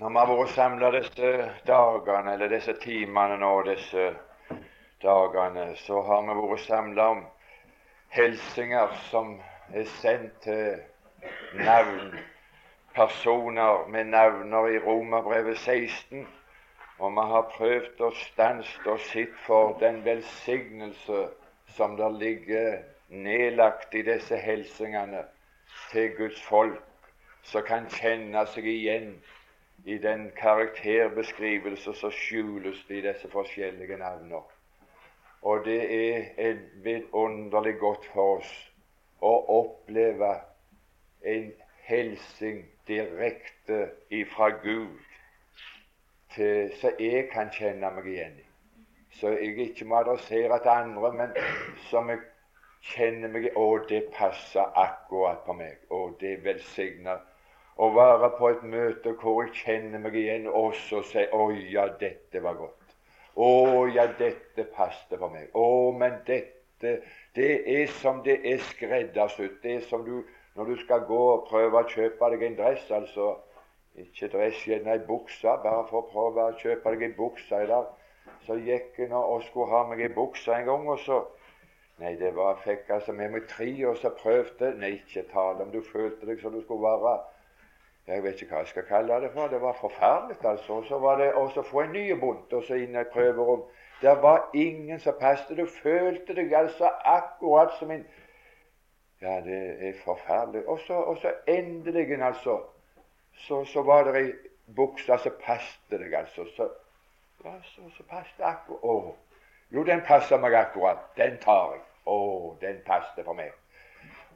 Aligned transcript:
Når 0.00 0.08
vi 0.08 0.16
har 0.16 0.30
vært 0.32 0.52
samla 0.54 0.88
disse 0.94 1.30
dagene, 1.68 2.32
eller 2.32 2.48
disse 2.48 2.72
timene 2.80 3.34
nå, 3.36 3.48
disse 3.66 4.04
dagene, 5.02 5.64
så 5.76 5.98
har 6.06 6.22
vi 6.24 6.36
vært 6.38 6.62
samla 6.64 7.08
om 7.12 7.18
hilsener 8.14 8.94
som 9.10 9.34
er 9.76 9.90
sendt 9.98 10.38
til 10.46 10.78
navn, 11.66 12.14
personer 12.96 13.84
med 13.92 14.08
navner 14.14 14.70
i 14.72 14.78
Romerbrevet 14.86 15.60
16. 15.66 16.24
Og 16.98 17.12
vi 17.18 17.24
har 17.32 17.50
prøvd 17.58 18.00
å 18.06 18.10
stanse 18.22 18.80
og 18.88 19.02
sitt 19.10 19.34
for 19.44 19.74
den 19.82 20.00
velsignelse 20.06 21.26
som 21.74 21.98
der 22.00 22.16
ligger 22.22 22.78
nedlagt 23.12 23.92
i 24.00 24.06
disse 24.08 24.40
hilsingene 24.46 25.26
til 25.92 26.08
Guds 26.16 26.40
folk, 26.48 26.80
som 27.52 27.68
kan 27.68 27.84
kjenne 28.00 28.46
seg 28.54 28.64
igjen 28.64 29.12
i 29.84 29.98
den 29.98 30.30
karakterbeskrivelse 30.36 31.94
som 31.94 32.12
skjules 32.12 32.84
i 32.90 33.00
disse 33.00 33.30
forskjellige 33.30 33.96
navner. 33.96 34.44
Og 35.42 35.64
det 35.64 35.80
er 36.46 36.56
vidunderlig 36.84 37.78
godt 37.80 38.04
for 38.12 38.40
oss 38.40 38.50
å 39.24 39.32
oppleve 39.60 40.34
en 41.24 41.52
helsing 41.88 42.64
direkte 42.88 43.86
ifra 44.10 44.50
Gud 44.62 44.98
til, 46.34 46.70
så 46.80 46.92
jeg 46.98 47.28
kan 47.32 47.50
kjenne 47.52 47.90
meg 47.96 48.06
igjen 48.06 48.36
i. 48.38 48.46
Så 49.16 49.32
jeg 49.34 49.56
ikke 49.58 49.88
må 49.88 50.00
adressere 50.00 50.60
til 50.62 50.70
andre, 50.70 51.12
men 51.12 51.32
som 51.90 52.08
jeg 52.12 52.20
kjenner 52.92 53.32
meg. 53.32 53.48
Å, 53.56 53.66
det 53.88 54.04
passer 54.14 54.70
akkurat 54.78 55.42
på 55.46 55.56
meg. 55.58 55.80
Å, 55.90 56.04
det 56.20 56.36
velsigner 56.44 57.24
å 57.80 57.88
være 57.96 58.28
på 58.38 58.48
et 58.52 58.64
møte 58.74 59.12
hvor 59.22 59.40
jeg 59.44 59.54
kjenner 59.62 60.02
meg 60.04 60.16
igjen 60.20 60.48
også 60.48 61.00
og 61.00 61.06
sier 61.08 61.30
'Å 61.32 61.46
ja, 61.72 61.86
dette 62.00 62.42
var 62.44 62.58
godt'. 62.58 62.96
'Å 63.36 63.86
ja, 63.94 64.06
dette 64.18 64.66
passet 64.74 65.18
for 65.18 65.32
meg'. 65.32 65.48
'Å, 65.54 65.92
men 65.96 66.20
dette 66.26 67.00
Det 67.34 67.80
er 67.80 67.86
som 67.86 68.22
det 68.24 68.40
er 68.52 68.58
skreddersydd. 68.58 69.56
Det 69.62 69.74
er 69.74 69.80
som 69.80 70.04
du 70.04 70.22
når 70.56 70.64
du 70.64 70.76
skal 70.76 71.00
gå 71.08 71.18
og 71.32 71.44
prøve 71.48 71.78
å 71.78 71.88
kjøpe 71.88 72.30
deg 72.32 72.42
en 72.42 72.56
dress, 72.56 72.90
altså 72.90 73.34
ikke 73.94 74.28
dress, 74.32 74.62
gjerne 74.66 74.92
ei 74.92 75.02
bukse, 75.06 75.52
bare 75.62 75.84
for 75.90 76.00
å 76.00 76.08
prøve 76.10 76.46
å 76.46 76.56
kjøpe 76.58 76.94
deg 76.94 77.02
ei 77.02 77.16
bukse 77.16 77.60
i. 77.64 77.82
Så 78.46 78.56
gikk 78.56 78.98
jeg 78.98 79.10
nå 79.12 79.20
og 79.20 79.44
skulle 79.44 79.70
ha 79.70 79.84
meg 79.90 80.00
ei 80.00 80.08
bukse 80.14 80.52
en 80.56 80.66
gang, 80.66 80.88
og 80.88 80.98
så 81.04 81.26
Nei, 82.00 82.14
det 82.16 82.30
var, 82.32 82.54
fikk 82.64 82.88
altså 82.94 83.12
med 83.12 83.28
meg 83.34 83.42
tre, 83.48 83.68
og 83.84 83.98
så 84.00 84.08
prøvde 84.16 84.70
Nei, 84.80 84.94
ikke 85.02 85.26
tale 85.28 85.66
om 85.66 85.72
du 85.72 85.82
følte 85.84 86.24
deg 86.26 86.40
som 86.40 86.54
du 86.54 86.62
skulle 86.62 86.88
være 86.88 87.18
jeg 88.10 88.22
vet 88.24 88.40
ikke 88.42 88.54
hva 88.54 88.62
jeg 88.64 88.72
skal 88.72 88.86
kalle 88.88 89.20
det 89.22 89.30
for. 89.34 89.48
Det 89.48 89.60
var 89.62 89.76
forferdelig, 89.80 90.36
altså. 90.44 90.82
Så 90.88 90.98
var 90.98 91.20
det 91.20 91.30
å 91.34 91.46
få 91.62 91.84
en 91.84 91.92
ny 91.94 92.06
bunt 92.20 92.52
og 92.52 92.64
så 92.66 92.78
inn 92.80 92.96
i 92.96 93.00
et 93.00 93.12
prøverom. 93.14 93.62
Det 94.00 94.14
var 94.22 94.48
ingen 94.54 95.00
som 95.00 95.14
passet. 95.20 95.56
Du 95.56 95.66
følte 95.66 96.34
deg 96.34 96.52
altså 96.56 96.90
akkurat 97.04 97.76
som 97.78 97.90
en 97.90 98.06
Ja, 99.20 99.40
det 99.44 99.88
er 99.88 99.96
forferdelig. 100.04 100.62
Og 100.66 100.78
så, 100.86 100.94
og 100.94 101.18
så 101.20 101.32
endelig, 101.46 102.22
altså, 102.22 102.62
så, 103.34 103.64
så 103.64 103.82
var 103.82 104.04
det 104.04 104.14
ei 104.16 104.30
bukse 104.76 105.18
som 105.18 105.34
passet 105.44 105.90
deg, 105.90 106.14
altså. 106.14 106.46
Så, 106.56 106.68
ja, 107.44 107.52
så, 107.64 107.90
så 107.96 108.06
passet 108.08 108.40
akkurat 108.40 108.84
Å. 108.84 109.16
Jo, 109.70 109.84
den 109.84 110.00
passer 110.06 110.40
meg 110.40 110.54
akkurat. 110.54 111.04
Den 111.16 111.36
tar 111.44 111.74
jeg. 111.74 111.84
Å, 112.08 112.16
den 112.60 112.80
passet 112.86 113.24
for 113.24 113.36
meg. 113.36 113.52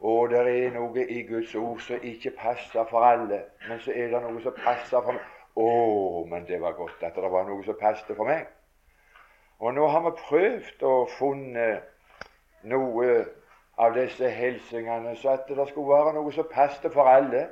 Og 0.04 0.28
det 0.30 0.40
er 0.40 0.74
noe 0.74 1.06
i 1.08 1.22
Guds 1.24 1.54
ord 1.56 1.80
som 1.80 2.02
ikke 2.02 2.34
passer 2.36 2.84
for 2.90 3.06
alle, 3.08 3.38
men 3.68 3.80
så 3.80 3.94
er 3.94 4.10
det 4.12 4.20
noe 4.20 4.42
som 4.44 4.52
passer 4.58 5.00
for 5.00 5.16
meg. 5.16 5.30
Å, 5.54 5.68
men 6.28 6.44
det 6.48 6.58
var 6.60 6.74
godt 6.76 7.02
at 7.06 7.16
det 7.16 7.30
var 7.30 7.46
noe 7.48 7.64
som 7.64 7.78
passet 7.80 8.10
for 8.16 8.28
meg. 8.28 8.48
Og 9.62 9.72
nå 9.74 9.86
har 9.88 10.02
vi 10.04 10.12
prøvd 10.18 10.82
å 10.84 10.94
funne 11.14 11.68
noe 12.68 13.10
av 13.80 13.94
disse 13.94 14.28
hilsingene, 14.28 15.14
så 15.16 15.38
at 15.38 15.48
det 15.48 15.68
skulle 15.70 15.94
være 15.94 16.12
noe 16.18 16.32
som 16.34 16.50
passet 16.50 16.92
for 16.92 17.08
alle. 17.08 17.46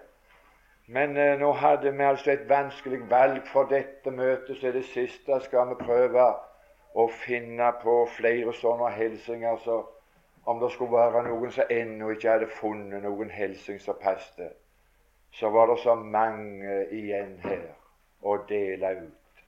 Men 0.93 1.17
eh, 1.17 1.39
nå 1.39 1.53
hadde 1.57 1.93
vi 1.95 2.05
altså 2.05 2.35
et 2.35 2.49
vanskelig 2.51 3.05
valg 3.11 3.47
for 3.49 3.71
dette 3.71 4.11
møtet, 4.11 4.59
så 4.59 4.75
det 4.75 4.85
siste 4.91 5.39
skal 5.47 5.71
vi 5.71 5.79
prøve 5.87 6.27
å 6.93 7.09
finne 7.23 7.71
på 7.81 7.97
flere 8.19 8.53
sånne 8.61 8.91
hilsinger. 8.99 9.57
så 9.65 9.81
om 10.45 10.61
det 10.61 10.73
skulle 10.73 10.93
være 10.93 11.23
noen 11.29 11.53
som 11.55 11.71
ennå 11.71 12.11
ikke 12.11 12.31
hadde 12.31 12.51
funnet 12.59 13.03
noen 13.03 13.31
hilsen 13.31 13.79
som 13.81 13.99
passet, 14.01 14.57
så 15.33 15.51
var 15.51 15.71
det 15.71 15.79
så 15.83 15.95
mange 15.95 16.77
igjen 16.91 17.39
her 17.45 17.71
å 18.23 18.37
dele 18.49 18.91
ut. 19.07 19.45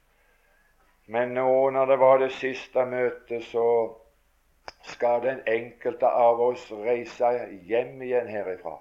Men 1.07 1.35
nå 1.37 1.71
når 1.71 1.87
det 1.87 1.99
var 2.01 2.19
det 2.19 2.33
siste 2.33 2.87
møtet, 2.87 3.45
så 3.45 3.67
skal 4.83 5.23
den 5.23 5.43
enkelte 5.49 6.09
av 6.09 6.41
oss 6.41 6.71
reise 6.73 7.31
hjem 7.69 8.03
igjen 8.03 8.29
herifra. 8.29 8.79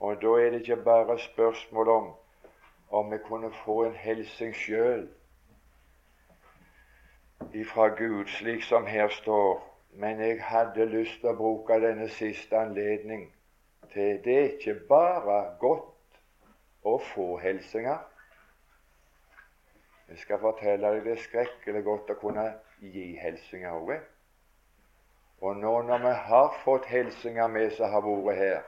Og 0.00 0.22
da 0.22 0.34
er 0.38 0.50
det 0.50 0.62
ikke 0.62 0.82
bare 0.84 1.18
spørsmål 1.18 1.88
om 1.88 2.08
om 2.90 3.10
vi 3.12 3.18
kunne 3.18 3.50
få 3.52 3.82
en 3.84 3.96
hilsen 4.00 4.54
sjøl 4.56 5.08
ifra 7.52 7.88
Gud, 7.88 8.24
slik 8.26 8.62
som 8.64 8.86
her 8.86 9.08
står 9.12 9.60
men 9.98 10.20
jeg 10.20 10.42
hadde 10.46 10.84
lyst 10.86 11.18
til 11.20 11.32
å 11.32 11.38
bruke 11.38 11.74
denne 11.82 12.06
siste 12.14 12.54
anledning 12.54 13.24
til 13.92 14.20
Det 14.24 14.34
er 14.38 14.52
ikke 14.52 14.74
bare 14.88 15.38
godt 15.58 16.20
å 16.86 16.92
få 17.02 17.26
hilsener. 17.42 18.04
Jeg 20.08 20.20
skal 20.22 20.38
fortelle 20.44 20.92
deg 20.92 21.02
det 21.04 21.16
er 21.16 21.24
skrekkelig 21.24 21.82
godt 21.88 22.12
å 22.14 22.18
kunne 22.20 22.44
gi 22.78 23.08
hilsener 23.18 23.74
òg. 23.74 23.90
Og 25.42 25.58
nå 25.64 25.74
når 25.90 26.06
vi 26.06 26.14
har 26.30 26.54
fått 26.62 26.86
hilsener 26.92 27.50
med 27.50 27.74
som 27.74 27.90
har 27.90 28.06
vært 28.06 28.38
her, 28.38 28.62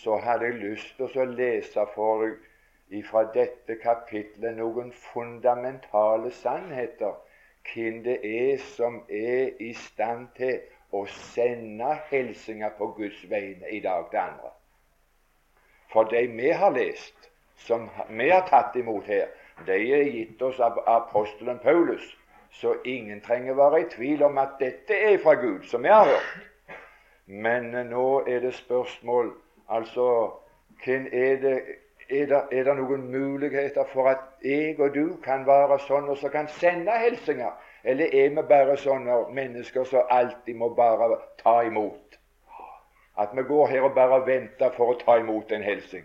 så 0.00 0.16
hadde 0.16 0.48
jeg 0.48 0.62
lyst 0.62 0.96
til 0.96 1.20
å 1.26 1.28
lese 1.34 1.86
for 1.92 2.24
deg 2.24 3.04
fra 3.10 3.26
dette 3.36 3.76
kapitlet 3.84 4.56
noen 4.56 4.96
fundamentale 5.10 6.32
sannheter 6.40 7.20
hvem 7.72 8.02
det 8.04 8.18
er 8.22 8.58
som 8.58 9.02
er 9.08 9.50
i 9.60 9.72
stand 9.74 10.28
til 10.36 10.60
å 10.92 11.04
sende 11.10 11.96
hilsener 12.10 12.74
på 12.78 12.92
Guds 12.96 13.24
vegne 13.30 13.70
i 13.70 13.80
dag 13.80 14.10
til 14.10 14.20
andre. 14.22 14.50
For 15.92 16.10
de 16.10 16.26
vi 16.26 16.50
har 16.50 16.74
lest, 16.74 17.30
som 17.56 17.88
vi 18.10 18.28
har 18.28 18.46
tatt 18.48 18.76
imot 18.76 19.06
her, 19.06 19.28
de 19.66 19.78
er 19.94 20.10
gitt 20.10 20.42
oss 20.42 20.60
av 20.60 20.80
apostelen 20.90 21.58
Paulus. 21.62 22.04
Så 22.54 22.76
ingen 22.84 23.20
trenger 23.20 23.54
være 23.58 23.80
i 23.80 23.88
tvil 23.90 24.22
om 24.22 24.38
at 24.38 24.58
dette 24.60 24.94
er 24.94 25.18
fra 25.22 25.34
Gud, 25.34 25.64
som 25.66 25.82
vi 25.82 25.90
har 25.90 26.06
hørt. 26.06 26.34
Men 27.26 27.72
nå 27.90 28.22
er 28.28 28.44
det 28.44 28.54
spørsmål 28.54 29.32
altså 29.68 30.06
hvem 30.84 31.08
er 31.12 31.36
det 31.42 31.56
er 32.08 32.26
det, 32.26 32.40
er 32.52 32.64
det 32.64 32.76
noen 32.76 33.06
muligheter 33.12 33.84
for 33.92 34.08
at 34.10 34.24
jeg 34.44 34.80
og 34.80 34.94
du 34.94 35.16
kan 35.24 35.46
være 35.46 35.78
sånn 35.86 36.08
og 36.12 36.18
så 36.20 36.30
kan 36.32 36.48
sende 36.60 36.96
hilsener? 37.00 37.54
Eller 37.84 38.12
er 38.12 38.30
vi 38.32 38.44
bare 38.48 38.76
sånne 38.80 39.18
mennesker 39.36 39.84
som 39.88 40.10
alltid 40.10 40.56
må 40.56 40.70
bare 40.76 41.18
ta 41.42 41.60
imot? 41.64 42.18
At 43.20 43.32
vi 43.36 43.44
går 43.46 43.66
her 43.70 43.86
og 43.88 43.94
bare 43.94 44.24
venter 44.26 44.72
for 44.76 44.94
å 44.94 44.98
ta 45.00 45.18
imot 45.20 45.52
en 45.52 45.62
hilsen. 45.62 46.04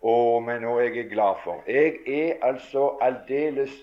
Å, 0.00 0.14
men 0.40 0.62
nå 0.62 0.78
er 0.78 0.94
jeg 0.94 1.10
glad 1.10 1.42
for. 1.44 1.62
Jeg 1.66 1.98
er 2.06 2.38
altså 2.46 2.94
aldeles 3.02 3.74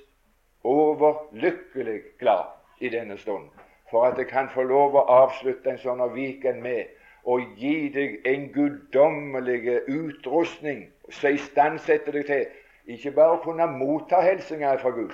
overlykkelig 0.64 2.02
glad 2.20 2.56
i 2.82 2.90
denne 2.90 3.18
stunden 3.20 3.52
for 3.92 4.08
at 4.08 4.18
jeg 4.18 4.28
kan 4.28 4.50
få 4.50 4.64
lov 4.66 4.96
å 4.98 5.06
avslutte 5.22 5.70
en 5.70 5.80
sånn 5.80 6.02
Viken 6.16 6.62
med 6.64 6.90
å 7.26 7.38
gi 7.58 7.90
deg 7.94 8.26
en 8.28 8.48
guddommelig 8.54 9.82
utrustning 9.88 10.88
som 11.10 11.34
istandsetter 11.34 12.16
deg 12.16 12.26
til 12.30 12.96
ikke 12.96 13.12
bare 13.18 13.38
å 13.38 13.42
kunne 13.44 13.66
motta 13.72 14.22
hilsener 14.22 14.78
fra 14.82 14.92
Gud, 14.94 15.14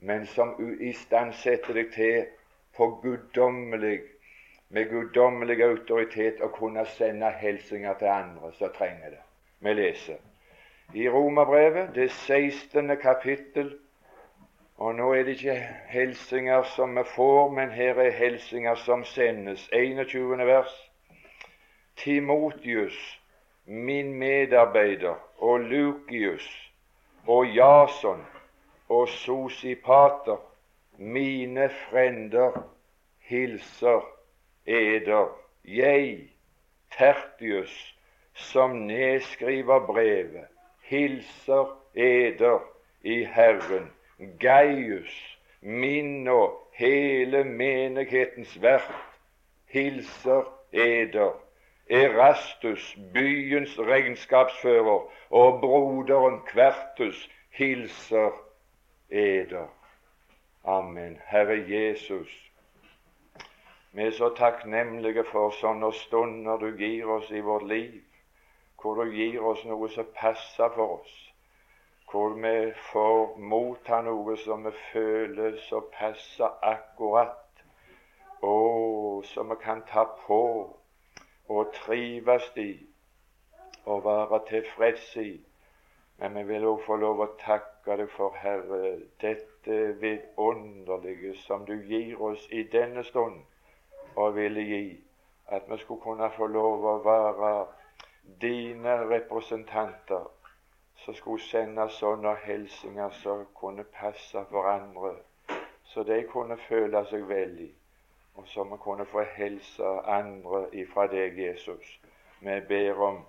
men 0.00 0.26
som 0.28 0.54
istandsetter 0.80 1.76
deg 1.76 1.92
til 1.94 2.26
på 2.76 2.90
guddommelig, 3.02 4.00
med 4.68 4.90
guddommelig 4.90 5.62
autoritet 5.64 6.42
å 6.44 6.52
kunne 6.52 6.84
sende 6.96 7.30
hilsener 7.40 7.96
til 8.00 8.12
andre 8.12 8.52
som 8.58 8.72
trenger 8.76 9.16
det. 9.16 9.22
Vi 9.60 9.72
leser 9.72 10.20
i 10.94 11.08
Romerbrevet, 11.08 11.94
det 11.94 12.10
16. 12.10 12.96
kapittel, 12.96 13.78
og 14.76 14.94
nå 14.94 15.12
er 15.14 15.24
det 15.24 15.38
ikke 15.38 15.56
hilsener 15.88 16.62
som 16.76 16.96
vi 16.96 17.02
får, 17.14 17.50
men 17.50 17.70
her 17.70 17.98
er 17.98 18.12
hilsener 18.12 18.74
som 18.74 19.04
sendes. 19.04 19.68
21. 19.72 20.44
vers. 20.46 20.74
Timotius, 21.96 23.20
min 23.66 24.14
medarbeider, 24.14 25.14
og 25.38 25.60
Lukius 25.60 26.72
og 27.26 27.46
Jason 27.46 28.26
og 28.88 29.08
Sosipater, 29.08 30.52
mine 30.98 31.70
frender, 31.70 32.72
hilser 33.18 34.08
eder. 34.66 35.38
Jeg, 35.64 36.18
Tertius, 36.98 37.96
som 38.34 38.70
nedskriver 38.70 39.86
brevet, 39.86 40.44
hilser 40.82 41.82
eder 41.94 42.60
i 43.02 43.24
Herren, 43.24 43.90
Gaius, 44.40 45.38
min 45.60 46.28
og 46.28 46.70
hele 46.72 47.44
menighetens 47.44 48.62
vert, 48.62 48.94
hilser 49.66 50.52
eder. 50.72 51.45
Erastus, 51.90 52.96
byens 53.14 53.78
regnskapsfører, 53.78 55.10
og 55.30 55.60
broderen 55.60 56.40
Kvertus 56.46 57.30
hilser 57.50 58.30
eder. 59.10 59.66
Amen. 60.64 61.20
Herre 61.26 61.64
Jesus, 61.68 62.46
vi 63.92 64.02
er 64.02 64.10
så 64.10 64.28
takknemlige 64.34 65.22
for 65.24 65.54
sånne 65.54 65.92
stunder 65.94 66.58
du 66.58 66.72
gir 66.76 67.06
oss 67.06 67.30
i 67.30 67.40
vårt 67.40 67.68
liv, 67.70 68.02
hvor 68.82 68.98
du 68.98 69.12
gir 69.14 69.38
oss 69.46 69.62
noe 69.64 69.88
som 69.94 70.08
passer 70.18 70.74
for 70.74 70.98
oss, 70.98 71.14
hvor 72.10 72.34
vi 72.34 72.72
får 72.90 73.38
motta 73.38 74.00
noe 74.02 74.36
som 74.42 74.66
vi 74.66 74.74
føler 74.90 75.56
som 75.68 75.86
passer 75.94 76.58
akkurat, 76.66 77.62
og 78.42 79.24
som 79.30 79.54
vi 79.54 79.60
kan 79.62 79.86
ta 79.86 80.04
på 80.26 80.42
og 81.48 81.72
trives 81.74 82.50
i 82.56 82.86
og 83.86 84.04
være 84.04 84.40
tilfreds 84.48 85.16
i. 85.16 85.40
Men 86.18 86.34
vi 86.34 86.42
vil 86.42 86.66
også 86.66 86.86
få 86.86 86.96
lov 86.96 87.20
å 87.20 87.26
takke 87.40 87.96
deg 88.00 88.10
for, 88.10 88.34
Herre, 88.40 88.96
dette 89.20 89.80
vidunderlige 90.00 91.34
som 91.44 91.66
du 91.68 91.74
gir 91.76 92.22
oss 92.22 92.46
i 92.50 92.62
denne 92.72 93.04
stund 93.04 93.42
og 94.16 94.36
ville 94.36 94.64
gi 94.64 94.86
at 95.52 95.68
vi 95.70 95.78
skulle 95.78 96.02
kunne 96.02 96.30
få 96.36 96.46
lov 96.46 96.84
å 96.84 96.96
være 97.04 97.52
dine 98.40 98.96
representanter 99.10 100.24
som 101.04 101.14
skulle 101.14 101.42
sende 101.42 101.88
sånne 101.98 102.32
hilsener 102.46 103.12
som 103.22 103.44
kunne 103.54 103.84
passe 103.84 104.42
for 104.50 104.66
andre, 104.70 105.12
så 105.84 106.02
de 106.02 106.22
kunne 106.32 106.56
føle 106.68 107.04
seg 107.10 107.28
vel 107.28 107.60
i, 107.68 107.68
og 108.36 108.48
så 108.48 108.64
vi 108.64 108.76
kunne 108.80 109.06
få 109.06 109.24
hilse 109.36 109.84
andre 110.04 110.66
ifra 110.72 111.06
deg, 111.06 111.38
Jesus. 111.38 112.00
Vi 112.40 112.60
ber 112.68 113.02
om 113.02 113.24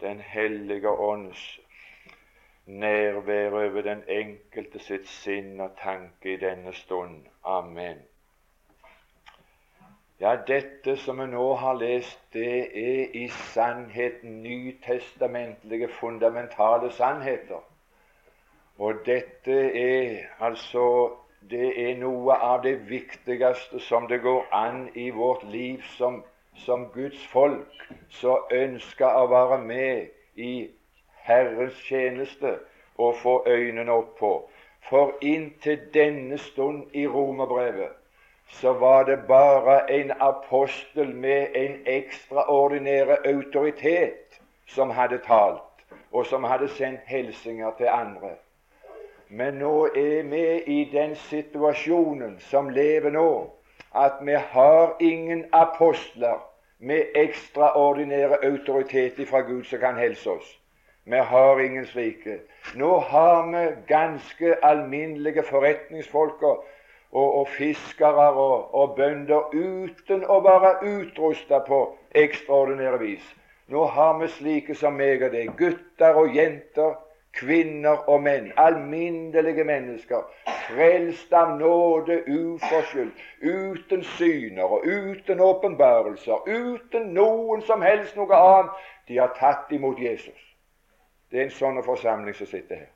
Den 0.00 0.20
hellige 0.20 0.90
ånds 0.90 1.60
nærvær 2.66 3.50
over 3.50 3.82
den 3.82 4.02
enkelte 4.08 4.78
sitt 4.78 5.08
sinn 5.08 5.60
og 5.60 5.70
tanke 5.82 6.32
i 6.32 6.36
denne 6.36 6.72
stund. 6.72 7.24
Amen. 7.44 8.04
Ja, 10.20 10.36
dette 10.46 10.96
som 10.96 11.18
vi 11.18 11.26
nå 11.30 11.54
har 11.54 11.74
lest, 11.78 12.20
det 12.32 12.78
er 12.78 13.14
i 13.14 13.28
sannhet 13.28 14.22
nytestamentlige, 14.22 15.88
fundamentale 15.88 16.92
sannheter. 16.92 17.62
Og 18.78 18.94
dette 19.06 19.58
er 19.82 20.26
altså 20.40 20.84
det 21.40 21.90
er 21.90 21.94
noe 21.96 22.34
av 22.34 22.62
det 22.62 22.88
viktigste 22.88 23.80
som 23.80 24.08
det 24.08 24.20
går 24.22 24.46
an 24.52 24.88
i 24.94 25.10
vårt 25.10 25.44
liv 25.52 25.84
som, 25.96 26.22
som 26.54 26.88
Guds 26.94 27.26
folk, 27.32 27.84
som 28.10 28.50
ønsker 28.52 29.20
å 29.20 29.28
være 29.30 29.58
med 29.62 30.08
i 30.36 30.68
Herrens 31.28 31.78
tjeneste 31.86 32.58
og 32.96 33.16
få 33.22 33.42
øynene 33.46 33.92
opp 33.92 34.18
på. 34.18 34.32
For 34.88 35.14
inntil 35.20 35.80
denne 35.94 36.38
stund 36.38 36.94
i 36.96 37.06
romerbrevet 37.06 37.94
så 38.48 38.72
var 38.72 39.04
det 39.04 39.18
bare 39.28 39.90
en 39.92 40.12
apostel 40.20 41.14
med 41.14 41.54
en 41.54 41.80
ekstraordinær 41.86 43.18
autoritet 43.24 44.40
som 44.66 44.90
hadde 44.90 45.18
talt, 45.26 45.84
og 46.12 46.26
som 46.26 46.44
hadde 46.44 46.68
sendt 46.68 47.04
hilsener 47.06 47.76
til 47.76 47.88
andre. 47.92 48.36
Men 49.30 49.54
nå 49.54 49.86
er 49.86 50.22
vi 50.30 50.44
i 50.66 50.84
den 50.92 51.14
situasjonen 51.28 52.38
som 52.40 52.70
lever 52.70 53.10
nå, 53.12 53.50
at 53.94 54.22
vi 54.24 54.34
har 54.34 54.96
ingen 55.00 55.44
apostler 55.52 56.40
med 56.78 57.12
ekstraordinære 57.14 58.44
autoritet 58.44 59.20
fra 59.28 59.40
Gud 59.40 59.64
som 59.64 59.78
kan 59.78 59.98
helse 59.98 60.30
oss. 60.30 60.58
Vi 61.04 61.16
har 61.16 61.60
ingen 61.60 61.86
slike. 61.86 62.38
Nå 62.74 62.98
har 62.98 63.46
vi 63.50 63.64
ganske 63.88 64.64
alminnelige 64.64 65.42
forretningsfolker 65.42 66.56
og, 67.12 67.38
og 67.38 67.48
fiskere 67.48 68.30
og, 68.32 68.74
og, 68.74 68.96
bønder 68.96 69.48
uten 69.54 70.24
å 70.28 70.40
være 70.44 70.74
utrusta 70.84 71.58
på 71.64 71.80
ekstraordinære 72.14 73.00
vis. 73.00 73.34
Nå 73.68 73.84
har 73.84 74.18
vi 74.20 74.28
slike 74.28 74.74
som 74.74 74.96
meg 74.96 75.24
og 75.24 75.32
deg, 75.32 75.52
gutter 75.56 76.20
og 76.20 76.36
jenter, 76.36 76.96
kvinner 77.32 78.08
og 78.08 78.22
menn, 78.22 78.52
alminnelige 78.56 79.64
mennesker, 79.64 80.22
frelst 80.68 81.32
av 81.32 81.56
nåde 81.58 82.22
uforskyldt, 82.26 83.24
uten 83.42 84.04
syner 84.04 84.64
og 84.64 84.86
uten 84.86 85.40
åpenbarelser, 85.40 86.48
uten 86.48 87.12
noen 87.14 87.62
som 87.62 87.82
helst 87.82 88.16
noe 88.16 88.34
annet. 88.36 88.86
De 89.08 89.18
har 89.18 89.34
tatt 89.38 89.72
imot 89.72 90.00
Jesus. 90.00 90.40
Det 91.30 91.40
er 91.40 91.48
en 91.48 91.58
sånn 91.58 91.82
forsamling 91.84 92.34
som 92.36 92.48
sitter 92.48 92.84
her. 92.84 92.90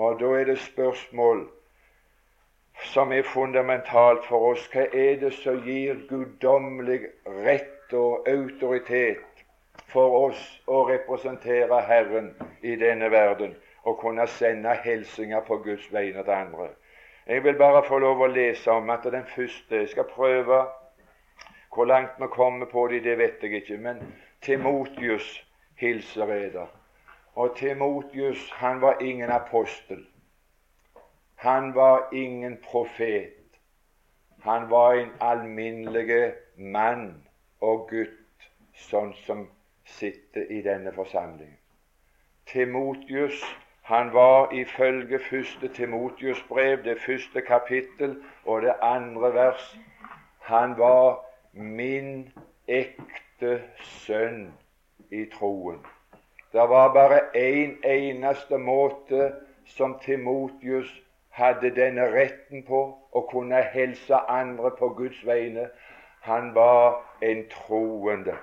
Og 0.00 0.20
da 0.20 0.30
er 0.38 0.46
det 0.48 0.60
spørsmål 0.60 1.46
som 2.92 3.12
er 3.12 3.26
fundamentalt 3.28 4.24
for 4.28 4.52
oss. 4.52 4.64
Hva 4.72 4.86
er 4.92 5.18
det 5.20 5.32
som 5.36 5.60
gir 5.64 6.00
guddommelig 6.08 7.02
rett 7.44 7.92
og 7.92 8.28
autoritet 8.28 9.29
for 9.92 10.16
oss 10.26 10.40
å 10.66 10.84
representere 10.88 11.80
Herren 11.86 12.32
i 12.62 12.76
denne 12.76 13.10
verden 13.10 13.56
og 13.84 13.98
kunne 14.02 14.26
sende 14.28 14.74
hilsener 14.84 15.44
på 15.46 15.60
Guds 15.64 15.88
vegne 15.92 16.24
til 16.24 16.36
andre? 16.36 16.68
Jeg 17.26 17.44
vil 17.44 17.58
bare 17.58 17.82
få 17.86 17.98
lov 17.98 18.20
å 18.22 18.30
lese 18.30 18.70
om 18.70 18.90
at 18.90 19.04
den 19.04 19.26
første 19.34 19.76
Jeg 19.76 19.88
skal 19.88 20.04
prøve 20.04 20.64
hvor 21.74 21.84
langt 21.84 22.18
vi 22.18 22.26
kommer 22.26 22.66
på 22.66 22.88
det, 22.88 23.04
det 23.04 23.18
vet 23.18 23.42
jeg 23.42 23.52
ikke. 23.52 23.76
Men 23.78 24.14
Timotius 24.42 25.46
hilser 25.78 26.32
eder. 26.34 26.66
Og 27.34 27.56
Timotius 27.56 28.50
han 28.50 28.80
var 28.80 28.98
ingen 29.00 29.30
apostel. 29.30 30.06
Han 31.34 31.74
var 31.74 32.08
ingen 32.12 32.58
profet. 32.64 33.36
Han 34.42 34.70
var 34.70 34.94
en 34.94 35.10
alminnelig 35.20 36.32
mann 36.56 37.22
og 37.60 37.88
gutt, 37.90 38.48
sånn 38.74 39.14
som 39.26 39.46
sitter 39.96 40.46
i 40.50 40.62
denne 40.62 40.92
forsamlingen. 40.94 41.58
Timotius 42.46 43.42
han 43.90 44.12
var 44.12 44.52
ifølge 44.52 45.18
første 45.18 45.68
Timotius 45.68 46.44
brev, 46.48 46.84
det 46.84 47.00
første 47.00 47.40
kapittel 47.40 48.16
og 48.44 48.62
det 48.62 48.74
andre 48.82 49.34
vers, 49.34 49.78
han 50.40 50.78
var 50.78 51.26
min 51.52 52.32
ekte 52.68 53.62
sønn 53.82 54.52
i 55.10 55.24
troen. 55.32 55.80
Det 56.52 56.68
var 56.70 56.92
bare 56.94 57.18
én 57.34 57.74
en 57.84 57.84
eneste 57.84 58.58
måte 58.58 59.32
som 59.64 59.98
Timotius 60.02 61.02
hadde 61.30 61.70
denne 61.74 62.06
retten 62.14 62.62
på 62.66 62.82
å 63.12 63.20
kunne 63.30 63.62
helse 63.74 64.14
andre 64.28 64.70
på 64.78 64.88
Guds 64.88 65.26
vegne. 65.26 65.68
Han 66.20 66.54
var 66.54 67.02
en 67.22 67.44
troende. 67.50 68.34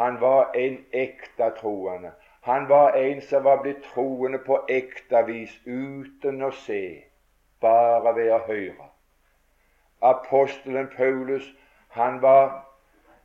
Han 0.00 0.20
var 0.20 0.52
en 0.54 0.78
ekte 0.92 1.50
troende. 1.60 2.10
Han 2.40 2.68
var 2.68 2.92
en 2.92 3.20
som 3.20 3.44
var 3.44 3.62
blitt 3.62 3.82
troende 3.82 4.38
på 4.38 4.56
ekte 4.68 5.20
vis 5.26 5.52
uten 5.66 6.40
å 6.42 6.48
se, 6.56 7.04
bare 7.60 8.14
ved 8.16 8.30
å 8.32 8.38
høre. 8.46 8.86
Apostelen 10.00 10.88
Paulus 10.96 11.44
han 11.90 12.22
var, 12.22 12.64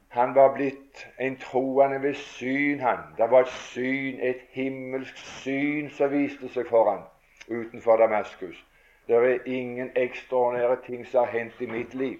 han 0.10 0.36
var 0.36 0.51
blitt 0.58 1.08
en 1.17 1.38
troende 1.39 2.01
ved 2.01 2.13
syn. 2.13 2.79
han. 2.79 3.00
Det 3.17 3.32
var 3.32 3.48
et 3.48 3.55
syn, 3.72 4.20
et 4.20 4.44
himmelsk 4.51 5.17
syn 5.17 5.89
som 5.89 6.12
viste 6.12 6.50
seg 6.50 6.67
for 6.67 6.91
han 6.91 7.08
utenfor 7.48 7.98
Damaskus. 7.98 8.65
Det 9.08 9.15
er 9.15 9.39
ingen 9.46 9.91
ekstraordinære 9.96 10.77
ting 10.86 11.08
som 11.08 11.24
har 11.24 11.39
hendt 11.39 11.62
i 11.62 11.72
mitt 11.72 11.94
liv, 11.94 12.20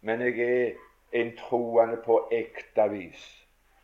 men 0.00 0.20
jeg 0.20 0.38
er 0.40 0.72
en 1.12 1.36
troende 1.36 1.96
på 1.96 2.28
ekte 2.32 2.90
vis. 2.90 3.41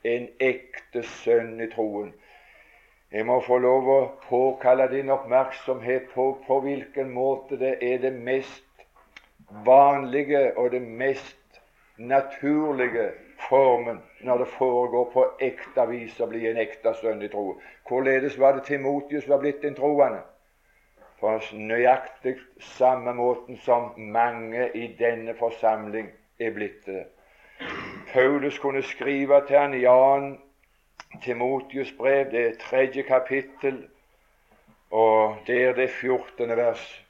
En 0.08 0.28
ekte 0.40 1.02
sønn 1.02 1.60
i 1.60 1.68
troen. 1.72 2.12
Jeg 3.12 3.24
må 3.24 3.38
få 3.40 3.58
lov 3.64 3.88
å 3.88 4.00
påkalle 4.28 4.88
din 4.92 5.10
oppmerksomhet 5.10 6.10
på 6.14 6.26
på 6.46 6.60
hvilken 6.64 7.10
måte 7.14 7.56
det 7.60 7.76
er 7.82 8.02
det 8.02 8.12
mest 8.12 8.84
vanlige 9.64 10.42
og 10.56 10.70
det 10.70 10.82
mest 10.82 11.60
naturlige 11.98 13.10
formen 13.48 14.02
når 14.20 14.38
det 14.38 14.48
foregår 14.58 15.10
på 15.12 15.24
ekte 15.40 15.86
vis 15.90 16.20
å 16.20 16.28
bli 16.30 16.46
en 16.50 16.60
ekte 16.60 16.92
sønn 17.00 17.22
i 17.22 17.30
tro. 17.32 17.56
Hvorledes 17.88 18.38
var 18.38 18.58
det 18.58 18.66
Timotius 18.68 19.28
var 19.28 19.40
blitt 19.42 19.64
en 19.64 19.78
troende? 19.78 20.20
På 21.20 21.34
nøyaktig 21.52 22.36
samme 22.76 23.14
måten 23.14 23.56
som 23.64 23.90
mange 23.96 24.68
i 24.74 24.86
denne 24.98 25.34
forsamling 25.38 26.12
er 26.38 26.52
blitt 26.54 26.84
det. 26.86 27.06
Paulus 28.12 28.58
kunne 28.58 28.82
skrive 28.82 29.46
til 29.46 29.58
han 29.58 29.74
i 29.74 29.84
2. 29.84 30.38
Timotius 31.22 31.92
brev, 31.92 32.30
det 32.30 32.46
er 32.46 32.58
tredje 32.60 33.02
kapittel, 33.02 33.88
Og 34.90 35.36
der 35.46 35.74
det 35.74 35.90
14. 35.90 36.56
vers. 36.56 37.04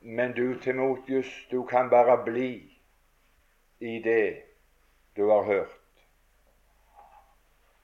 Men 0.00 0.32
du, 0.32 0.58
Timotius, 0.58 1.46
du 1.50 1.62
kan 1.62 1.90
bare 1.90 2.24
bli 2.24 2.72
i 3.80 4.02
det 4.02 4.36
du 5.16 5.30
har 5.30 5.42
hørt. 5.42 5.80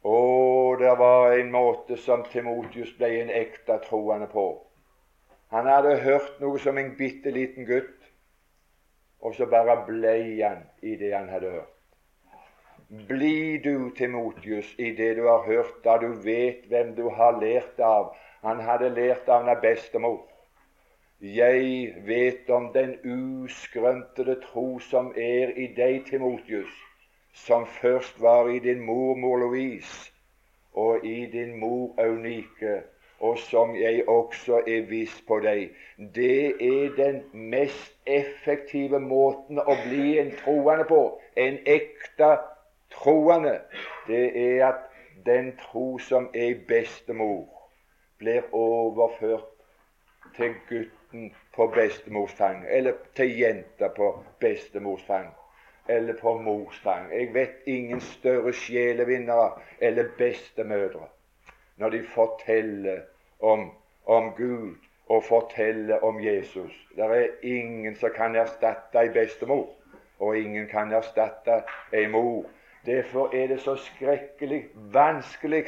Og 0.02 0.78
det 0.78 0.98
var 0.98 1.32
en 1.32 1.50
måte 1.50 1.96
som 1.96 2.24
Timotius 2.24 2.92
ble 2.98 3.22
en 3.22 3.30
ekte 3.30 3.78
troende 3.88 4.26
på. 4.26 4.66
Han 5.50 5.66
hadde 5.66 5.98
hørt 6.00 6.40
noe 6.40 6.58
som 6.58 6.78
en 6.78 6.96
bitte 6.96 7.30
liten 7.30 7.66
gutt, 7.66 8.08
og 9.20 9.34
så 9.34 9.46
bare 9.46 9.82
ble 9.86 10.16
han 10.44 10.64
i 10.82 10.96
det 10.96 11.14
han 11.16 11.28
hadde 11.28 11.50
hørt. 11.50 11.79
Bli 12.90 13.58
du, 13.58 13.90
Timotius, 13.94 14.74
i 14.78 14.90
det 14.90 15.16
du 15.16 15.26
har 15.28 15.44
hørt, 15.46 15.84
da 15.84 15.92
du 16.02 16.08
vet 16.24 16.64
hvem 16.66 16.96
du 16.96 17.04
har 17.14 17.36
lært 17.38 17.78
av. 17.78 18.08
Han 18.42 18.58
hadde 18.66 18.88
lært 18.96 19.30
av 19.30 19.46
en 19.46 19.60
bestemor. 19.62 20.24
Jeg 21.20 21.94
vet 22.08 22.50
om 22.50 22.66
den 22.74 22.96
uskrøntede 23.06 24.40
tro 24.42 24.80
som 24.82 25.12
er 25.14 25.54
i 25.54 25.68
deg, 25.76 26.02
Timotius, 26.10 26.74
som 27.46 27.68
først 27.78 28.18
var 28.18 28.50
i 28.50 28.58
din 28.58 28.82
mormor 28.82 29.38
Louise 29.38 30.10
og 30.74 31.06
i 31.06 31.26
din 31.30 31.60
mor 31.62 31.94
Eunike, 32.02 32.80
og 33.20 33.38
som 33.38 33.76
jeg 33.78 34.08
også 34.08 34.64
er 34.66 34.88
viss 34.90 35.14
på 35.28 35.38
deg. 35.46 35.68
Det 36.14 36.58
er 36.58 36.96
den 36.98 37.22
mest 37.54 37.94
effektive 38.06 38.98
måten 38.98 39.62
å 39.62 39.82
bli 39.86 40.16
en 40.18 40.34
troende 40.42 40.90
på, 40.90 41.04
en 41.36 41.62
ekte 41.70 42.38
troende. 43.02 43.60
Det 44.06 44.24
er 44.58 44.66
at 44.66 44.80
den 45.26 45.56
tro 45.56 45.98
som 45.98 46.30
er 46.34 46.54
bestemor, 46.68 47.48
blir 48.18 48.42
overført 48.52 49.48
til 50.36 50.54
gutten 50.68 51.34
på 51.56 51.66
bestemors 51.66 52.32
fang, 52.32 52.64
eller 52.68 52.92
til 53.16 53.38
jenta 53.38 53.88
på 53.88 54.24
bestemors 54.40 55.02
fang 55.02 55.34
eller 55.90 56.14
på 56.20 56.38
morstang. 56.38 57.12
Jeg 57.12 57.34
vet 57.34 57.50
ingen 57.66 58.00
større 58.00 58.52
sjelevinnere 58.52 59.50
eller 59.80 60.04
bestemødre 60.18 61.06
når 61.76 61.88
de 61.90 62.04
forteller 62.14 63.00
om, 63.40 63.70
om 64.06 64.32
Gud 64.36 64.74
og 65.08 65.24
forteller 65.24 66.04
om 66.04 66.24
Jesus. 66.24 66.88
Det 66.96 67.04
er 67.04 67.26
ingen 67.42 67.96
som 67.96 68.10
kan 68.16 68.36
erstatte 68.36 69.00
ei 69.00 69.08
bestemor, 69.08 69.70
og 70.18 70.38
ingen 70.38 70.68
kan 70.68 70.92
erstatte 70.92 71.62
ei 71.92 72.06
mor. 72.06 72.44
Derfor 72.86 73.34
er 73.34 73.46
det 73.46 73.60
så 73.60 73.76
skrekkelig 73.76 74.62
vanskelig 74.92 75.66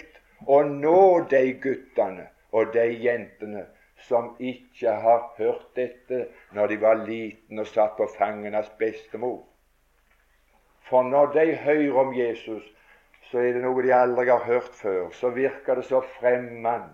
å 0.49 0.63
nå 0.65 1.29
de 1.31 1.43
guttene 1.63 2.27
og 2.53 2.73
de 2.75 2.87
jentene 3.05 3.67
som 4.09 4.33
ikke 4.41 4.95
har 5.05 5.27
hørt 5.37 5.69
dette 5.77 6.27
når 6.57 6.73
de 6.73 6.79
var 6.83 7.05
liten 7.07 7.63
og 7.63 7.69
satt 7.71 7.97
på 7.99 8.09
fangenes 8.17 8.71
bestemor. 8.79 9.43
For 10.89 11.03
når 11.03 11.33
de 11.37 11.45
hører 11.57 12.01
om 12.01 12.15
Jesus, 12.17 12.65
så 13.31 13.39
er 13.39 13.55
det 13.55 13.63
noe 13.65 13.85
de 13.85 13.95
aldri 13.97 14.29
har 14.29 14.43
hørt 14.45 14.75
før. 14.77 15.13
Så 15.17 15.31
virker 15.33 15.79
det 15.79 15.87
så 15.89 16.03
fremmed. 16.19 16.91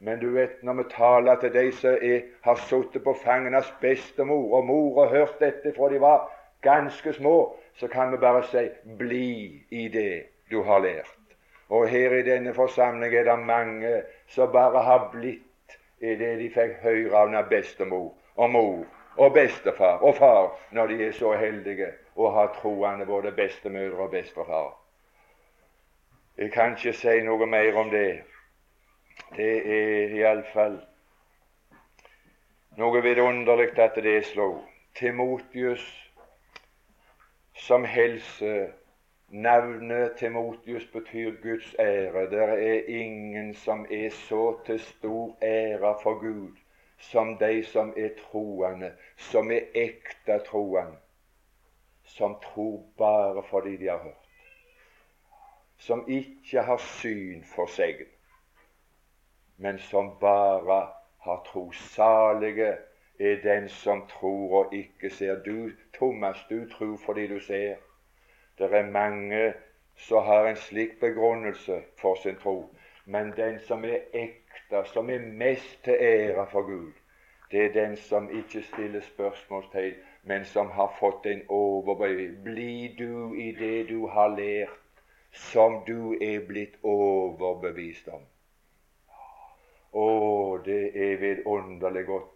Men 0.00 0.18
du 0.18 0.30
vet, 0.32 0.62
når 0.64 0.78
vi 0.80 0.84
taler 0.94 1.36
til 1.42 1.52
de 1.54 1.66
som 1.76 1.98
er, 2.00 2.22
har 2.42 2.62
sittet 2.66 3.04
på 3.04 3.14
fangenes 3.20 3.68
bestemor 3.82 4.56
og 4.56 4.66
mor 4.66 5.02
og 5.04 5.12
hørt 5.12 5.36
dette 5.42 5.74
fra 5.76 5.90
de 5.92 6.00
var 6.00 6.30
ganske 6.64 7.12
små, 7.12 7.36
så 7.80 7.88
kan 7.88 8.12
vi 8.12 8.16
bare 8.16 8.42
si 8.44 8.68
'bli 8.84 9.64
i 9.70 9.88
det 9.88 10.22
du 10.50 10.62
har 10.62 10.80
lært'. 10.80 11.36
Og 11.68 11.88
her 11.88 12.14
i 12.14 12.22
denne 12.22 12.54
forsamling 12.54 13.14
er 13.14 13.24
det 13.24 13.38
mange 13.38 14.02
som 14.26 14.52
bare 14.52 14.82
har 14.82 15.08
blitt 15.12 15.78
i 16.00 16.14
det 16.14 16.38
de 16.38 16.50
fikk 16.50 16.82
høre 16.82 17.16
av 17.16 17.30
når 17.30 17.48
bestemor 17.48 18.14
og 18.36 18.50
mor 18.50 18.84
og 19.16 19.32
bestefar 19.32 20.02
og 20.02 20.16
far 20.16 20.58
når 20.70 20.86
de 20.86 21.06
er 21.06 21.12
så 21.12 21.32
heldige 21.32 21.92
å 22.16 22.30
ha 22.30 22.46
troende 22.60 23.06
både 23.06 23.32
bestemødre 23.32 24.02
og 24.02 24.10
bestefar. 24.10 24.76
Jeg 26.38 26.52
kan 26.52 26.76
ikke 26.76 26.92
si 26.92 27.20
noe 27.20 27.46
mer 27.46 27.76
om 27.76 27.90
det. 27.90 28.22
Det 29.36 29.56
er 29.78 30.14
iallfall 30.20 30.80
noe 32.76 33.02
vidunderlig 33.02 33.78
at 33.78 33.94
det 33.94 34.16
er 34.16 34.22
slo. 34.22 34.64
Timotius 34.94 36.09
som 37.60 37.84
helse 37.84 38.72
Navnet 39.28 40.16
Timotius 40.18 40.86
betyr 40.92 41.36
Guds 41.42 41.74
ære. 41.78 42.24
Det 42.30 42.42
er 42.42 42.88
ingen 42.88 43.54
som 43.54 43.86
er 43.90 44.10
så 44.10 44.56
til 44.66 44.80
stor 44.80 45.36
ære 45.42 45.94
for 46.02 46.18
Gud 46.20 46.56
som 46.98 47.36
de 47.38 47.64
som 47.64 47.94
er 47.96 48.10
troende, 48.24 48.92
som 49.16 49.50
er 49.50 49.70
ekte 49.74 50.38
troende 50.48 50.98
som 52.10 52.36
tror 52.42 52.84
bare 52.98 53.42
fordi 53.42 53.76
de 53.76 53.88
har 53.88 53.98
hørt, 53.98 54.28
som 55.78 56.04
ikke 56.08 56.62
har 56.62 56.76
syn 56.76 57.44
for 57.54 57.70
seg, 57.70 58.02
men 59.56 59.78
som 59.78 60.10
bare 60.20 60.80
har 61.24 61.42
tro. 61.46 61.70
Salige 61.72 62.72
er 63.20 63.36
den 63.42 63.68
som 63.68 64.06
tror 64.08 64.64
og 64.64 64.74
ikke 64.74 65.10
ser. 65.10 65.42
Du, 65.42 65.70
Thomas, 65.94 66.46
du 66.50 66.68
tror 66.68 66.96
fordi 67.04 67.26
du 67.26 67.40
ser. 67.40 67.74
Det 68.58 68.72
er 68.72 68.90
mange 68.90 69.52
som 69.96 70.24
har 70.24 70.46
en 70.48 70.56
slik 70.56 71.00
begrunnelse 71.00 71.82
for 72.00 72.14
sin 72.22 72.36
tro. 72.36 72.74
Men 73.04 73.32
den 73.36 73.60
som 73.60 73.84
er 73.84 73.98
ekte, 74.12 74.84
som 74.84 75.10
er 75.10 75.18
mest 75.18 75.84
til 75.84 75.96
ære 76.00 76.46
for 76.50 76.62
Gud, 76.62 76.92
det 77.50 77.64
er 77.64 77.72
den 77.72 77.96
som 77.96 78.30
ikke 78.30 78.62
stiller 78.62 79.00
spørsmålstegn 79.00 79.94
men 80.22 80.44
som 80.44 80.70
har 80.70 80.92
fått 81.00 81.26
en 81.26 81.42
overbevisning. 81.48 82.42
Bli 82.44 82.94
du 82.98 83.34
i 83.34 83.52
det 83.52 83.88
du 83.88 84.06
har 84.08 84.28
lært, 84.28 84.76
som 85.32 85.82
du 85.86 86.14
er 86.20 86.44
blitt 86.46 86.76
overbevist 86.82 88.08
om. 88.08 88.26
Å, 89.92 90.08
det 90.64 90.82
er 90.94 91.16
vidunderlig 91.22 92.04
godt 92.06 92.28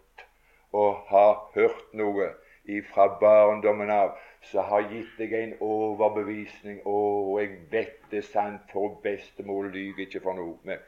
å 0.75 0.85
har 1.09 1.35
hørt 1.55 1.93
noe 1.93 2.31
ifra 2.77 3.07
barndommen 3.21 3.91
av 3.93 4.15
som 4.49 4.65
har 4.69 4.87
gitt 4.91 5.13
deg 5.17 5.33
en 5.37 5.53
overbevisning. 5.63 6.81
Å, 6.85 6.97
jeg 7.39 7.59
vet 7.71 8.01
det 8.11 8.21
er 8.21 8.27
sant, 8.27 8.65
for 8.73 8.99
bestemor 9.03 9.69
lyver 9.73 10.05
ikke 10.05 10.23
for 10.25 10.37
noe. 10.37 10.57
med. 10.63 10.83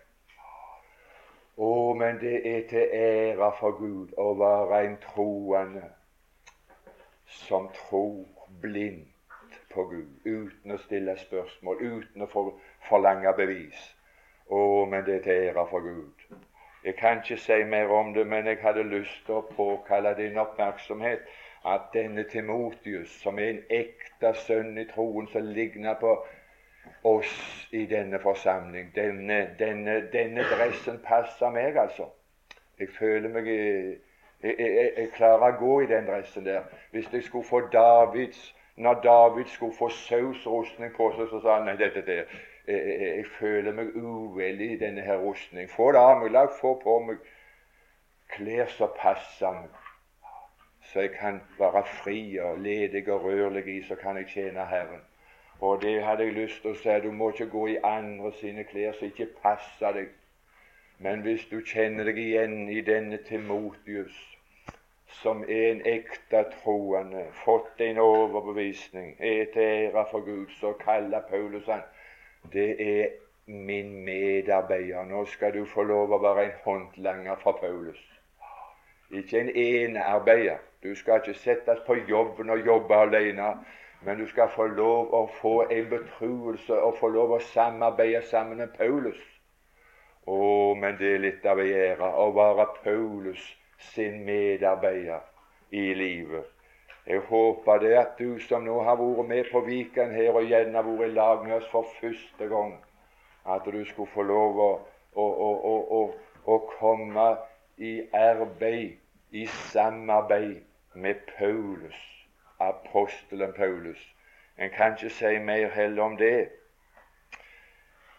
Å, 1.58 1.94
men 1.98 2.20
det 2.22 2.36
er 2.46 2.66
til 2.70 2.92
ære 2.94 3.52
for 3.60 3.78
Gud 3.80 4.14
å 4.22 4.34
være 4.38 4.84
en 4.86 4.98
troende 5.02 5.88
som 7.26 7.70
tror 7.74 8.26
blindt 8.62 9.58
på 9.74 9.88
Gud, 9.90 10.12
uten 10.26 10.76
å 10.76 10.78
stille 10.84 11.18
spørsmål, 11.18 11.82
uten 11.82 12.26
å 12.26 12.30
forlange 12.90 13.34
bevis. 13.40 13.82
Å, 14.50 14.86
men 14.86 15.06
det 15.06 15.18
er 15.18 15.26
til 15.26 15.50
ære 15.50 15.66
for 15.72 15.86
Gud. 15.86 16.17
Jeg 16.88 16.96
kan 16.96 17.18
ikke 17.18 17.38
si 17.38 17.64
mer 17.68 17.90
om 17.92 18.14
det, 18.14 18.28
men 18.28 18.46
jeg 18.48 18.58
hadde 18.62 18.84
lyst 18.88 19.26
til 19.26 19.42
å 19.42 19.48
påkalle 19.58 20.14
din 20.16 20.38
oppmerksomhet 20.40 21.26
at 21.68 21.90
denne 21.92 22.24
Timotius, 22.32 23.12
som 23.24 23.40
er 23.44 23.50
en 23.50 23.60
ekte 23.76 24.32
sønn 24.46 24.78
i 24.80 24.86
troen, 24.88 25.28
som 25.28 25.50
ligner 25.58 25.98
på 26.00 26.14
oss 27.04 27.34
i 27.76 27.84
denne 27.92 28.22
forsamling 28.24 28.96
Denne, 28.96 29.42
denne, 29.60 30.00
denne 30.14 30.48
dressen 30.48 31.04
passer 31.04 31.52
meg, 31.52 31.76
altså. 31.76 32.08
Jeg 32.80 32.96
føler 32.96 33.36
meg 33.36 33.52
jeg, 33.52 34.00
jeg, 34.56 34.92
jeg, 34.98 35.12
klarer 35.20 35.50
å 35.50 35.60
gå 35.60 35.82
i 35.82 35.92
den 35.92 36.08
dressen 36.08 36.48
der. 36.48 36.72
Hvis 36.96 37.12
jeg 37.12 37.28
skulle 37.28 37.52
få 37.52 37.66
Davids 37.74 38.54
Når 38.78 39.02
David 39.04 39.52
skulle 39.52 39.76
få 39.76 39.90
sausrustning 39.90 40.96
på 40.96 41.12
seg, 41.18 41.28
så 41.34 41.44
sa 41.44 41.58
han 41.58 41.68
nei, 41.68 41.76
dette 41.84 42.08
der 42.08 42.32
jeg, 42.68 43.26
føler 43.40 43.74
meg 43.74 43.96
uvel 43.96 44.62
i 44.62 44.76
denne 44.78 45.02
her 45.02 45.18
rustning. 45.18 45.70
Få 45.70 45.92
det 45.92 46.00
av 46.00 46.22
meg. 46.22 46.32
La 46.32 46.46
få 46.62 46.74
på 46.84 47.00
meg 47.08 47.22
klær 48.34 48.68
som 48.76 48.92
passer 49.00 49.62
meg, 49.62 49.84
så 50.92 51.06
jeg 51.06 51.14
kan 51.16 51.42
være 51.60 51.84
fri 52.02 52.20
og 52.44 52.60
ledig 52.60 53.08
og 53.12 53.24
rørlig 53.24 53.68
i, 53.68 53.82
så 53.88 53.96
kan 53.96 54.18
jeg 54.18 54.28
tjene 54.34 54.66
Herren. 54.68 55.04
Og 55.60 55.82
det 55.82 56.04
hadde 56.04 56.24
jeg 56.24 56.34
lyst 56.34 56.62
til 56.62 56.76
å 56.76 56.78
si. 56.78 56.96
Du 57.04 57.12
må 57.12 57.32
ikke 57.32 57.50
gå 57.50 57.68
i 57.74 57.82
andre 57.84 58.32
sine 58.40 58.64
klær 58.68 58.94
som 58.98 59.08
ikke 59.10 59.32
passer 59.42 59.96
deg. 59.96 60.12
Men 61.00 61.22
hvis 61.26 61.46
du 61.52 61.62
kjenner 61.62 62.10
deg 62.10 62.18
igjen 62.22 62.70
i 62.74 62.82
denne 62.82 63.18
Timotius, 63.26 64.16
som 65.22 65.44
er 65.44 65.72
en 65.72 65.82
ekte 65.88 66.44
troende, 66.60 67.26
fått 67.44 67.82
en 67.82 68.00
overbevisning, 68.02 69.16
er 69.20 69.46
til 69.54 69.62
ære 69.64 70.06
for 70.12 70.26
Gud, 70.26 70.50
så 70.60 70.74
kaller 70.82 71.26
Paulus 71.30 71.66
han 71.66 71.86
det 72.54 72.70
er 73.00 73.08
min 73.48 74.06
medarbeider. 74.06 75.04
Nå 75.06 75.26
skal 75.26 75.54
du 75.54 75.66
få 75.66 75.84
lov 75.84 76.12
å 76.12 76.22
være 76.22 76.46
en 76.46 76.56
håndlanger 76.66 77.40
fra 77.44 77.56
Paulus. 77.62 78.00
Ikke 79.12 79.40
en 79.40 79.52
enearbeider. 79.56 80.58
Du 80.84 80.96
skal 80.96 81.22
ikke 81.22 81.40
settes 81.40 81.80
på 81.88 81.96
jobben 82.10 82.50
og 82.50 82.66
jobbe 82.66 82.96
alene. 82.96 83.54
Men 84.02 84.20
du 84.20 84.28
skal 84.28 84.50
få 84.56 84.68
lov 84.68 85.14
å 85.14 85.24
få 85.40 85.56
en 85.74 85.90
betroelse 85.90 86.76
og 86.82 87.00
få 87.00 87.10
lov 87.10 87.32
å 87.34 87.40
samarbeide 87.54 88.22
sammen 88.30 88.62
med 88.62 88.76
Paulus 88.78 89.18
Å, 90.28 90.76
men 90.76 90.98
det 91.00 91.14
er 91.16 91.24
litt 91.24 91.46
av 91.48 91.60
en 91.64 91.72
ære 91.72 92.12
å 92.22 92.28
være 92.36 92.66
Paulus 92.84 93.42
sin 93.94 94.20
medarbeider 94.28 95.24
i 95.72 95.94
livet. 95.96 96.57
Jeg 97.08 97.20
håper 97.20 97.78
det 97.78 97.94
at 97.98 98.18
du 98.20 98.40
som 98.44 98.66
nå 98.68 98.82
har 98.84 98.98
vært 99.00 99.28
med 99.28 99.52
på 99.52 99.62
Viken 99.64 100.12
her, 100.12 100.34
og 100.36 100.44
igjen 100.44 100.76
har 100.76 100.84
vært 100.84 101.08
i 101.08 101.14
lag 101.16 101.46
med 101.46 101.56
oss 101.62 101.70
for 101.72 101.88
første 102.02 102.48
gang, 102.52 102.74
at 103.48 103.64
du 103.66 103.80
skulle 103.86 104.12
få 104.12 104.26
lov 104.28 104.60
å, 104.60 104.72
å, 105.16 105.28
å, 106.00 106.02
å 106.44 106.58
komme 106.74 107.30
i 107.78 107.94
arbeid, 108.12 108.98
i 109.32 109.46
samarbeid 109.72 110.60
med 110.96 111.24
Paulus, 111.38 111.96
apostelen 112.60 113.56
Paulus. 113.56 114.04
En 114.58 114.70
kan 114.76 114.96
ikke 114.98 115.14
si 115.14 115.40
mer 115.40 115.70
heller 115.70 116.04
om 116.04 116.18
det. 116.18 116.50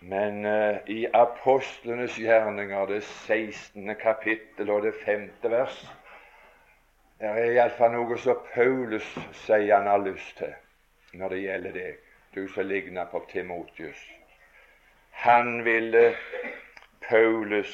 Men 0.01 0.45
uh, 0.47 0.79
i 0.87 1.07
apostlenes 1.13 2.17
gjerninger, 2.17 2.87
det 2.87 3.03
16. 3.05 3.95
kapittel 4.01 4.71
og 4.71 4.83
det 4.83 4.95
5. 5.05 5.29
vers, 5.43 5.81
det 7.19 7.29
er 7.29 7.53
iallfall 7.53 7.93
noe 7.97 8.17
som 8.23 8.39
Paulus 8.55 9.07
sier 9.45 9.75
han 9.75 9.91
har 9.91 10.05
lyst 10.05 10.37
til 10.39 10.55
når 11.19 11.33
det 11.35 11.39
gjelder 11.43 11.73
deg, 11.75 12.01
du 12.35 12.43
som 12.53 12.67
ligner 12.69 13.09
på 13.11 13.23
Timotius. 13.31 14.01
Han 15.25 15.65
ville 15.65 16.13
Paulus 17.09 17.73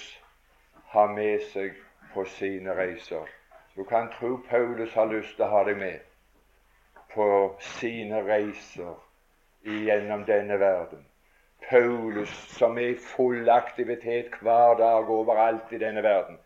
ha 0.95 1.07
med 1.13 1.43
seg 1.51 1.75
på 2.15 2.25
sine 2.37 2.77
reiser. 2.79 3.27
Du 3.77 3.85
kan 3.85 4.09
tro 4.15 4.37
Paulus 4.49 4.95
har 4.95 5.11
lyst 5.11 5.37
til 5.37 5.45
å 5.45 5.51
ha 5.51 5.65
deg 5.67 5.77
med 5.83 6.01
på 7.15 7.27
sine 7.61 8.23
reiser 8.25 8.95
gjennom 9.67 10.25
denne 10.25 10.57
verden. 10.61 11.05
Paulus, 11.69 12.33
som 12.57 12.79
er 12.79 12.95
i 12.95 12.99
full 13.01 13.49
aktivitet 13.51 14.35
hver 14.41 14.79
dag 14.79 15.11
overalt 15.11 15.73
i 15.73 15.81
denne 15.81 16.03
verden. 16.03 16.39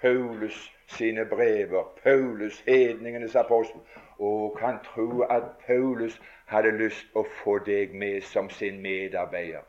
Paulus 0.00 0.58
sine 0.86 1.24
brever, 1.24 1.84
Paulus, 2.02 2.60
hedningenes 2.60 3.34
apostel. 3.34 3.80
Og 4.18 4.56
kan 4.58 4.78
tro 4.84 5.20
at 5.20 5.42
Paulus 5.66 6.20
hadde 6.46 6.70
lyst 6.78 7.06
å 7.14 7.24
få 7.42 7.58
deg 7.66 7.94
med 7.94 8.22
som 8.22 8.50
sin 8.50 8.82
medarbeider. 8.82 9.64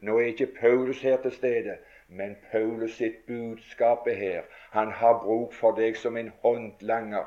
Nå 0.00 0.18
er 0.18 0.30
ikke 0.32 0.46
Paulus 0.60 1.02
her 1.02 1.16
til 1.22 1.32
stede, 1.32 1.76
men 2.08 2.36
Paulus 2.52 2.94
sitt 2.96 3.26
budskap 3.26 4.06
er 4.06 4.14
her. 4.14 4.42
Han 4.70 4.92
har 4.92 5.18
bruk 5.24 5.52
for 5.52 5.76
deg 5.76 5.96
som 5.96 6.16
en 6.16 6.32
håndlanger 6.42 7.26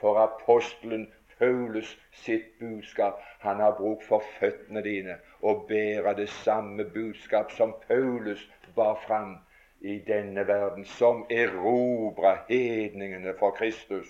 for 0.00 0.18
apostelen 0.22 1.06
Paulus 1.38 1.98
sitt 2.12 2.58
budskap. 2.58 3.20
Han 3.38 3.60
har 3.60 3.76
bruk 3.78 4.02
for 4.02 4.22
føttene 4.40 4.82
dine 4.82 5.18
og 5.42 5.66
bære 5.68 6.16
det 6.16 6.28
samme 6.28 6.84
budskap 6.84 7.52
som 7.52 7.74
Paulus 7.88 8.48
bar 8.76 8.98
fram 9.06 9.38
i 9.84 9.98
denne 10.06 10.46
verden, 10.48 10.84
som 10.84 11.26
erobra 11.30 12.38
hedningene 12.48 13.34
for 13.38 13.50
Kristus. 13.50 14.06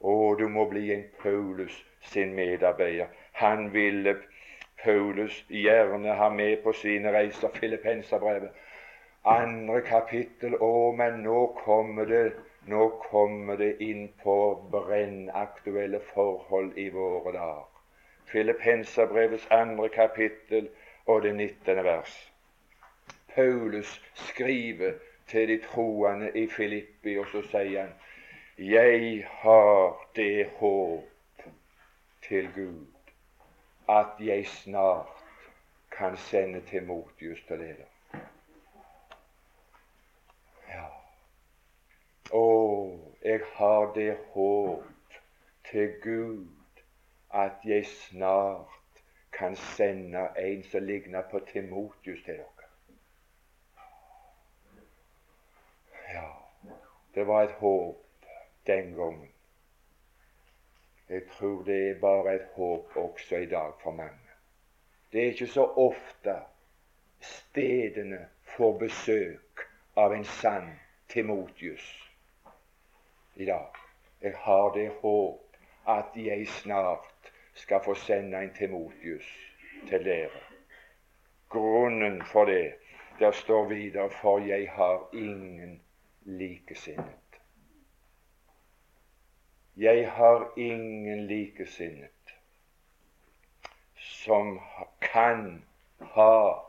Og 0.00 0.38
du 0.38 0.48
må 0.48 0.66
bli 0.68 0.92
en 0.92 1.04
Paulus 1.22 1.84
sin 2.12 2.34
medarbeider. 2.34 3.06
Han 3.32 3.72
ville 3.72 4.16
Paulus 4.84 5.44
gjerne 5.48 6.14
ha 6.14 6.28
med 6.28 6.56
på 6.64 6.72
sine 6.72 7.12
reiser. 7.12 7.48
Filippenserbrevet, 7.54 8.50
andre 9.24 9.80
kapittel. 9.86 10.58
Å, 10.60 10.92
men 10.98 11.22
nå 11.24 11.46
kommer 11.64 12.06
det 12.10 12.24
nå 12.66 12.88
kommer 13.10 13.56
det 13.56 13.80
inn 13.82 14.08
på 14.22 14.34
brennaktuelle 14.70 15.98
forhold 16.12 16.76
i 16.78 16.90
våre 16.94 17.32
dager. 17.34 17.64
Filippenserbrevets 18.30 19.48
andre 19.50 19.88
kapittel 19.88 20.68
og 21.06 21.22
det 21.22 21.34
19. 21.34 21.84
vers. 21.84 22.31
Paulus 23.34 24.02
skriver 24.14 24.92
til 25.26 25.48
de 25.48 25.58
troende 25.66 26.30
i 26.38 26.46
Filippi, 26.48 27.16
og 27.18 27.26
så 27.32 27.42
sier 27.50 27.80
han 27.80 27.94
Jeg 28.58 29.26
har 29.42 30.08
det 30.16 30.46
håp 30.58 31.46
til 32.28 32.52
Gud 32.54 32.86
at 33.88 34.20
jeg 34.20 34.46
snart 34.46 35.24
kan 35.96 36.16
sende 36.16 36.60
Timotius 36.60 37.40
til 37.48 37.58
dere. 37.58 37.88
Å, 42.32 42.44
jeg 43.24 43.40
har 43.56 43.90
det 43.92 44.12
håp 44.32 45.16
til 45.70 45.90
Gud 46.04 46.82
at 47.42 47.64
jeg 47.64 47.84
snart 47.86 49.02
kan 49.32 49.56
sende 49.56 50.28
en 50.40 50.64
som 50.64 50.88
ligner 50.88 51.28
på 51.30 51.42
Timotius 51.52 52.24
til 52.24 52.40
dere. 52.40 52.61
Ja, 56.12 56.48
det 57.14 57.24
var 57.24 57.42
et 57.42 57.52
håp 57.52 57.96
den 58.66 58.94
gangen. 58.94 59.28
Jeg 61.08 61.22
tror 61.38 61.62
det 61.62 61.90
er 61.90 62.00
bare 62.00 62.34
et 62.34 62.48
håp 62.54 62.96
også 62.96 63.36
i 63.36 63.46
dag 63.46 63.72
for 63.82 63.90
mange. 63.90 64.28
Det 65.12 65.20
er 65.20 65.26
ikke 65.26 65.46
så 65.46 65.64
ofte 65.64 66.34
stedene 67.20 68.28
får 68.56 68.78
besøk 68.78 69.64
av 69.96 70.12
en 70.12 70.24
sann 70.24 70.70
Timotius 71.08 72.10
i 73.34 73.44
dag. 73.44 73.76
Jeg 74.22 74.36
har 74.36 74.72
det 74.74 74.88
håp 75.00 75.56
at 75.88 76.16
jeg 76.16 76.48
snart 76.48 77.32
skal 77.54 77.80
få 77.84 77.94
sende 77.94 78.38
en 78.38 78.54
Timotius 78.54 79.28
til 79.88 80.04
dere. 80.04 80.44
Grunnen 81.48 82.22
for 82.32 82.44
det 82.44 82.74
der 83.18 83.30
står 83.30 83.68
videre 83.68 84.10
for 84.10 84.38
jeg 84.38 84.70
har 84.70 85.08
ingen 85.12 85.81
likesinnet. 86.24 87.40
Jeg 89.76 90.10
har 90.10 90.52
ingen 90.56 91.26
likesinnet 91.26 92.34
som 93.96 94.60
kan 95.00 95.64
ha 96.00 96.64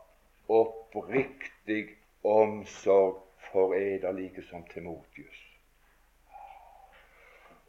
oppriktig 0.48 1.90
omsorg 2.24 3.22
for 3.52 3.74
eder 3.74 4.12
like 4.12 4.42
som 4.50 4.64
Timotius. 4.74 5.42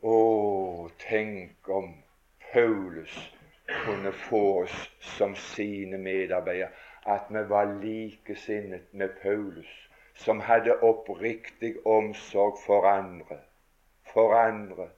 Å, 0.04 0.18
tenk 1.08 1.68
om 1.68 1.94
Paulus 2.52 3.14
kunne 3.66 4.12
få 4.12 4.42
oss 4.62 4.90
som 5.00 5.34
sine 5.36 5.98
medarbeidere, 5.98 6.70
at 7.06 7.28
vi 7.30 7.42
var 7.48 7.72
likesinnet 7.80 8.92
med 8.92 9.16
Paulus, 9.22 9.70
som 10.14 10.40
hadde 10.40 10.82
oppriktig 10.82 11.74
omsorg 11.86 12.58
for 12.66 12.86
andre. 12.86 13.38
For 14.12 14.34
andre. 14.34 14.88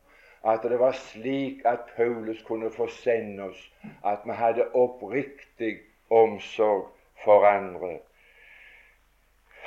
At 0.44 0.62
det 0.62 0.78
var 0.78 0.92
slik 0.92 1.64
at 1.64 1.88
Paulus 1.96 2.42
kunne 2.42 2.70
få 2.70 2.86
sende 2.88 3.42
oss, 3.42 3.72
at 4.04 4.18
vi 4.24 4.32
hadde 4.32 4.68
oppriktig 4.74 5.78
omsorg 6.10 6.88
for 7.24 7.46
andre. 7.46 7.98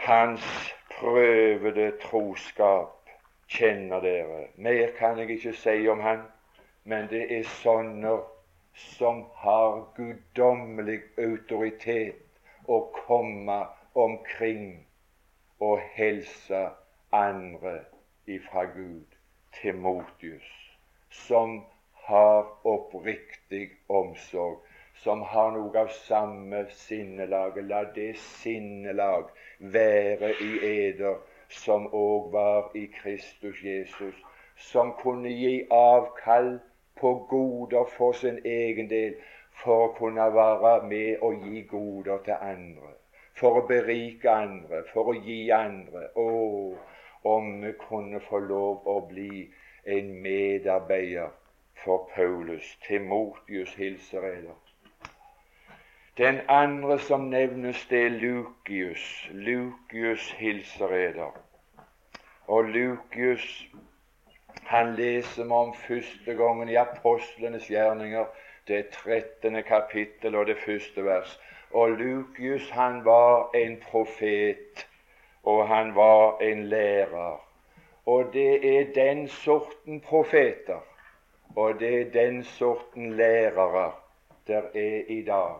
Hans 0.05 0.73
prøvede 0.99 1.91
troskap 2.01 3.09
kjenner 3.47 3.99
dere. 3.99 4.47
Mer 4.55 4.91
kan 4.97 5.17
jeg 5.17 5.29
ikke 5.29 5.53
si 5.53 5.87
om 5.87 5.99
han, 5.99 6.21
men 6.83 7.09
det 7.09 7.25
er 7.37 7.43
sånne 7.59 8.19
som 8.79 9.25
har 9.41 9.81
guddommelig 9.97 11.01
autoritet 11.17 12.21
å 12.67 12.79
komme 12.95 13.59
omkring 13.93 14.85
og 15.59 15.79
hilse 15.95 16.67
andre 17.11 17.79
ifra 18.27 18.63
Gud. 18.63 19.05
Timotius, 19.61 20.77
som 21.09 21.65
har 21.93 22.67
oppriktig 22.67 23.69
omsorg, 23.89 24.61
som 25.03 25.21
har 25.21 25.51
noe 25.55 25.73
av 25.81 25.89
samme 26.05 26.63
sinnelag. 26.83 27.57
La 27.71 27.83
det 27.95 28.11
sinnelag 28.21 29.31
være 29.59 30.31
i 30.45 30.51
eder 30.69 31.17
som 31.49 31.87
òg 31.95 32.31
var 32.35 32.69
i 32.77 32.85
Kristus 32.93 33.63
Jesus, 33.65 34.15
som 34.55 34.93
kunne 35.01 35.33
gi 35.33 35.65
avkall 35.71 36.59
på 36.99 37.13
goder 37.31 37.89
for 37.97 38.13
sin 38.13 38.39
egen 38.45 38.89
del, 38.91 39.15
for 39.63 39.87
å 39.87 39.93
kunne 39.97 40.29
være 40.35 40.75
med 40.87 41.23
og 41.25 41.45
gi 41.47 41.63
goder 41.67 42.21
til 42.27 42.37
andre, 42.51 42.93
for 43.39 43.61
å 43.61 43.65
berike 43.67 44.29
andre, 44.31 44.83
for 44.93 45.11
å 45.11 45.17
gi 45.17 45.49
andre. 45.55 46.09
Å, 46.15 46.29
om 47.29 47.51
vi 47.63 47.73
kunne 47.79 48.21
få 48.29 48.39
lov 48.45 48.87
å 48.87 48.99
bli 49.09 49.43
en 49.85 50.13
medarbeider 50.23 51.31
for 51.83 52.09
Paulus. 52.15 52.77
Timotius 52.87 53.75
hilser 53.79 54.25
eder. 54.31 54.57
Den 56.17 56.41
andre 56.47 56.99
som 56.99 57.29
nevnes, 57.31 57.85
det 57.89 58.05
er 58.05 58.17
Lukius. 58.19 59.03
Lukius 59.31 60.31
hilser 60.39 60.95
eder. 60.95 61.37
Og 62.47 62.73
Lukius 62.73 63.45
han 64.69 64.95
leser 64.95 65.43
vi 65.43 65.51
om 65.51 65.71
første 65.73 66.33
gangen 66.35 66.69
i 66.69 66.75
apostlenes 66.77 67.69
gjerninger, 67.69 68.25
det 68.67 68.89
13. 68.93 69.63
kapittel 69.63 70.35
og 70.35 70.45
det 70.47 70.57
første 70.65 71.05
vers. 71.05 71.39
Og 71.73 71.89
Lukius 71.89 72.69
han 72.69 73.05
var 73.05 73.49
en 73.55 73.77
profet 73.91 74.87
og 75.43 75.67
han 75.67 75.95
var 75.95 76.37
en 76.41 76.63
lærer. 76.63 77.45
Og 78.05 78.33
det 78.33 78.79
er 78.79 78.93
den 78.93 79.27
sorten 79.27 80.01
profeter, 80.01 80.85
og 81.55 81.79
det 81.79 82.01
er 82.01 82.11
den 82.11 82.43
sorten 82.43 83.13
lærere 83.13 83.91
der 84.47 84.61
er 84.73 85.01
i 85.07 85.21
dag. 85.25 85.55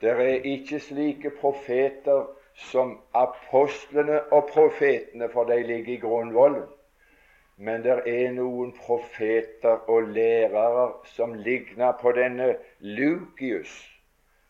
Det 0.00 0.10
er 0.10 0.42
ikke 0.44 0.80
slike 0.80 1.30
profeter 1.40 2.26
som 2.54 3.00
apostlene 3.14 4.22
og 4.32 4.48
profetene, 4.52 5.28
for 5.32 5.44
de 5.44 5.62
ligger 5.62 5.94
i 5.94 5.96
grunnvollen. 5.96 6.68
Men 7.56 7.82
det 7.84 8.00
er 8.06 8.32
noen 8.32 8.72
profeter 8.72 9.84
og 9.88 10.02
lærere 10.02 10.92
som 11.04 11.34
ligner 11.34 11.92
på 12.00 12.12
denne 12.12 12.56
Lukius, 12.80 13.91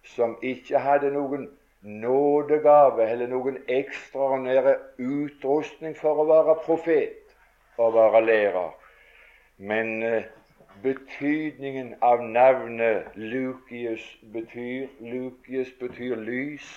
som 0.04 0.36
ikke 0.42 0.78
hadde 0.78 1.10
noen 1.14 1.48
nådegave 1.82 3.08
eller 3.10 3.26
noen 3.26 3.58
ekstraordinære 3.68 4.76
utrustning 4.98 5.96
for 5.98 6.22
å 6.22 6.28
være 6.28 6.54
profet 6.66 7.34
og 7.78 7.94
være 7.94 8.24
lærer. 8.26 8.70
Men 9.58 10.02
eh, 10.02 10.28
betydningen 10.82 11.94
av 12.02 12.22
navnet 12.22 13.16
Lukius 13.16 14.04
betyr 14.32 14.88
Lukius 15.00 15.72
betyr 15.80 16.16
lys. 16.16 16.68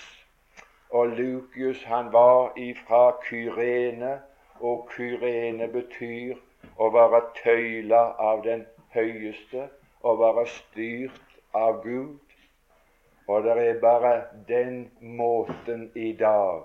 Og 0.89 1.07
Lukius 1.17 1.83
han 1.83 2.11
var 2.13 2.53
ifra 2.57 3.11
Kyrene 3.25 4.19
og 4.59 4.89
Kyrene 4.95 5.67
betyr 5.67 6.38
å 6.77 6.89
være 6.93 7.21
tøyla 7.41 8.03
av 8.21 8.43
den 8.45 8.65
høyeste, 8.95 9.67
å 10.01 10.15
være 10.19 10.45
styrt 10.49 11.39
av 11.53 11.81
Gud. 11.83 12.24
Og 13.27 13.43
det 13.43 13.69
er 13.69 13.79
bare 13.79 14.23
den 14.47 14.91
måten 15.01 15.91
i 15.95 16.13
dag 16.19 16.63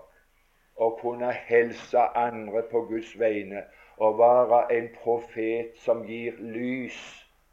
å 0.77 0.91
kunne 1.01 1.33
helse 1.33 2.05
andre 2.17 2.63
på 2.73 2.85
Guds 2.89 3.13
vegne 3.21 3.65
og 3.97 4.19
være 4.19 4.61
en 4.77 4.89
profet 5.03 5.77
som 5.85 6.05
gir 6.09 6.37
lys 6.41 7.01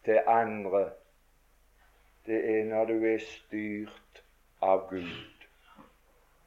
til 0.07 0.19
andre. 0.27 0.89
Det 2.27 2.39
er 2.59 2.67
når 2.67 2.85
du 2.91 3.07
er 3.07 3.23
styrt 3.23 4.23
av 4.61 4.87
Gud. 4.89 5.47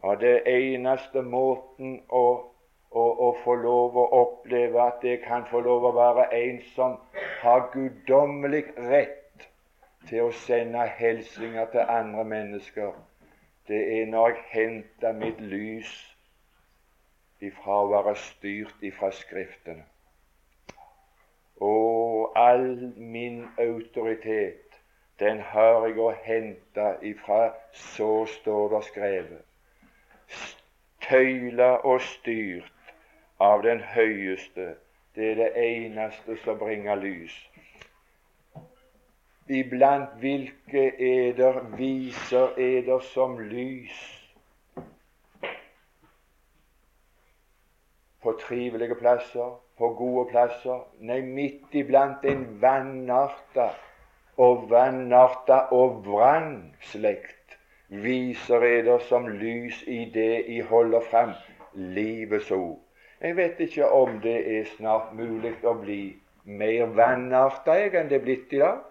Og 0.01 0.21
det 0.21 0.41
eneste 0.49 1.23
måten 1.23 2.01
å 2.09 2.51
å, 2.91 3.03
å 3.27 3.29
få 3.45 3.55
lov 3.55 3.97
å 3.99 4.07
oppleve 4.21 4.83
at 4.83 5.05
jeg 5.07 5.23
kan 5.23 5.47
få 5.51 5.63
lov 5.63 5.87
å 5.91 5.95
være 5.95 6.27
en 6.35 6.61
som 6.75 6.97
har 7.43 7.69
guddommelig 7.75 8.65
rett 8.91 9.20
til 10.11 10.27
å 10.27 10.33
sende 10.35 10.85
hilsener 10.99 11.71
til 11.71 11.87
andre 11.89 12.25
mennesker. 12.25 12.93
Det 13.69 13.81
er 14.01 14.07
når 14.11 14.29
jeg 14.29 14.45
henter 14.51 15.13
mitt 15.15 15.41
lys 15.41 15.91
ifra 17.41 17.77
å 17.85 17.91
være 17.93 18.17
styrt 18.19 18.83
ifra 18.83 19.13
Skriftene. 19.15 19.85
Og 21.61 22.33
all 22.37 22.93
min 22.97 23.45
autoritet, 23.59 24.75
den 25.21 25.41
har 25.53 25.87
jeg 25.87 25.99
å 26.01 26.11
hente 26.25 26.87
ifra 27.05 27.53
Så 27.73 28.27
står 28.27 28.69
det 28.75 28.85
skrevet. 28.85 29.45
Tøyla 31.07 31.73
og 31.85 32.01
styrt 32.01 32.95
av 33.39 33.63
den 33.63 33.81
høyeste. 33.81 34.75
Det 35.15 35.31
er 35.31 35.35
det 35.35 35.53
eneste 35.57 36.37
som 36.45 36.59
bringer 36.59 36.95
lys. 36.95 37.37
Iblant 39.51 40.13
hvilke 40.23 40.83
eder 41.03 41.57
viser 41.77 42.53
eder 42.57 43.01
som 43.03 43.39
lys 43.39 43.97
på 48.23 48.33
trivelige 48.41 48.95
plasser, 48.95 49.57
på 49.79 49.89
gode 49.99 50.29
plasser. 50.31 50.85
Nei, 51.01 51.21
midt 51.27 51.75
iblant 51.75 52.25
en 52.31 52.45
vannarta 52.63 53.73
og 54.39 54.69
vannarta 54.71 55.65
og 55.75 56.05
vrangslekt 56.07 57.57
viser 57.91 58.63
eder 58.69 59.03
som 59.09 59.27
lys 59.41 59.83
i 59.87 60.05
det 60.15 60.45
I 60.49 60.61
holder 60.61 61.03
fram 61.11 61.33
livets 61.75 62.51
ord. 62.55 62.79
Jeg 63.21 63.37
vet 63.37 63.59
ikke 63.61 63.91
om 63.91 64.21
det 64.23 64.37
er 64.59 64.71
snart 64.77 65.11
mulig 65.17 65.57
å 65.67 65.75
bli 65.81 66.05
mer 66.45 66.87
vannarta 66.95 67.75
enn 67.83 68.09
det 68.09 68.21
er 68.21 68.25
blitt 68.25 68.55
i 68.55 68.63
dag. 68.63 68.87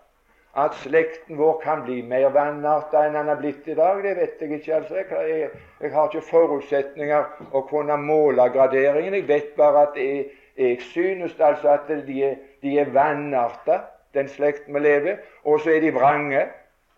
At 0.57 0.73
slekten 0.81 1.37
vår 1.37 1.59
kan 1.61 1.83
bli 1.85 2.01
mer 2.01 2.31
vannartet 2.33 2.97
enn 2.97 3.13
den 3.13 3.27
har 3.29 3.37
blitt 3.37 3.67
i 3.69 3.75
dag, 3.77 3.99
det 4.03 4.15
vet 4.17 4.41
jeg 4.41 4.55
ikke. 4.57 4.75
altså. 4.75 4.95
Jeg, 4.97 5.05
jeg, 5.29 5.49
jeg 5.81 5.91
har 5.93 6.09
ikke 6.09 6.25
forutsetninger 6.25 7.53
å 7.53 7.61
kunne 7.69 7.97
måle 8.01 8.47
graderingen. 8.53 9.13
Jeg 9.13 9.27
vet 9.27 9.51
bare 9.57 9.85
at 9.87 9.99
jeg, 9.99 10.25
jeg 10.57 10.79
synes 10.89 11.37
altså 11.39 11.75
at 11.75 11.91
de 12.07 12.23
er, 12.31 12.39
de 12.65 12.79
er 12.81 12.89
vannarta, 12.93 13.83
den 14.17 14.27
slekten 14.27 14.73
vi 14.73 14.81
lever, 14.81 15.21
og 15.45 15.61
så 15.61 15.75
er 15.75 15.85
de 15.85 15.93
vrange. 15.93 16.47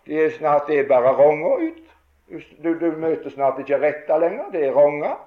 De 0.07 0.23
er 0.23 0.31
snart 0.37 0.71
det 0.71 0.79
er 0.79 0.87
bare 0.87 1.11
ronger 1.19 1.67
ut. 1.67 1.83
Du, 2.63 2.71
du 2.79 2.95
møter 2.95 3.29
snart 3.29 3.59
ikke 3.59 3.81
retta 3.83 4.17
lenger. 4.17 4.47
Det 4.55 4.63
er 4.69 4.79
ronger 4.79 5.19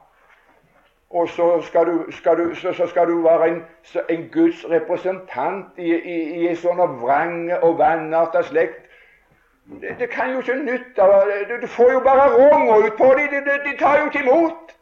og 1.15 1.29
så 1.29 1.61
skal 1.63 1.87
du, 1.87 2.13
skal 2.13 2.37
du, 2.37 2.55
så, 2.55 2.73
så 2.73 2.87
skal 2.87 3.07
du 3.07 3.23
være 3.23 3.49
en, 3.49 3.63
en, 4.09 4.29
Guds 4.33 4.71
representant 4.71 5.67
i, 5.79 5.95
i, 5.95 6.17
i 6.41 6.47
en 6.51 6.57
sånn 6.59 6.81
vrange 6.99 7.59
og 7.63 7.77
vanarta 7.79 8.43
slekt. 8.43 8.81
Det, 9.81 9.95
det, 9.99 10.09
kan 10.11 10.33
jo 10.33 10.41
ikke 10.43 10.57
nytte 10.67 11.05
du, 11.49 11.53
du 11.63 11.67
får 11.71 11.93
jo 11.93 12.01
bare 12.05 12.25
runger 12.33 12.87
ut 12.87 12.97
på 12.99 13.11
dem. 13.19 13.45
De, 13.47 13.59
de, 13.67 13.77
tar 13.79 14.01
jo 14.01 14.09
ikke 14.11 14.25
imot. 14.25 14.75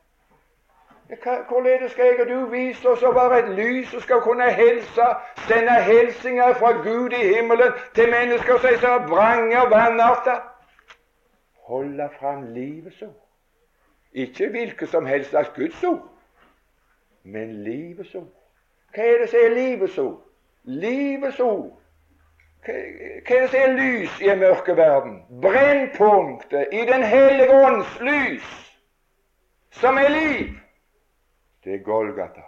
Hvordan 1.48 1.88
skal 1.92 2.06
jeg 2.06 2.20
og 2.20 2.28
du 2.28 2.38
vise 2.54 2.88
oss 2.88 3.04
å 3.04 3.12
være 3.12 3.42
et 3.42 3.50
lys 3.58 3.90
som 3.92 4.00
skal 4.00 4.22
kunne 4.24 4.48
helse, 4.56 5.08
sende 5.44 5.74
hilsener 5.84 6.56
fra 6.56 6.70
Gud 6.86 7.12
i 7.12 7.26
himmelen 7.34 7.76
til 7.94 8.08
mennesker 8.10 8.56
som 8.56 8.70
er 8.70 8.80
så 8.80 8.94
vrange 9.10 9.60
og 9.60 9.68
vanarta? 9.70 10.38
Holde 11.68 12.08
fram 12.16 12.48
livets 12.56 13.02
ord. 13.02 13.20
Ikke 14.12 14.48
hvilket 14.56 14.88
som 14.88 15.06
helst 15.06 15.30
slags 15.30 15.52
Guds 15.56 15.84
ord 15.84 16.11
men 17.22 17.62
livets 17.64 18.14
ord. 18.14 18.32
Hva 18.94 19.06
er 19.06 19.22
det 19.22 19.28
som 19.30 19.40
er 19.40 19.54
livets 19.54 19.98
ord? 19.98 20.18
Livets 20.64 21.40
ord. 21.40 21.78
Hva, 22.64 22.74
er 22.74 23.40
det 23.40 23.50
som 23.50 23.60
er 23.60 23.76
lys 23.78 24.20
i 24.20 24.28
en 24.30 24.38
mørke 24.38 24.76
verden? 24.76 25.22
Brennpunktet 25.42 26.72
i 26.72 26.84
Den 26.86 27.02
hellige 27.02 27.54
ånds 27.54 28.00
lys, 28.00 28.50
som 29.70 29.98
er 29.98 30.08
liv. 30.08 30.54
Det 31.64 31.74
er 31.74 31.82
Golgata. 31.82 32.46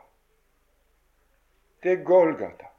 Det 1.82 1.92
er 1.92 2.04
Golgata. 2.04 2.70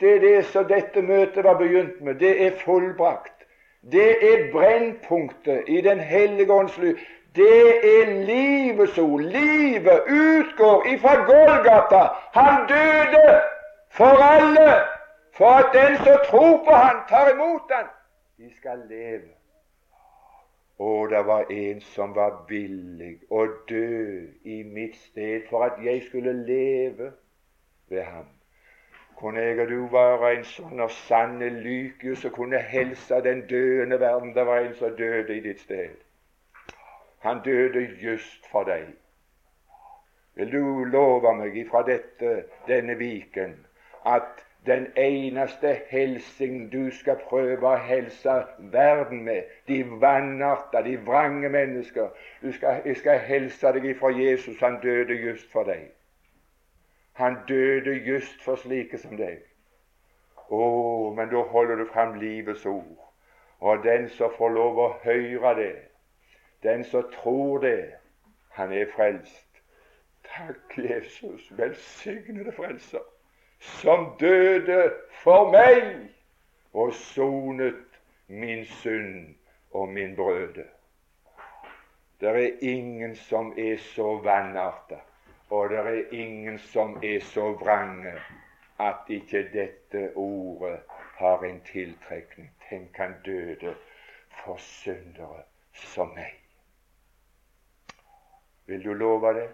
Det 0.00 0.16
er 0.16 0.20
det 0.20 0.44
som 0.44 0.64
dette 0.66 1.02
møtet 1.02 1.44
var 1.44 1.58
begynt 1.58 2.00
med. 2.00 2.14
Det 2.14 2.46
er 2.46 2.58
fullbrakt. 2.64 3.44
Det 3.92 4.32
er 4.32 4.52
brennpunktet 4.52 5.64
i 5.68 5.80
Den 5.80 6.00
hellige 6.00 6.52
ånds 6.52 6.78
lys. 6.78 7.00
Det 7.34 8.00
er 8.00 8.24
livets 8.26 8.98
ord. 8.98 9.20
Livet 9.20 10.00
utgår 10.08 10.86
ifra 10.86 11.14
Golgata. 11.24 12.02
Han 12.38 12.66
døde 12.68 13.40
for 13.90 14.22
alle, 14.22 14.72
for 15.32 15.46
at 15.46 15.70
den 15.72 15.96
som 15.96 16.18
tror 16.30 16.64
på 16.64 16.74
han, 16.74 16.96
tar 17.08 17.30
imot 17.34 17.62
han. 17.70 17.86
De 18.38 18.56
skal 18.56 18.78
leve. 18.88 19.32
Og 20.78 21.10
det 21.10 21.26
var 21.26 21.44
en 21.50 21.80
som 21.80 22.14
var 22.14 22.44
villig 22.48 23.16
å 23.30 23.46
dø 23.68 24.26
i 24.44 24.62
mitt 24.66 24.96
sted 24.96 25.44
for 25.50 25.64
at 25.64 25.76
jeg 25.84 26.02
skulle 26.08 26.32
leve 26.32 27.12
ved 27.88 28.02
ham. 28.02 28.26
Kunne 29.20 29.40
jeg 29.40 29.60
og 29.60 29.68
du 29.68 29.86
være 29.92 30.32
en 30.36 30.44
sånn 30.44 30.80
og 30.82 30.90
sanne 30.90 31.48
Lykius 31.62 32.24
som 32.24 32.32
kunne 32.34 32.58
helse 32.58 33.20
den 33.22 33.44
døende 33.46 34.00
verden? 34.00 34.34
Det 34.34 34.46
var 34.46 34.64
en 34.64 34.74
som 34.74 34.96
døde 34.98 35.36
i 35.36 35.44
ditt 35.44 35.60
sted. 35.60 35.94
Han 37.22 37.42
døde 37.44 37.88
just 38.02 38.46
for 38.50 38.64
deg. 38.64 38.86
Vil 40.34 40.52
du 40.52 40.84
love 40.84 41.34
meg 41.36 41.56
ifra 41.56 41.82
dette, 41.86 42.44
denne 42.66 42.96
viken 42.98 43.54
at 44.08 44.40
den 44.66 44.86
eneste 44.96 45.74
helsing 45.90 46.72
du 46.72 46.90
skal 46.90 47.18
prøve 47.28 47.66
å 47.66 47.76
helse 47.82 48.34
verden 48.74 49.24
med, 49.26 49.50
de 49.68 49.82
vanarta, 50.02 50.82
de 50.82 50.96
vrange 51.06 51.48
mennesker 51.48 52.08
skal, 52.50 52.82
Jeg 52.84 52.96
skal 52.96 53.18
helse 53.18 53.72
deg 53.72 53.84
ifra 53.84 54.10
Jesus. 54.10 54.60
Han 54.60 54.80
døde 54.82 55.14
just 55.14 55.50
for 55.52 55.64
deg. 55.64 55.90
Han 57.12 57.36
døde 57.48 57.94
just 58.06 58.42
for 58.42 58.56
slike 58.56 58.98
som 58.98 59.16
deg. 59.16 59.42
Å, 60.48 60.64
men 61.16 61.30
da 61.30 61.42
holder 61.54 61.76
du 61.76 61.86
fram 61.92 62.14
livets 62.20 62.66
ord. 62.66 62.98
Og 63.60 63.82
den 63.84 64.08
som 64.08 64.30
får 64.38 64.54
lov 64.54 64.78
å 64.78 64.88
høre 65.02 65.54
det, 65.58 65.74
den 66.62 66.84
som 66.84 67.12
tror 67.22 67.58
det, 67.58 67.92
han 68.50 68.72
er 68.72 68.86
frelst. 68.96 69.48
Takk, 70.24 70.78
Jesus, 70.78 71.52
velsignede 71.58 72.52
Frelser, 72.52 73.02
som 73.60 74.16
døde 74.20 74.92
for 75.22 75.50
meg 75.52 76.08
og 76.72 76.94
sonet 76.94 77.98
min 78.28 78.64
synd 78.64 79.34
og 79.70 79.88
min 79.88 80.16
brøde. 80.16 80.64
Det 82.20 82.28
er 82.28 82.58
ingen 82.60 83.16
som 83.16 83.52
er 83.58 83.76
så 83.76 84.16
vanarta, 84.24 85.00
og 85.50 85.70
det 85.70 85.78
er 85.78 86.12
ingen 86.12 86.58
som 86.58 86.96
er 87.02 87.20
så 87.20 87.52
vrange 87.52 88.14
at 88.80 89.08
ikke 89.08 89.48
dette 89.52 90.16
ordet 90.16 90.80
har 91.18 91.44
en 91.44 91.60
tiltrekning. 91.72 92.50
Tenk, 92.68 92.96
han 92.96 93.14
døde 93.24 93.74
for 94.44 94.56
syndere 94.56 95.42
som 95.72 96.14
meg. 96.14 96.41
Vil 98.66 98.84
du 98.84 98.92
love 98.94 99.34
det? 99.34 99.48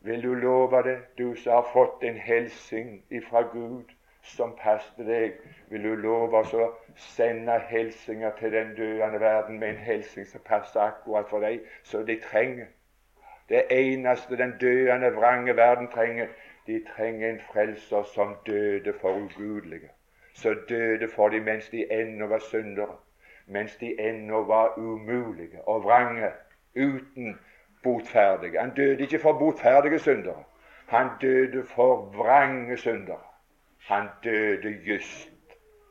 Vil 0.00 0.22
du 0.22 0.34
love 0.34 0.82
det, 0.82 0.98
du 1.18 1.34
som 1.34 1.52
har 1.52 1.70
fått 1.72 2.02
en 2.02 2.16
hilsen 2.16 3.02
ifra 3.10 3.42
Gud 3.42 3.84
som 4.22 4.56
passet 4.62 5.06
deg? 5.06 5.38
Vil 5.70 5.82
du 5.82 5.94
love 5.94 6.42
å 6.42 6.68
sende 6.96 7.58
hilsener 7.70 8.34
til 8.38 8.52
den 8.52 8.74
døende 8.76 9.20
verden 9.20 9.58
med 9.58 9.68
en 9.68 9.84
hilsen 9.86 10.26
som 10.26 10.42
passer 10.44 10.80
akkurat 10.80 11.30
for 11.30 11.42
deg, 11.42 11.60
så 11.82 12.02
de 12.02 12.18
trenger? 12.22 12.66
Det 13.48 13.64
eneste 13.72 14.36
den 14.36 14.54
døende, 14.60 15.10
vrange 15.16 15.56
verden 15.56 15.88
trenger, 15.88 16.28
de 16.66 16.84
trenger 16.94 17.30
en 17.30 17.40
frelser 17.52 18.02
som 18.14 18.36
døde 18.46 18.92
for 19.00 19.16
ugudelige. 19.16 19.90
Som 20.34 20.58
døde 20.68 21.08
for 21.08 21.28
dem 21.28 21.42
mens 21.42 21.68
de 21.68 21.86
ennå 21.90 22.26
var 22.26 22.38
syndere, 22.38 22.98
mens 23.46 23.76
de 23.76 23.94
ennå 24.00 24.42
var 24.44 24.78
umulige 24.78 25.62
og 25.68 25.84
vrange, 25.84 26.30
uten 26.76 27.38
botferdige. 27.82 28.60
Han 28.60 28.74
døde 28.74 29.02
ikke 29.02 29.18
for 29.18 29.38
botferdige 29.38 29.98
syndere. 29.98 30.44
Han 30.86 31.08
døde 31.20 31.64
for 31.66 32.12
vrange 32.16 32.76
syndere. 32.76 33.20
Han 33.78 34.08
døde 34.24 34.68
just. 34.68 35.30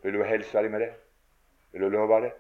Vil 0.04 0.14
du 0.14 0.24
hilse 0.24 0.58
dem 0.58 0.72
med 0.72 0.80
det? 0.80 0.94
Vil 1.72 1.82
du 1.82 1.90
love 1.90 2.22
det? 2.22 2.32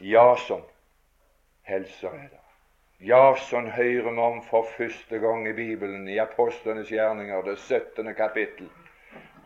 Jason 0.00 0.62
helser 1.62 2.08
er. 2.08 2.28
Jason 3.00 3.66
hører 3.66 4.10
vi 4.12 4.18
om 4.18 4.42
for 4.42 4.66
første 4.76 5.18
gang 5.18 5.48
i 5.48 5.52
Bibelen, 5.52 6.08
i 6.08 6.18
Apostlenes 6.18 6.88
gjerninger, 6.88 7.42
det 7.42 7.58
17. 7.58 8.14
kapittel, 8.14 8.70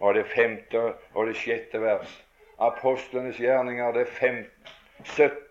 og 0.00 0.14
det 0.14 0.26
femte 0.26 0.82
og 1.14 1.26
det 1.26 1.37
sjette 1.37 1.80
vers. 1.80 2.24
Apostlenes 2.58 3.37
gjerninger, 3.37 3.92
det 3.92 4.08
femte, 4.08 4.50
17 5.04 5.43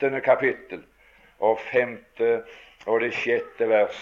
åttende 0.00 0.20
kapittel 0.20 0.84
og 1.38 1.58
femte 1.72 2.42
og 2.86 3.00
det 3.00 3.12
sjette 3.12 3.68
vers. 3.68 3.98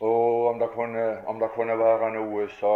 Og 0.00 0.46
om 0.46 0.58
det 0.58 0.68
kunne, 0.72 1.26
om 1.26 1.40
det 1.40 1.50
kunne 1.52 1.76
være 1.78 2.08
noe 2.14 2.46
så, 2.48 2.72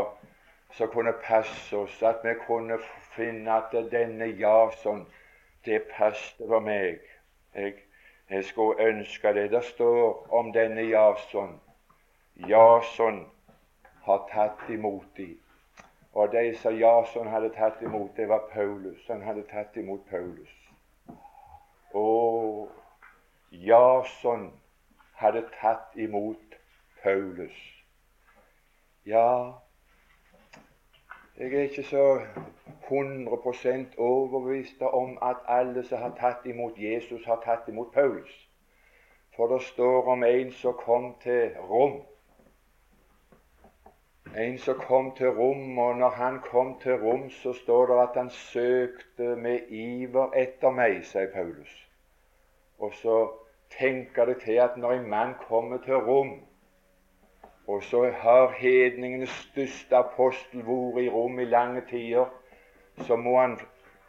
så 0.76 0.86
kunne 0.86 1.14
passe 1.24 1.76
oss, 1.76 2.02
at 2.02 2.20
vi 2.24 2.34
kunne 2.46 2.76
finne 3.16 3.52
at 3.52 3.72
denne 3.92 4.28
Jason, 4.36 5.06
det 5.64 5.82
passet 5.96 6.44
for 6.48 6.60
meg. 6.60 7.00
Jeg, 7.54 7.74
jeg 8.30 8.44
skulle 8.44 8.88
ønske 8.88 9.32
det. 9.32 9.50
Det 9.50 9.64
står 9.64 10.26
om 10.32 10.52
denne 10.52 10.84
Jason. 10.84 11.60
Jason 12.48 13.24
har 14.04 14.28
tatt 14.32 14.68
imot 14.68 15.08
dem. 15.16 15.38
Og 16.12 16.32
de 16.32 16.50
som 16.60 16.76
Jason 16.76 17.28
hadde 17.28 17.54
tatt 17.56 17.80
imot, 17.82 18.10
det 18.16 18.28
var 18.28 18.50
Paulus. 18.52 19.06
Han 19.08 19.22
hadde 19.22 19.48
tatt 19.48 19.76
imot 19.76 20.04
Paulus. 20.10 20.61
Og 21.92 22.70
Jason 23.52 24.52
hadde 25.14 25.44
tatt 25.60 25.96
imot 25.96 26.56
Paulus. 27.02 27.58
Ja, 29.06 29.52
jeg 31.38 31.54
er 31.54 31.62
ikke 31.62 31.82
så 31.82 32.20
100% 32.90 33.98
overbevist 33.98 34.82
om 34.82 35.18
at 35.22 35.36
alle 35.48 35.84
som 35.84 35.98
har 35.98 36.14
tatt 36.20 36.46
imot 36.46 36.78
Jesus, 36.78 37.24
har 37.24 37.40
tatt 37.44 37.68
imot 37.68 37.92
Paulus. 37.92 38.48
For 39.36 39.46
det 39.46 39.62
står 39.62 40.08
om 40.12 40.24
en 40.24 40.52
som 40.52 40.74
kom 40.74 41.14
til 41.22 41.56
Rom. 41.70 42.02
En 44.36 44.58
som 44.58 44.78
kom 44.80 45.10
til 45.16 45.28
Rom, 45.28 45.78
og 45.78 45.96
når 45.96 46.08
han 46.08 46.38
kom 46.40 46.80
til 46.80 46.92
Rom, 46.92 47.30
så 47.30 47.52
står 47.52 47.86
det 47.86 47.96
at 48.02 48.14
han 48.16 48.30
søkte 48.30 49.36
med 49.36 49.68
iver 49.68 50.32
etter 50.32 50.72
meg, 50.72 51.02
sier 51.04 51.28
Paulus. 51.34 51.74
Og 52.78 52.94
så 52.96 53.16
tenker 53.76 54.24
det 54.24 54.38
til 54.46 54.56
at 54.64 54.78
når 54.80 54.92
en 54.92 55.10
mann 55.10 55.34
kommer 55.48 55.84
til 55.84 56.00
Rom, 56.08 56.32
og 57.68 57.82
så 57.82 58.06
har 58.22 58.56
hedningenes 58.56 59.36
største 59.50 60.00
apostel 60.00 60.64
vært 60.64 61.04
i 61.04 61.12
Rom 61.12 61.38
i 61.38 61.44
lange 61.44 61.84
tider, 61.90 62.32
så 63.04 63.16
må 63.16 63.36
han 63.40 63.60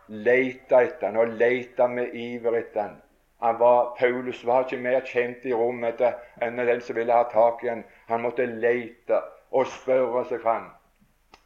lete 0.08 0.86
etter 0.88 1.12
han, 1.12 1.20
og 1.20 1.36
lete 1.36 1.88
med 1.88 2.16
iver 2.16 2.62
etter 2.64 2.82
han. 2.82 2.98
han 3.42 3.60
var, 3.60 3.96
Paulus 4.00 4.46
var 4.46 4.64
ikke 4.64 4.84
mer 4.88 5.02
kjent 5.04 5.46
i 5.46 5.54
Rom 5.54 5.84
etter, 5.84 6.16
enn 6.42 6.58
den 6.58 6.82
som 6.82 6.96
ville 6.96 7.14
ha 7.14 7.28
tak 7.28 7.64
i 7.64 7.74
han. 7.76 7.84
Han 8.08 8.22
måtte 8.22 8.46
leite 8.46 9.20
og 9.54 9.68
spørre 9.68 10.26
seg 10.30 10.42
fram. 10.42 10.72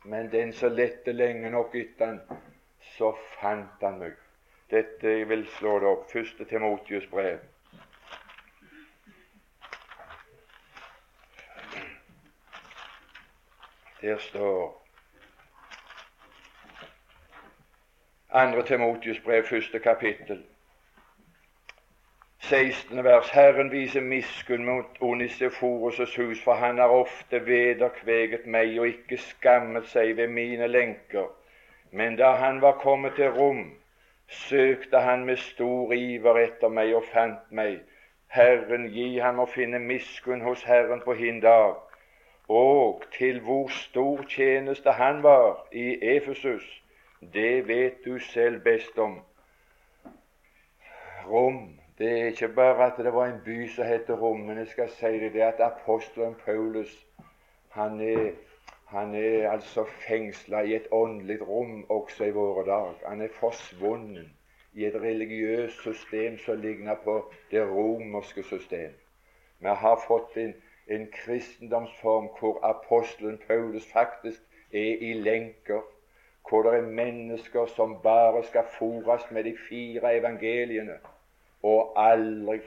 Men 0.07 0.31
den 0.31 0.53
som 0.55 0.71
lette 0.71 1.11
lenge 1.11 1.51
nok 1.51 1.75
etter 1.75 2.13
han, 2.13 2.41
så 2.95 3.11
fant 3.39 3.83
han 3.83 3.99
meg. 3.99 4.15
Dette 4.71 5.11
jeg 5.19 5.29
vil 5.29 5.45
slå 5.57 5.77
det 5.83 5.91
opp. 5.91 6.09
Første 6.11 6.45
Timotius 6.47 7.07
brev. 7.11 7.39
Der 14.01 14.17
står 14.21 14.83
Andre 18.29 18.63
Timotius 18.63 19.19
brev, 19.19 19.43
første 19.43 19.79
kapittel. 19.79 20.45
16. 22.49 23.03
vers. 23.03 23.29
Herren 23.29 23.71
viser 23.71 24.01
miskunn 24.01 24.65
mot 24.65 24.85
Oniseforus' 25.01 26.15
hus, 26.15 26.43
for 26.43 26.53
han 26.53 26.77
har 26.77 26.87
ofte 26.87 27.41
vederkveget 27.45 28.45
meg 28.45 28.77
og 28.79 28.87
ikke 28.87 29.17
skammet 29.19 29.89
seg 29.91 30.13
ved 30.15 30.31
mine 30.31 30.69
lenker. 30.71 31.25
Men 31.91 32.15
da 32.15 32.29
han 32.39 32.61
var 32.61 32.77
kommet 32.79 33.17
til 33.17 33.33
Rom, 33.35 33.73
søkte 34.27 35.01
han 35.03 35.25
med 35.25 35.41
stor 35.43 35.91
iver 35.91 36.39
etter 36.39 36.71
meg 36.71 36.93
og 36.95 37.03
fant 37.11 37.51
meg. 37.51 37.81
Herren 38.31 38.85
gi 38.95 39.17
ham 39.19 39.41
å 39.43 39.47
finne 39.51 39.81
miskunn 39.83 40.45
hos 40.47 40.63
Herren 40.63 41.03
på 41.03 41.17
hin 41.19 41.41
dag. 41.43 41.75
Og 42.47 43.03
til 43.17 43.41
hvor 43.43 43.67
stor 43.75 44.23
tjeneste 44.23 44.93
han 44.95 45.19
var 45.23 45.65
i 45.71 45.97
Efesus, 46.15 46.63
det 47.33 47.67
vet 47.67 47.99
du 48.05 48.19
selv 48.19 48.63
best 48.63 48.95
om. 48.97 49.19
Rom 51.27 51.75
det 51.97 52.11
er 52.11 52.25
ikke 52.25 52.47
bare 52.47 52.85
at 52.85 52.97
det 52.97 53.13
var 53.13 53.25
en 53.25 53.41
by 53.45 53.67
som 53.67 53.85
het 53.85 54.09
Rom, 54.09 54.39
men 54.39 54.57
jeg 54.57 54.67
skal 54.67 54.89
si 54.89 55.05
det, 55.19 55.33
det 55.33 55.41
at 55.41 55.59
apostelen 55.59 56.35
Paulus 56.45 57.07
han 57.69 58.01
er 58.01 58.31
han 58.87 59.15
er 59.15 59.49
altså 59.51 59.83
fengsla 60.07 60.61
i 60.61 60.75
et 60.75 60.87
åndelig 60.91 61.47
rom 61.47 61.85
også 61.91 62.23
i 62.23 62.31
våre 62.31 62.63
dager. 62.65 62.93
Han 63.07 63.21
er 63.21 63.33
forsvunnet 63.39 64.29
i 64.73 64.85
et 64.85 64.95
religiøst 64.95 65.81
system 65.83 66.37
som 66.37 66.61
ligner 66.61 66.95
på 67.03 67.31
det 67.51 67.65
romerske 67.67 68.43
system. 68.43 68.93
Vi 69.59 69.67
har 69.67 70.03
fått 70.07 70.37
en, 70.37 70.53
en 70.87 71.07
kristendomsform 71.11 72.29
hvor 72.39 72.59
apostelen 72.63 73.41
Paulus 73.47 73.91
faktisk 73.91 74.41
er 74.71 75.03
i 75.09 75.13
lenker, 75.13 75.81
hvor 76.49 76.63
det 76.63 76.79
er 76.79 76.87
mennesker 77.01 77.65
som 77.65 77.99
bare 78.03 78.43
skal 78.43 78.71
fôres 78.79 79.27
med 79.31 79.43
de 79.43 79.57
fire 79.69 80.15
evangeliene, 80.17 80.99
og 81.67 81.93
aldri 81.99 82.59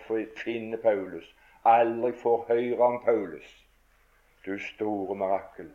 finne 0.44 0.76
Paulus, 0.76 1.26
aldri 1.64 2.12
får 2.22 2.44
høre 2.48 2.86
om 2.86 3.02
Paulus. 3.04 3.50
Du 4.46 4.58
store 4.58 5.16
mirakel. 5.16 5.68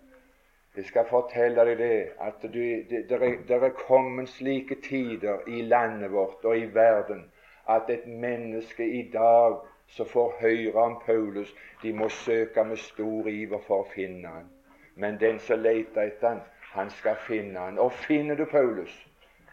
Jeg 0.76 0.86
skal 0.86 1.06
fortelle 1.08 1.64
deg 1.66 1.78
det, 1.80 2.10
at 2.20 2.42
det 2.54 3.52
er, 3.52 3.70
kommet 3.88 4.30
slike 4.30 4.76
tider 4.84 5.48
i 5.48 5.62
landet 5.62 6.12
vårt 6.12 6.44
og 6.44 6.58
i 6.58 6.66
verden 6.74 7.24
at 7.70 7.90
et 7.90 8.08
menneske 8.08 8.86
i 8.86 9.10
dag 9.14 9.56
som 9.88 10.06
får 10.06 10.36
høre 10.40 10.74
om 10.84 10.98
Paulus, 11.06 11.56
de 11.82 11.94
må 11.94 12.10
søke 12.10 12.64
med 12.64 12.78
stor 12.78 13.30
iver 13.30 13.62
for 13.68 13.86
å 13.86 13.90
finne 13.94 14.28
han. 14.28 14.50
Men 14.96 15.20
den 15.20 15.40
som 15.40 15.62
leter 15.64 16.10
etter 16.10 16.28
han, 16.28 16.42
han 16.76 16.90
skal 16.90 17.16
finne 17.28 17.60
han. 17.60 17.80
Og 17.80 17.94
finner 17.94 18.36
du 18.36 18.46
Paulus, 18.46 19.08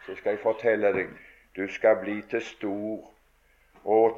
så 0.05 0.15
skal 0.15 0.35
jeg 0.35 0.43
fortelle 0.43 0.91
deg 0.93 1.15
du 1.55 1.67
skal 1.67 1.99
bli 2.01 2.21
til 2.29 2.41
stor 2.41 3.12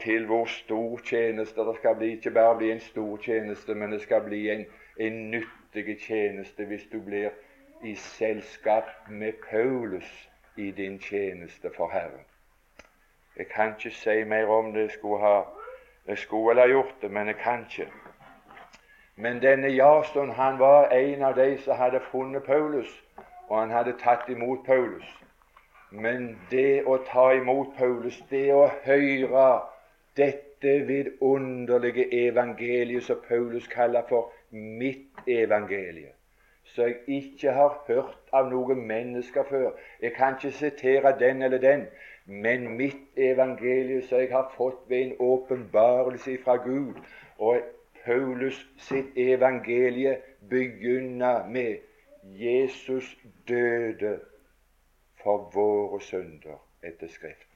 til 0.06 0.26
hvor 0.26 0.46
stor 0.46 0.98
tjeneste 0.98 1.62
det 1.62 1.76
skal 1.78 1.96
bli. 1.96 2.12
Ikke 2.16 2.32
bare 2.32 2.58
bli 2.58 2.72
en 2.72 2.80
stor 2.80 3.18
tjeneste, 3.18 3.76
men 3.76 3.92
det 3.92 4.02
skal 4.02 4.22
bli 4.22 4.50
en, 4.50 4.66
en 5.00 5.32
nyttig 5.32 5.98
tjeneste 6.00 6.66
hvis 6.66 6.88
du 6.92 7.02
blir 7.02 7.30
i 7.84 7.96
selskap 7.96 9.10
med 9.10 9.34
Paulus 9.50 10.30
i 10.58 10.72
din 10.72 11.00
tjeneste 11.00 11.72
for 11.78 11.90
Herren. 11.90 12.26
Jeg 13.38 13.48
kan 13.48 13.74
ikke 13.78 13.92
si 13.92 14.24
mer 14.24 14.48
om 14.48 14.74
det. 14.74 14.82
Jeg 14.82 14.92
skulle, 14.92 15.20
ha, 15.20 15.42
jeg 16.08 16.18
skulle 16.18 16.62
ha 16.62 16.68
gjort 16.68 16.96
det, 17.02 17.12
men 17.12 17.28
jeg 17.28 17.36
kan 17.36 17.66
ikke. 17.70 17.92
Men 19.16 19.42
denne 19.42 19.68
Jason 19.68 20.30
han 20.30 20.60
var 20.60 20.90
en 20.90 21.22
av 21.22 21.36
de 21.36 21.58
som 21.58 21.76
hadde 21.76 22.00
funnet 22.12 22.44
Paulus, 22.44 23.04
og 23.48 23.60
han 23.60 23.70
hadde 23.70 23.94
tatt 24.00 24.30
imot 24.30 24.66
Paulus. 24.66 25.06
Men 25.92 26.40
det 26.52 26.84
å 26.86 26.98
ta 26.98 27.32
imot 27.32 27.78
Paulus, 27.78 28.24
det 28.30 28.54
å 28.54 28.68
høre 28.84 29.75
dette 30.18 30.88
vidunderlige 30.88 32.28
evangeliet 32.28 33.04
som 33.04 33.22
Paulus 33.28 33.68
kaller 33.68 34.02
for 34.10 34.32
mitt 34.52 35.28
evangelie, 35.28 36.12
som 36.64 36.88
jeg 36.88 36.96
ikke 37.08 37.52
har 37.52 37.84
hørt 37.88 38.18
av 38.34 38.50
noen 38.50 38.82
mennesker 38.88 39.44
før. 39.50 39.72
Jeg 40.02 40.14
kan 40.14 40.38
ikke 40.38 40.52
sitere 40.52 41.16
den 41.20 41.42
eller 41.42 41.58
den, 41.58 41.88
men 42.26 42.70
mitt 42.78 43.18
evangelie 43.18 44.02
som 44.02 44.20
jeg 44.20 44.32
har 44.32 44.54
fått 44.58 44.90
ved 44.90 45.02
en 45.02 45.16
åpenbarelse 45.20 46.38
fra 46.44 46.56
Gud. 46.56 47.02
Og 47.38 47.62
Paulus 48.06 48.58
sitt 48.78 49.18
evangelie 49.18 50.18
begynner 50.50 51.48
med 51.48 51.78
Jesus 52.24 53.18
døde 53.48 54.20
for 55.24 55.50
våre 55.54 56.02
synder 56.02 56.62
etter 56.84 57.08
Skriften. 57.08 57.55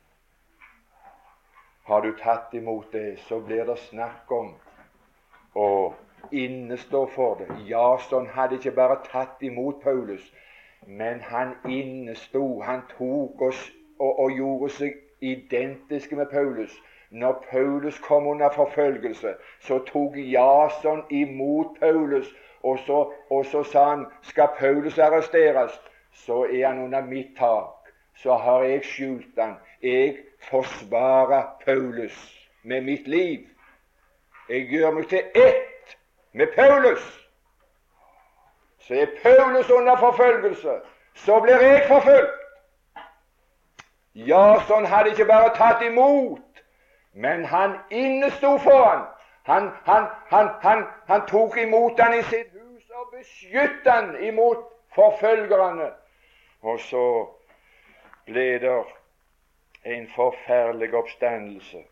Har 1.89 2.01
du 2.01 2.11
tatt 2.17 2.53
imot 2.53 2.91
det, 2.93 3.19
så 3.19 3.39
blir 3.39 3.65
det 3.65 3.79
snakk 3.81 4.31
om 4.31 4.51
å 5.57 5.93
innestå 6.31 7.07
for 7.15 7.39
det. 7.39 7.47
Jason 7.65 8.27
hadde 8.35 8.59
ikke 8.59 8.75
bare 8.77 8.99
tatt 9.07 9.41
imot 9.41 9.79
Paulus, 9.81 10.27
men 10.85 11.23
han 11.31 11.55
innesto. 11.65 12.59
Han 12.61 12.83
tok 12.91 13.41
oss 13.41 13.63
og, 13.97 14.19
og 14.19 14.37
gjorde 14.37 14.69
seg 14.75 15.01
identiske 15.31 16.15
med 16.15 16.29
Paulus. 16.29 16.77
Når 17.09 17.41
Paulus 17.49 17.97
kom 18.05 18.27
under 18.27 18.53
forfølgelse, 18.53 19.33
så 19.65 19.81
tok 19.89 20.21
Jason 20.21 21.03
imot 21.09 21.79
Paulus, 21.79 22.29
og 22.61 22.79
så, 22.85 23.01
og 23.29 23.45
så 23.45 23.63
sa 23.63 23.89
han 23.95 24.05
skal 24.21 24.53
Paulus 24.59 25.01
arresteres, 25.01 25.81
så 26.13 26.43
er 26.45 26.67
han 26.67 26.85
under 26.85 27.01
mitt 27.01 27.33
tak. 27.37 27.89
Så 28.15 28.37
har 28.37 28.63
jeg 28.63 28.83
skjult 28.83 29.39
han. 29.41 29.57
Jeg 29.81 30.28
forsvarer 30.41 31.43
Paulus 31.65 32.47
med 32.63 32.81
mitt 32.81 33.07
liv. 33.07 33.47
Jeg 34.49 34.67
gjør 34.69 34.91
meg 34.91 35.07
til 35.07 35.23
ett 35.35 35.97
med 36.33 36.47
Paulus. 36.55 37.29
Så 38.79 38.93
er 38.93 39.07
Paulus 39.23 39.69
under 39.69 39.97
forfølgelse, 39.97 40.79
så 41.15 41.39
blir 41.39 41.61
jeg 41.61 41.85
forfulgt. 41.87 42.39
Jason 44.15 44.85
hadde 44.85 45.09
ikke 45.09 45.25
bare 45.25 45.55
tatt 45.55 45.83
imot, 45.85 46.63
men 47.13 47.45
han 47.45 47.75
innesto 47.91 48.57
for. 48.57 49.15
Han, 49.43 49.69
han, 49.85 50.05
han, 50.25 50.49
han, 50.61 50.85
han 51.07 51.27
tok 51.27 51.57
imot 51.57 51.99
han 51.99 52.19
i 52.19 52.23
sitt 52.23 52.51
hus 52.53 52.89
og 52.89 53.13
beskyttet 53.17 53.93
han 53.93 54.23
imot 54.23 54.65
forfølgerne. 54.95 55.91
Og 56.61 56.79
så 56.79 57.05
ble 58.25 58.59
det 58.59 58.75
en 59.83 60.07
forferdelig 60.15 60.93
oppstandelse. 60.93 61.83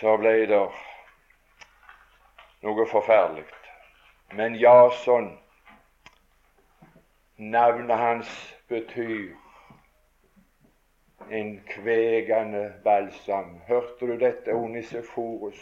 Så 0.00 0.16
ble 0.16 0.34
det 0.46 0.62
noe 2.62 2.86
forferdelig. 2.86 3.44
Men 4.32 4.56
Jason, 4.60 5.30
navnet 7.36 7.96
hans 7.96 8.32
betyr 8.68 9.34
en 11.30 11.60
kvegende 11.68 12.74
balsam. 12.84 13.60
Hørte 13.66 14.06
du 14.06 14.16
dette, 14.20 14.54
Oniseforus, 14.54 15.60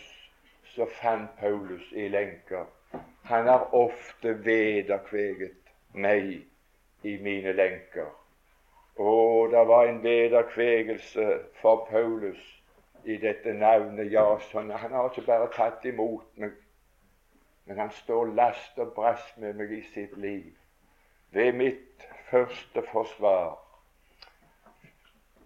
så 0.75 0.87
fant 1.01 1.31
Paulus 1.41 1.93
i 1.93 2.09
lenker. 2.09 2.67
Han 3.25 3.47
har 3.47 3.75
ofte 3.75 4.35
vederkveget 4.45 5.73
meg 5.95 6.47
i 7.03 7.17
mine 7.23 7.53
lenker. 7.53 8.11
Og 8.97 9.51
det 9.51 9.69
var 9.69 9.85
en 9.85 10.03
vederkvegelse 10.03 11.39
for 11.61 11.89
Paulus 11.91 12.63
i 13.05 13.17
dette 13.17 13.53
navnet 13.53 14.13
Jason. 14.13 14.71
Han 14.71 14.93
har 14.93 15.11
ikke 15.11 15.27
bare 15.27 15.51
tatt 15.53 15.85
imot 15.85 16.27
meg, 16.41 16.55
men 17.65 17.79
han 17.79 17.91
står 17.91 18.33
last 18.39 18.79
og 18.79 18.95
brast 18.97 19.37
med 19.39 19.59
meg 19.61 19.73
i 19.73 19.83
sitt 19.93 20.17
liv. 20.17 20.53
Ved 21.31 21.53
mitt 21.53 22.09
første 22.31 22.83
forsvar. 22.93 23.59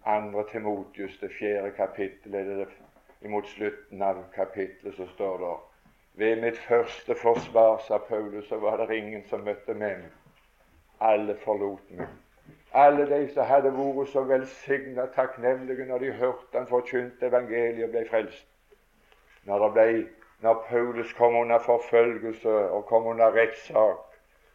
Andre 0.05 0.45
Timotius, 0.51 1.17
det 1.21 1.29
fjerde 1.39 1.71
kapittel, 1.77 2.35
eller 2.35 2.63
det 2.65 2.69
imot 3.21 3.47
slutten 3.47 4.01
av 4.01 4.23
kapittelet 4.33 4.95
så 4.97 5.05
står 5.13 5.37
det 5.43 5.57
ved 6.13 6.41
mitt 6.41 6.57
første 6.57 7.15
forsvar, 7.15 7.77
sa 7.87 7.97
Paulus, 7.97 8.47
så 8.49 8.57
var 8.59 8.77
det 8.77 8.97
ingen 8.97 9.23
som 9.29 9.45
møtte 9.47 9.73
meg. 9.73 10.03
Alle 10.99 11.37
forlot 11.43 11.93
meg. 11.95 12.09
Alle 12.73 13.05
de 13.09 13.27
som 13.33 13.45
hadde 13.45 13.73
vært 13.75 14.09
så 14.13 14.23
velsigna 14.23 15.05
takknemlige 15.15 15.85
når 15.89 15.99
de 15.99 16.11
hørte 16.21 16.55
han 16.57 16.69
forkynte 16.69 17.27
evangeliet 17.27 17.91
ble 17.91 18.05
frelst. 18.07 18.47
Når 19.43 19.69
ble 19.75 19.87
når 20.41 20.65
Paulus 20.69 21.13
kom 21.13 21.35
under 21.35 21.59
forfølgelse 21.59 22.49
og 22.49 22.85
kom 22.85 23.07
under 23.07 23.35
rettssak, 23.35 24.07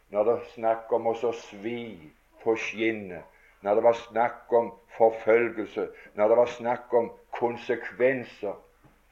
når 0.09 0.23
det 0.23 0.33
var 0.33 0.49
snakk 0.55 0.91
om 0.91 1.07
å 1.07 1.31
svi 1.31 2.11
på 2.43 2.55
skinnet, 2.59 3.23
når 3.61 3.75
det 3.75 3.83
var 3.83 3.99
snakk 4.01 4.53
om 4.53 4.71
forfølgelse, 4.97 5.87
når 6.15 6.27
det 6.27 6.37
var 6.37 6.51
snakk 6.57 6.93
om 6.93 7.11
konsekvenser 7.39 8.57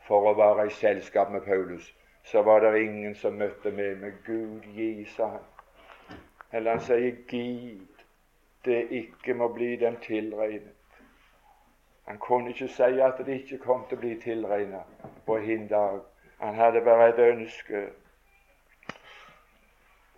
for 0.07 0.27
å 0.31 0.35
være 0.35 0.67
i 0.67 0.75
selskap 0.75 1.31
med 1.31 1.45
Paulus, 1.47 1.87
så 2.25 2.41
var 2.41 2.65
det 2.65 2.81
ingen 2.81 3.15
som 3.15 3.37
møtte 3.39 3.71
meg 3.71 4.01
med 4.01 4.19
Gud 4.25 4.65
gi, 4.75 5.05
sa 5.15 5.37
han. 5.37 5.51
Eller 6.51 6.75
han 6.75 6.83
sier, 6.83 7.21
gid 7.29 7.94
det 8.65 8.88
ikke 8.91 9.34
må 9.34 9.47
bli 9.54 9.75
dem 9.75 9.97
tilregnet. 10.01 10.73
Han 12.06 12.17
kunne 12.17 12.49
ikke 12.49 12.67
si 12.67 12.82
at 12.82 13.21
det 13.25 13.34
ikke 13.34 13.58
kom 13.58 13.86
til 13.89 13.97
å 13.97 14.01
bli 14.01 14.15
tilregnet 14.21 15.06
på 15.25 15.38
hin 15.41 15.67
dag. 15.67 16.04
Han 16.39 16.56
hadde 16.56 16.82
bare 16.86 17.10
et 17.10 17.19
ønske. 17.19 17.88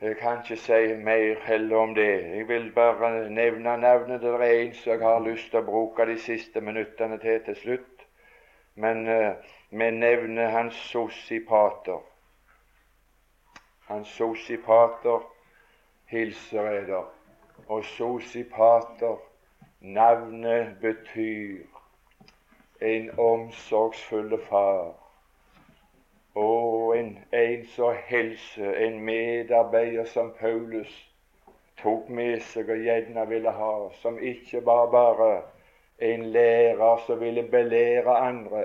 Jeg 0.02 0.18
kan 0.18 0.42
ikke 0.44 0.58
si 0.62 0.96
mer 1.04 1.40
heller 1.46 1.78
om 1.78 1.96
det. 1.96 2.36
Jeg 2.36 2.48
vil 2.48 2.72
bare 2.76 3.30
nevne 3.30 3.78
navnet. 3.78 4.22
Det 4.22 4.34
er 4.34 4.44
en 4.44 4.74
som 4.74 4.92
jeg 4.92 5.02
har 5.02 5.20
lyst 5.20 5.50
til 5.50 5.60
å 5.60 5.70
bruke 5.70 6.06
de 6.06 6.18
siste 6.20 6.62
minuttene 6.62 7.18
til 7.24 7.40
til 7.46 7.56
slutt. 7.56 8.06
Men 8.76 9.08
uh, 9.08 9.34
vi 9.70 9.92
nevner 9.92 10.50
hans 10.50 10.76
sosipater. 10.76 12.04
Hans 13.88 14.08
sosipater 14.08 15.24
hilser 16.06 16.72
jeg 16.72 16.88
der. 16.88 17.17
Og 17.68 17.86
sosipater, 17.86 19.18
navnet 19.82 20.78
betyr 20.82 21.66
en 22.82 23.12
omsorgsfull 23.20 24.40
far 24.50 24.96
og 26.38 26.98
en, 26.98 27.20
en 27.34 27.66
så 27.66 27.92
helse, 28.06 28.78
en 28.78 29.00
medarbeider 29.02 30.06
som 30.06 30.34
Paulus 30.40 31.14
tok 31.82 32.10
med 32.10 32.42
seg 32.46 32.70
og 32.70 32.84
gjerne 32.86 33.24
ville 33.30 33.54
ha, 33.54 33.72
som 34.02 34.20
ikke 34.22 34.62
var 34.66 34.86
bare 34.94 35.30
en 35.98 36.28
lærer 36.36 37.02
som 37.08 37.20
ville 37.20 37.44
belære 37.50 38.18
andre. 38.18 38.64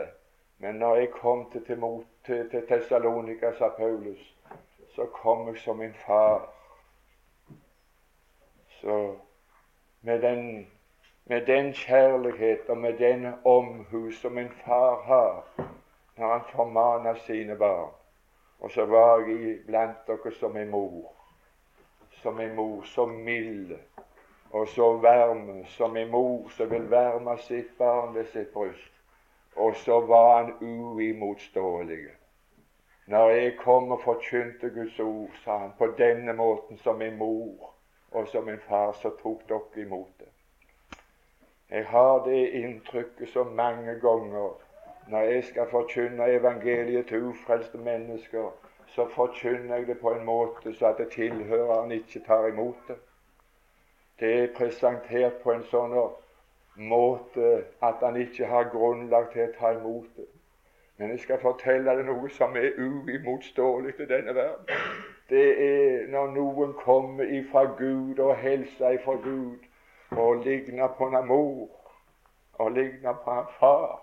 Men 0.58 0.74
når 0.74 0.96
jeg 0.96 1.10
kom 1.16 1.46
til, 1.52 1.64
til, 2.26 2.66
til 2.68 2.84
sa 2.88 3.68
Paulus, 3.68 4.34
så 4.94 5.06
kom 5.06 5.48
jeg 5.48 5.58
som 5.58 5.82
en 5.82 5.94
far. 6.06 6.48
Så 8.82 9.14
med 10.00 10.22
den, 10.22 10.66
med 11.24 11.46
den 11.46 11.72
kjærlighet 11.72 12.68
og 12.68 12.78
med 12.78 12.98
den 12.98 13.34
omhu 13.44 14.10
som 14.10 14.38
en 14.38 14.50
far 14.50 15.02
har, 15.02 15.44
når 16.16 16.32
han 16.32 16.40
formaner 16.52 17.14
sine 17.14 17.56
barn. 17.56 17.90
Og 18.60 18.70
så 18.70 18.84
var 18.84 19.18
jeg 19.18 19.58
blant 19.66 20.06
dere 20.06 20.32
som 20.32 20.56
en 20.56 20.70
mor, 20.70 21.12
som 22.10 22.40
en 22.40 22.54
mor 22.54 22.82
så 22.82 23.06
mild 23.06 23.78
og 24.50 24.68
så 24.68 24.92
varm 24.96 25.64
som 25.66 25.96
en 25.96 26.10
mor 26.10 26.50
som 26.50 26.70
vil 26.70 26.90
varme 26.90 27.38
sitt 27.38 27.78
barn 27.78 28.14
ved 28.14 28.24
sitt 28.24 28.52
bryst. 28.52 28.92
Og 29.56 29.76
så 29.76 30.00
var 30.00 30.42
han 30.42 30.52
uimotståelig. 30.60 32.06
Når 33.06 33.30
jeg 33.30 33.56
kom 33.58 33.92
og 33.92 34.00
forkynte 34.00 34.70
Guds 34.70 35.00
ord, 35.00 35.30
sa 35.44 35.58
han, 35.58 35.70
på 35.78 35.86
denne 35.98 36.32
måten 36.32 36.78
som 36.78 37.02
en 37.02 37.18
mor 37.18 37.71
og 38.12 38.28
som 38.28 38.48
en 38.48 38.60
far, 38.68 38.92
så 38.92 39.10
tok 39.22 39.48
dere 39.48 39.84
imot 39.84 40.08
det. 40.18 40.28
Jeg 41.70 41.86
har 41.86 42.24
det 42.24 42.48
inntrykket 42.48 43.28
så 43.28 43.44
mange 43.44 43.94
ganger 44.00 44.50
når 45.08 45.20
jeg 45.20 45.44
skal 45.44 45.70
forkynne 45.70 46.26
evangeliet 46.32 47.06
til 47.06 47.22
ufrelste 47.22 47.78
mennesker, 47.78 48.50
så 48.86 49.08
forkynner 49.08 49.76
jeg 49.76 49.86
det 49.86 49.98
på 50.00 50.10
en 50.10 50.24
måte 50.24 50.74
så 50.74 50.86
at 50.86 50.98
det 50.98 51.08
tilhøreren 51.08 51.92
ikke 51.92 52.20
tar 52.26 52.46
imot 52.46 52.76
det. 52.88 52.96
Det 54.20 54.42
er 54.42 54.54
presentert 54.56 55.40
på 55.42 55.52
en 55.52 55.64
sånn 55.70 55.96
måte 56.76 57.64
at 57.82 58.04
han 58.04 58.16
ikke 58.16 58.46
har 58.46 58.68
grunnlag 58.70 59.32
til 59.32 59.48
å 59.48 59.54
ta 59.58 59.72
imot 59.78 60.12
det. 60.16 60.28
Men 60.98 61.10
jeg 61.10 61.24
skal 61.24 61.40
fortelle 61.40 61.96
deg 61.96 62.04
noe 62.06 62.28
som 62.30 62.56
er 62.56 62.76
uimotståelig 62.78 63.96
til 63.96 64.08
denne 64.08 64.34
verden. 64.36 64.84
Det 65.32 65.50
er 65.64 66.08
når 66.12 66.26
noen 66.34 66.72
kommer 66.76 67.24
ifra 67.24 67.62
Gud 67.78 68.18
og 68.20 68.34
helser 68.36 68.98
ifra 68.98 69.14
Gud, 69.24 69.62
og 70.10 70.42
ligner 70.44 70.92
på 70.98 71.06
en 71.08 71.26
mor 71.26 71.70
og 72.60 72.72
ligner 72.72 73.16
på 73.24 73.36
en 73.38 73.48
far 73.60 73.94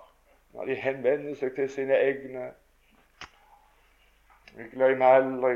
når 0.54 0.66
de 0.66 0.76
henvender 0.76 1.36
seg 1.38 1.54
til 1.54 1.70
sine 1.70 2.00
egne. 2.02 2.48
Jeg 4.58 4.72
glemmer 4.74 5.20
aldri 5.20 5.54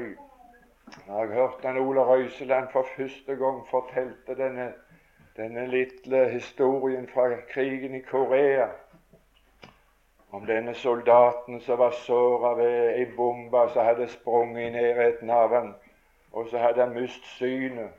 når 1.07 1.19
jeg 1.23 1.33
hørte 1.39 1.73
Ole 1.81 2.05
Røiseland 2.05 2.69
for 2.71 2.85
første 2.95 3.35
gang 3.35 3.63
fortalte 3.71 4.37
denne, 4.37 4.73
denne 5.37 5.65
lille 5.71 6.29
historien 6.29 7.07
fra 7.07 7.31
krigen 7.49 7.95
i 7.95 8.05
Korea 8.05 8.69
om 10.33 10.45
denne 10.45 10.73
soldaten 10.73 11.61
som 11.61 11.77
var 11.77 11.91
såra 11.91 12.55
ved 12.57 12.97
ei 12.97 13.05
bombe 13.15 13.67
som 13.69 13.85
hadde 13.85 14.07
sprunget 14.09 14.63
i 14.65 14.69
nærheten 14.73 15.29
av 15.29 15.49
ham. 15.53 15.73
Og 16.31 16.47
så 16.49 16.57
hadde 16.57 16.81
han 16.81 16.93
mist 16.93 17.25
synet, 17.37 17.91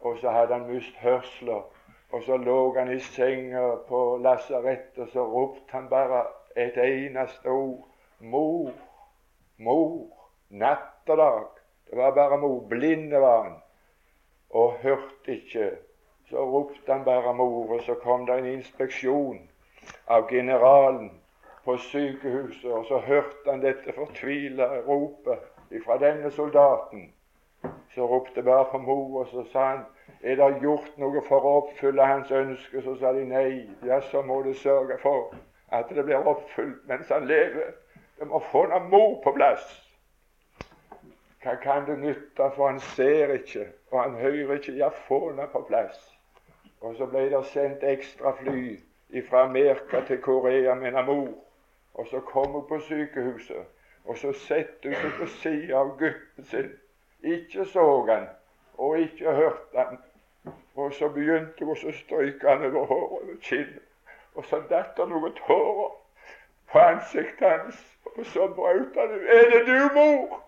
og 0.00 0.18
så 0.18 0.30
hadde 0.30 0.54
han 0.54 0.66
mist 0.66 0.96
hørsler. 0.98 1.62
Og 2.10 2.22
så 2.26 2.36
lå 2.36 2.74
han 2.78 2.90
i 2.92 2.98
senga 3.00 3.76
på 3.88 4.18
lasarettet, 4.22 4.98
og 4.98 5.08
så 5.12 5.26
ropte 5.30 5.72
han 5.72 5.86
bare 5.88 6.24
et 6.56 6.78
eneste 6.82 7.46
ord. 7.46 7.86
Mor, 8.20 8.72
mor, 9.58 10.08
natt 10.50 11.06
og 11.08 11.18
dag. 11.18 11.44
Det 11.90 11.98
var 11.98 12.14
bare 12.14 12.38
mor. 12.38 12.64
Blinde 12.68 13.20
var 13.20 13.42
han, 13.42 13.54
og 14.50 14.72
hørte 14.82 15.36
ikke. 15.36 15.70
Så 16.30 16.50
ropte 16.50 16.92
han 16.92 17.04
bare 17.04 17.34
mor, 17.34 17.76
og 17.78 17.82
så 17.86 17.94
kom 17.94 18.26
det 18.26 18.38
en 18.38 18.50
inspeksjon 18.56 19.38
av 20.06 20.26
generalen 20.28 21.12
på 21.66 21.76
sykehuset, 21.82 22.70
og 22.70 22.86
så 22.88 23.02
hørte 23.02 23.50
han 23.50 23.62
dette 23.62 23.92
fortvila 23.92 24.70
ropet 24.86 25.44
fra 25.84 25.98
denne 25.98 26.30
soldaten. 26.30 27.10
Så 27.94 28.06
ropte 28.06 28.42
bare 28.42 28.68
på 28.70 28.78
mor, 28.78 29.20
og 29.20 29.30
så 29.32 29.44
sa 29.52 29.68
han 29.72 29.84
er 30.22 30.36
det 30.38 30.60
gjort 30.62 30.98
noe 30.98 31.20
for 31.26 31.44
å 31.44 31.54
oppfylle 31.60 32.06
hans 32.06 32.30
ønske? 32.30 32.82
Så 32.82 32.94
sa 33.00 33.12
de 33.12 33.24
nei. 33.26 33.66
Ja, 33.86 34.00
så 34.00 34.22
må 34.22 34.40
du 34.42 34.52
sørge 34.54 34.98
for 35.02 35.34
at 35.74 35.90
det 35.90 36.04
blir 36.06 36.28
oppfylt 36.28 36.86
mens 36.88 37.10
han 37.10 37.26
lever. 37.26 37.74
Du 38.20 38.24
må 38.30 38.40
få 38.52 38.66
noe 38.70 38.86
mor 38.90 39.18
på 39.24 39.34
plass. 39.36 39.66
Hva 41.42 41.54
kan 41.62 41.86
det 41.86 41.98
nytte, 42.02 42.50
for 42.56 42.70
han 42.70 42.80
ser 42.96 43.34
ikke, 43.36 43.68
og 43.92 44.00
han 44.02 44.14
hører 44.18 44.56
ikke. 44.56 44.78
Ja, 44.78 44.88
få 45.06 45.28
henne 45.28 45.46
på 45.52 45.62
plass. 45.68 45.98
Og 46.80 46.96
så 46.98 47.06
ble 47.10 47.28
det 47.30 47.42
sendt 47.50 47.84
ekstra 47.86 48.32
fly 48.40 48.76
fra 49.28 49.44
Amerika 49.46 50.02
til 50.06 50.18
Korea 50.22 50.74
med 50.74 50.94
en 50.94 51.06
mor. 51.06 51.45
Og 51.96 52.06
så 52.10 52.20
kom 52.20 52.50
hun 52.52 52.66
på 52.68 52.78
sykehuset, 52.80 53.66
og 54.04 54.18
så 54.18 54.32
setter 54.32 54.92
hun 54.92 54.96
seg 55.00 55.14
på 55.18 55.26
sida 55.26 55.78
av 55.80 55.94
gutten 55.98 56.44
sin. 56.44 56.68
Ikke 57.24 57.64
så 57.64 57.86
han, 58.10 58.26
og 58.78 58.98
ikke 58.98 59.32
hørte 59.32 59.78
han. 59.78 59.98
Og 60.76 60.92
så 60.94 61.08
begynte 61.08 61.64
hun 61.64 61.72
å 61.72 61.94
stryke 61.96 62.48
han 62.48 62.66
over 62.68 62.84
håret 62.92 63.32
og 63.32 63.40
kinnet. 63.40 63.82
Og 64.36 64.44
så 64.44 64.60
datt 64.68 64.92
det 64.98 65.08
noen 65.08 65.32
tårer 65.40 65.94
på 66.68 66.84
ansiktet 66.84 67.48
hans, 67.48 67.80
og 68.12 68.26
så 68.26 68.48
brøt 68.58 69.00
han 69.00 69.16
ut. 69.16 69.28
Er 69.38 69.50
det 69.54 69.64
du, 69.66 69.78
mor? 69.96 70.42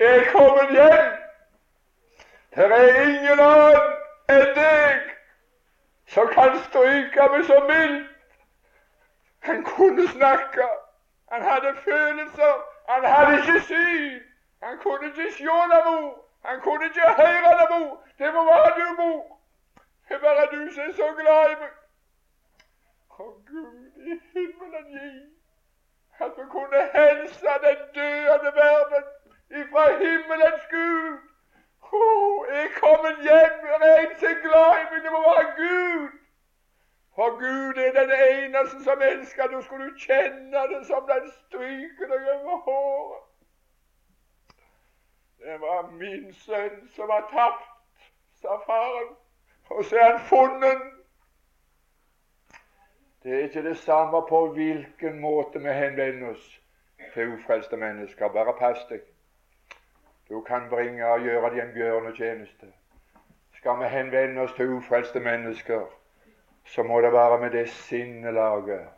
Jeg 0.00 0.18
er 0.18 0.30
kommet 0.32 0.72
hjem. 0.72 1.16
Det 2.56 2.64
er 2.64 3.02
ingen 3.04 3.40
annen 3.44 3.96
enn 4.32 4.54
deg 4.56 5.10
som 6.14 6.30
kan 6.32 6.56
stryke 6.70 7.26
meg 7.34 7.44
så 7.46 7.58
mildt 7.68 8.17
han 9.40 9.64
kunne 9.64 10.08
snakke. 10.08 10.68
Han 11.32 11.42
hadde 11.42 11.76
følelser. 11.84 12.54
Han 12.88 13.04
hadde 13.04 13.32
ikke 13.38 13.60
syn. 13.60 14.20
Han 14.62 14.78
kunne 14.78 15.06
ikke 15.06 15.32
se 15.32 15.44
der 15.44 15.90
mor. 15.90 16.24
Han 16.44 16.60
kunne 16.60 16.84
ikke 16.84 17.00
høre 17.00 17.52
der 17.60 17.78
mor. 17.78 18.02
Det 18.18 18.34
må 18.34 18.44
være 18.44 18.70
du, 18.78 19.02
mor. 19.02 19.38
Det 20.08 20.14
er 20.14 20.20
bare 20.20 20.46
du 20.52 20.72
som 20.72 20.82
er 20.88 20.92
så 20.92 21.08
glad 21.20 21.50
i 21.52 21.56
meg. 21.62 21.74
Å, 23.18 23.24
Gud 23.50 24.08
i 24.10 24.14
himmelen 24.32 24.86
gi 24.94 25.10
at 26.24 26.32
vi 26.38 26.44
kunne 26.54 26.82
hilse 26.94 27.54
den 27.64 27.80
døende 27.96 28.52
verden 28.60 29.04
ifra 29.60 29.84
himmelens 30.02 30.64
Gud. 30.74 31.18
Å, 31.92 32.04
jeg 32.50 32.64
er 32.64 32.72
kommet 32.80 33.20
hjem. 33.26 33.66
jeg 33.70 34.04
er 34.04 34.14
så 34.22 34.32
glad 34.46 34.72
i 34.80 34.86
meg. 34.90 35.02
Det 35.04 35.12
må 35.16 35.20
være 35.26 35.52
Gud. 35.60 36.17
For 37.18 37.30
Gud 37.38 37.76
er 37.76 37.92
den 38.00 38.10
eneste 38.10 38.84
som 38.84 39.00
elsker. 39.02 39.46
Du 39.46 39.62
skulle 39.62 39.98
kjenne 39.98 40.60
det 40.72 40.86
som 40.86 41.08
den 41.08 41.30
stryker 41.30 42.06
deg 42.12 42.28
over 42.34 42.56
håret. 42.66 43.24
Det 45.42 45.56
var 45.60 45.90
min 45.90 46.28
sønn 46.34 46.88
som 46.94 47.10
var 47.10 47.26
tapt, 47.32 47.66
sa 48.42 48.60
faren. 48.66 49.10
Og 49.70 49.84
så 49.84 49.98
er 49.98 50.10
han 50.12 50.22
funnet. 50.30 50.86
Det 53.22 53.34
er 53.34 53.42
ikke 53.50 53.66
det 53.66 53.76
samme 53.78 54.22
på 54.28 54.46
hvilken 54.52 55.20
måte 55.20 55.58
vi 55.58 55.74
henvender 55.74 56.30
oss 56.30 56.48
til 57.14 57.34
ufrelste 57.34 57.76
mennesker. 57.76 58.28
Bare 58.28 58.54
pass 58.62 58.86
deg. 58.94 59.02
Du 60.30 60.40
kan 60.40 60.70
bringe 60.70 61.06
og 61.06 61.20
gjøre 61.20 61.50
dem 61.50 61.66
en 61.66 61.74
bjørnetjeneste. 61.74 62.72
Skal 63.58 63.80
vi 63.82 63.94
henvende 63.98 64.40
oss 64.40 64.52
til 64.52 64.68
ufrelste 64.78 65.20
mennesker, 65.20 65.97
så 66.68 66.82
må 66.82 67.00
det 67.00 67.12
være 67.12 67.40
med 67.40 67.50
det 67.50 67.68
sinnelaget 67.70 68.88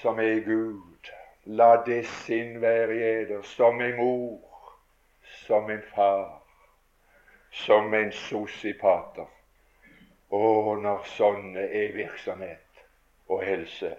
som 0.00 0.18
er 0.20 0.40
Gud. 0.44 1.10
La 1.44 1.76
det 1.86 2.02
sinn 2.06 2.60
være 2.60 2.96
i 2.96 3.02
eder, 3.02 3.42
som 3.42 3.80
en 3.80 3.96
mor, 3.96 4.74
som 5.46 5.70
en 5.70 5.82
far, 5.94 6.42
som 7.50 7.94
en 7.94 8.12
sosipater. 8.12 9.30
Og 10.30 10.82
når 10.82 11.04
sånne 11.16 11.68
er 11.70 11.94
virksomhet 11.94 12.82
og 13.28 13.44
helse, 13.46 13.94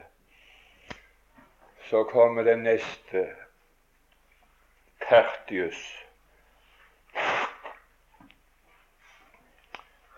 så 1.88 2.04
kommer 2.04 2.44
den 2.44 2.66
neste 2.68 3.24
Tertius 5.08 6.07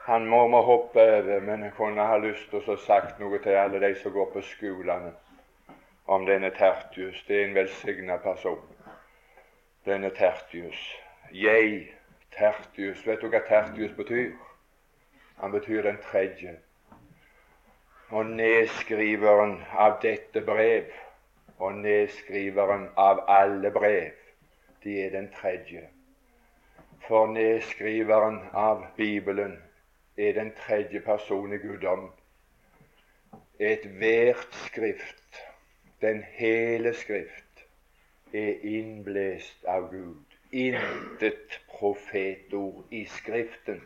Han 0.09 0.25
må 0.25 0.47
vi 0.47 0.59
hoppe 0.65 1.01
over, 1.01 1.39
men 1.39 1.63
jeg 1.63 1.73
kunne 1.77 2.01
ha 2.01 2.15
lyst 2.17 2.47
til 2.49 2.65
å 2.73 2.75
sagt 2.81 3.19
noe 3.21 3.37
til 3.43 3.57
alle 3.61 3.77
de 3.83 3.91
som 3.99 4.13
går 4.15 4.31
på 4.33 4.41
skolene 4.41 5.11
om 6.09 6.25
denne 6.25 6.49
Tertius. 6.57 7.19
Det 7.27 7.35
er 7.37 7.43
en 7.45 7.53
velsigna 7.53 8.15
person, 8.23 8.63
denne 9.85 10.09
Tertius. 10.17 10.79
Jeg, 11.29 11.91
Tertius 12.33 13.05
Vet 13.05 13.21
du 13.21 13.29
hva 13.29 13.43
Tertius 13.51 13.93
betyr? 14.01 14.33
Han 15.43 15.53
betyr 15.53 15.85
den 15.91 16.01
tredje. 16.09 16.55
Og 18.09 18.33
nedskriveren 18.33 19.59
av 19.77 20.01
dette 20.01 20.41
brev, 20.41 20.89
og 21.61 21.77
nedskriveren 21.85 22.89
av 22.97 23.27
alle 23.29 23.69
brev, 23.77 24.17
de 24.81 24.99
er 25.05 25.13
den 25.19 25.29
tredje. 25.37 25.85
For 27.05 27.29
nedskriveren 27.29 28.47
av 28.57 28.87
Bibelen 28.97 29.59
er 30.19 30.33
den 30.33 30.51
tredje 30.55 30.99
person 30.99 31.53
i 31.53 31.57
guddom. 31.57 32.11
Ethvert 33.59 34.55
skrift, 34.65 35.39
den 36.01 36.23
hele 36.23 36.93
skrift, 36.93 37.65
er 38.33 38.53
innblest 38.63 39.63
av 39.65 39.89
Gud. 39.91 40.35
Intet 40.51 41.61
profetord 41.69 42.91
i 42.91 43.05
Skriften 43.05 43.81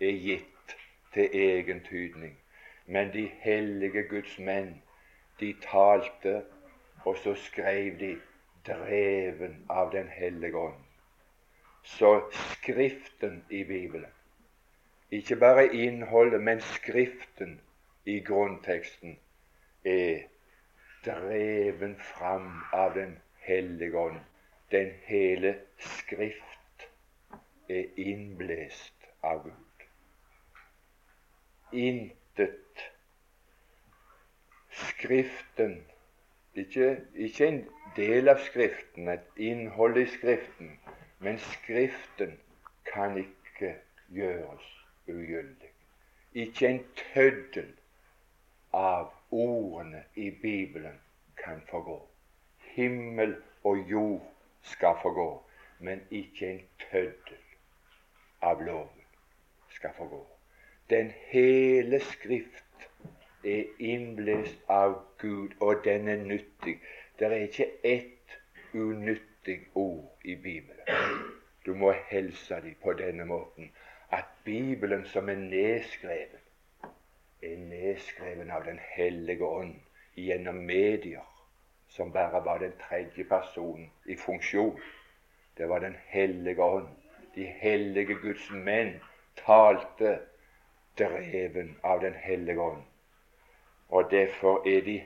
er 0.00 0.12
gitt 0.26 0.76
til 1.14 1.30
egen 1.32 1.80
tydning. 1.88 2.36
Men 2.86 3.12
de 3.12 3.26
hellige 3.40 4.02
Guds 4.08 4.38
menn, 4.38 4.82
de 5.40 5.54
talte, 5.62 6.42
og 7.04 7.16
så 7.16 7.34
skrev 7.34 7.98
de 7.98 8.14
dreven 8.66 9.64
av 9.70 9.92
Den 9.92 10.08
hellige 10.08 10.56
ånd. 10.56 10.80
Så 11.82 12.20
Skriften 12.30 13.44
i 13.50 13.64
Bibelen 13.64 14.19
ikke 15.10 15.36
bare 15.36 15.74
innholdet, 15.74 16.40
men 16.40 16.60
Skriften 16.60 17.60
i 18.04 18.20
grunnteksten 18.20 19.18
er 19.84 20.22
dreven 21.04 21.96
fram 22.00 22.52
av 22.72 22.94
Den 22.94 23.18
hellige 23.38 23.98
ånd. 23.98 24.20
Den 24.70 24.90
hele 25.06 25.58
Skrift 25.78 26.88
er 27.68 27.84
innblest 27.96 29.08
av 29.22 29.42
Gud. 29.44 29.86
Intet 31.72 32.84
Skriften 34.70 35.86
ikke, 36.54 36.96
ikke 37.14 37.46
en 37.48 37.64
del 37.96 38.28
av 38.28 38.38
Skriften, 38.46 39.08
et 39.08 39.26
innhold 39.36 39.96
i 39.96 40.06
Skriften, 40.06 40.76
men 41.18 41.38
Skriften 41.38 42.38
kan 42.92 43.18
ikke 43.18 43.74
gjøres 44.10 44.79
ugyldig. 45.14 45.70
Ikke 46.34 46.68
en 46.68 46.84
tøddel 46.96 47.72
av 48.72 49.10
ordene 49.30 50.04
i 50.14 50.30
Bibelen 50.30 50.98
kan 51.36 51.62
forgå. 51.70 51.98
Himmel 52.58 53.36
og 53.64 53.90
jord 53.90 54.26
skal 54.62 54.94
forgå, 55.02 55.42
men 55.78 56.02
ikke 56.10 56.50
en 56.50 56.62
tøddel 56.90 57.38
av 58.42 58.62
loven 58.62 59.06
skal 59.70 59.94
forgå. 59.96 60.26
Den 60.90 61.12
hele 61.30 62.00
Skrift 62.00 62.88
er 63.44 63.64
innblåst 63.78 64.58
av 64.68 64.98
Gud, 65.18 65.50
og 65.60 65.84
den 65.84 66.08
er 66.08 66.16
nyttig. 66.16 66.80
Det 67.18 67.26
er 67.26 67.46
ikke 67.46 67.68
ett 67.84 68.38
unyttig 68.74 69.60
ord 69.74 70.24
i 70.24 70.34
Bibelen. 70.34 71.24
Du 71.66 71.74
må 71.74 71.92
helse 71.92 72.60
dem 72.64 72.74
på 72.82 72.92
denne 72.92 73.24
måten 73.24 73.70
at 74.10 74.24
Bibelen 74.44 75.04
som 75.06 75.28
er 75.28 75.34
nedskrevet, 75.34 76.40
er 77.42 77.56
nedskreven 77.56 78.50
av 78.50 78.64
Den 78.64 78.78
hellige 78.96 79.44
ånd 79.44 79.74
gjennom 80.16 80.54
medier 80.54 81.26
som 81.90 82.12
bare 82.12 82.40
var 82.44 82.58
den 82.58 82.72
tredje 82.88 83.24
personen 83.24 83.90
i 84.04 84.16
funksjon. 84.16 84.80
Det 85.56 85.68
var 85.68 85.78
Den 85.78 85.96
hellige 86.06 86.62
ånd. 86.62 86.88
De 87.34 87.44
hellige 87.44 88.14
Guds 88.14 88.50
menn 88.50 89.00
talte 89.36 90.18
dreven 90.98 91.76
av 91.82 92.00
Den 92.00 92.14
hellige 92.14 92.60
ånd. 92.60 92.82
Og 93.88 94.10
derfor 94.10 94.68
er 94.68 94.80
de 94.80 95.02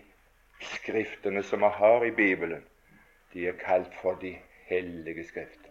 skriftene 0.60 1.42
som 1.42 1.60
vi 1.60 1.70
har 1.72 2.04
i 2.04 2.10
Bibelen, 2.10 2.64
de 3.32 3.48
er 3.48 3.52
kalt 3.52 3.94
for 4.02 4.14
de 4.14 4.36
hellige 4.66 5.24
skrifter. 5.24 5.70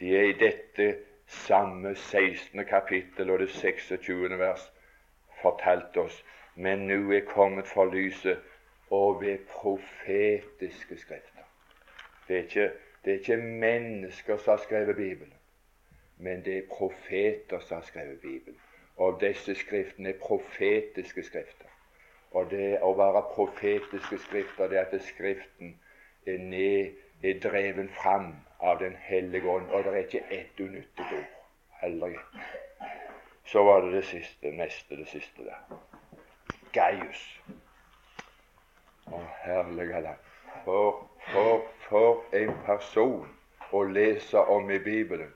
De 0.00 0.16
er 0.16 0.22
i 0.22 0.38
dette 0.38 0.94
samme 1.30 1.94
16. 1.94 2.64
kapittel 2.66 3.30
og 3.30 3.38
det 3.38 3.50
26. 3.54 4.38
vers 4.38 4.66
fortalte 5.42 6.04
oss 6.04 6.24
men 6.54 6.86
nå 6.88 7.12
er 7.12 7.24
kommet 7.24 7.66
for 7.66 7.84
lyset 7.84 8.38
og 8.90 9.20
ved 9.22 9.38
profetiske 9.48 10.96
skrifter. 10.98 11.44
Det 12.28 12.36
er, 12.36 12.42
ikke, 12.42 12.70
det 13.04 13.12
er 13.12 13.18
ikke 13.18 13.36
mennesker 13.36 14.36
som 14.36 14.50
har 14.50 14.64
skrevet 14.64 14.96
Bibelen, 14.96 15.32
men 16.16 16.44
det 16.44 16.58
er 16.58 16.68
profeter 16.70 17.60
som 17.60 17.76
har 17.76 17.84
skrevet 17.84 18.20
Bibelen. 18.20 18.58
Og 18.96 19.20
disse 19.20 19.54
skriftene 19.54 20.08
er 20.08 20.18
profetiske 20.20 21.22
skrifter. 21.22 21.66
Og 22.30 22.50
det 22.50 22.78
å 22.82 22.92
være 22.94 23.22
profetiske 23.32 24.18
skrifter, 24.18 24.68
det 24.68 24.78
er 24.78 24.84
at 24.84 25.02
Skriften 25.02 25.80
er, 26.26 26.38
ned, 26.38 26.92
er 27.22 27.40
dreven 27.42 27.88
fram 27.88 28.34
av 28.60 28.78
Den 28.78 28.96
hellige 28.96 29.48
ånd, 29.48 29.70
og 29.70 29.84
det 29.84 29.92
er 29.92 29.96
ikke 29.96 30.24
ett 30.30 30.60
unyttig 30.60 31.04
ord. 31.12 31.28
Ikke. 31.82 32.20
Så 33.44 33.64
var 33.64 33.80
det 33.80 33.92
det 33.92 34.04
siste, 34.04 34.50
neste, 34.50 34.96
det 34.96 35.08
siste 35.08 35.44
der. 35.44 35.78
Gaius. 36.72 37.22
Å, 39.06 39.20
herlige 39.42 40.00
land. 40.04 40.28
For, 40.64 41.08
for, 41.32 41.64
for 41.88 42.36
en 42.36 42.52
person 42.66 43.28
å 43.72 43.82
lese 43.88 44.38
om 44.38 44.70
i 44.70 44.78
Bibelen 44.78 45.32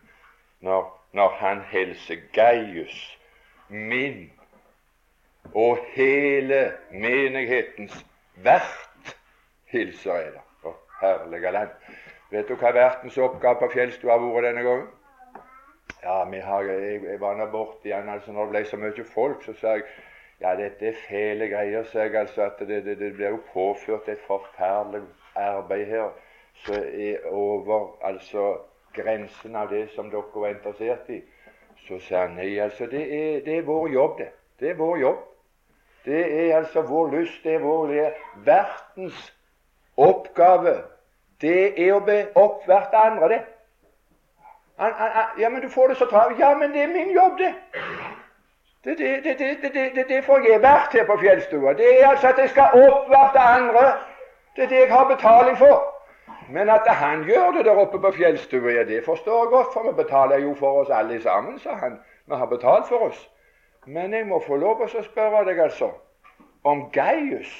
når, 0.65 0.87
når 1.13 1.37
han 1.41 1.63
hilser 1.71 2.23
Gaius, 2.33 3.19
min 3.69 4.31
og 5.55 5.79
hele 5.95 6.73
menighetens 6.93 7.97
vert, 8.35 9.17
hilser 9.71 10.21
jeg 10.21 10.33
da. 10.37 10.45
Å, 10.65 10.77
herlige 11.01 11.53
land. 11.55 11.77
Vet 12.31 12.49
du 12.49 12.57
hva 12.57 12.73
vertens 12.73 13.19
oppgave 13.19 13.61
på 13.61 13.71
Fjellstua 13.75 14.17
har 14.17 14.23
vært 14.25 14.49
denne 14.49 14.63
gangen? 14.67 14.87
Ja, 16.05 16.25
vi 16.29 16.41
har, 16.41 16.65
jeg, 16.69 17.03
jeg 17.05 17.21
var 17.21 17.37
nå 17.37 17.47
borte 17.53 17.89
igjen 17.89 18.09
altså 18.09 18.33
når 18.33 18.49
det 18.49 18.53
ble 18.55 18.63
så 18.69 18.81
mye 18.81 19.07
folk. 19.15 19.45
Så 19.45 19.55
sa 19.61 19.77
jeg 19.79 19.85
ja, 20.41 20.55
dette 20.59 20.89
er 20.91 21.03
fæle 21.09 21.49
greier. 21.49 21.85
Så 21.89 22.05
jeg 22.05 22.17
altså 22.17 22.49
at 22.49 22.61
det, 22.61 22.85
det, 22.85 22.99
det 22.99 23.13
blir 23.17 23.37
jo 23.37 23.41
påført 23.53 24.09
et 24.09 24.25
forferdelig 24.27 25.03
arbeid 25.35 25.87
her 25.87 26.11
som 26.65 26.75
er 26.79 27.25
over 27.31 27.97
altså 28.05 28.59
grensen 28.95 29.57
av 29.57 29.71
det 29.73 29.89
som 29.95 30.11
dere 30.11 30.29
var 30.35 30.55
interessert 30.55 31.09
i. 31.11 31.21
Så 31.89 31.99
sa 32.01 32.25
han 32.25 32.37
nei, 32.39 32.55
altså 32.63 32.87
det 32.89 33.05
er, 33.05 33.41
det 33.45 33.59
er 33.59 33.67
vår 33.67 33.89
jobb, 33.93 34.19
det. 34.19 34.31
Det 34.61 34.71
er 34.71 34.79
vår 34.79 34.99
jobb. 34.99 35.23
Det 36.05 36.21
er 36.21 36.57
altså 36.57 36.83
vår 36.83 37.11
lyst, 37.17 37.45
det 37.45 37.55
er 37.55 37.65
vår 37.65 37.87
det 37.89 38.01
er 38.05 38.19
vertens 38.45 39.33
oppgave 39.97 40.77
det 41.41 41.87
er 41.87 41.95
å 41.95 42.01
be 42.05 42.21
opp 42.35 42.67
hvert 42.67 42.95
andre, 42.95 43.29
det. 43.29 43.41
An, 44.79 44.91
an, 44.91 45.11
an, 45.11 45.39
ja, 45.39 45.49
men 45.49 45.63
du 45.63 45.69
får 45.69 45.89
det 45.89 45.97
så 45.97 46.07
travelt. 46.11 46.39
Ja, 46.39 46.55
men 46.59 46.73
det 46.73 46.83
er 46.83 46.93
min 46.93 47.11
jobb, 47.15 47.39
det. 47.39 47.55
Det, 48.85 48.99
det, 48.99 49.39
det, 49.95 50.09
det, 50.09 50.25
får 50.25 50.49
jeg 50.49 50.63
vært 50.63 50.93
her 50.93 51.07
på 51.09 51.17
fjellstua. 51.21 51.73
Det 51.73 51.87
er 52.01 52.09
altså 52.09 52.29
at 52.29 52.39
jeg 52.39 52.51
skal 52.51 52.75
oppvarte 52.75 53.41
andre. 53.41 53.85
Det 54.57 54.65
er 54.65 54.69
det 54.69 54.81
jeg 54.81 54.93
har 54.93 55.07
betaling 55.09 55.57
for. 55.59 55.95
Men 56.51 56.69
at 56.71 56.87
han 56.87 57.25
gjør 57.25 57.51
det 57.57 57.65
der 57.65 57.79
oppe 57.81 57.99
på 57.99 58.11
fjellstua, 58.13 58.73
ja, 58.73 58.83
det 58.85 59.05
forstår 59.05 59.39
jeg 59.45 59.51
godt, 59.51 59.73
for 59.73 59.87
vi 59.89 60.03
betaler 60.03 60.39
jo 60.39 60.55
for 60.55 60.83
oss 60.83 60.91
alle 60.91 61.23
sammen, 61.23 61.59
sa 61.59 61.75
han. 61.81 61.97
Vi 62.27 62.35
har 62.35 62.47
betalt 62.47 62.89
for 62.89 63.09
oss. 63.09 63.31
Men 63.87 64.13
jeg 64.13 64.27
må 64.27 64.43
få 64.47 64.57
lov 64.57 64.87
til 64.89 65.01
å 65.01 65.07
spørre 65.07 65.45
deg, 65.49 65.61
altså, 65.61 65.91
om 66.65 66.91
Gaius, 66.93 67.53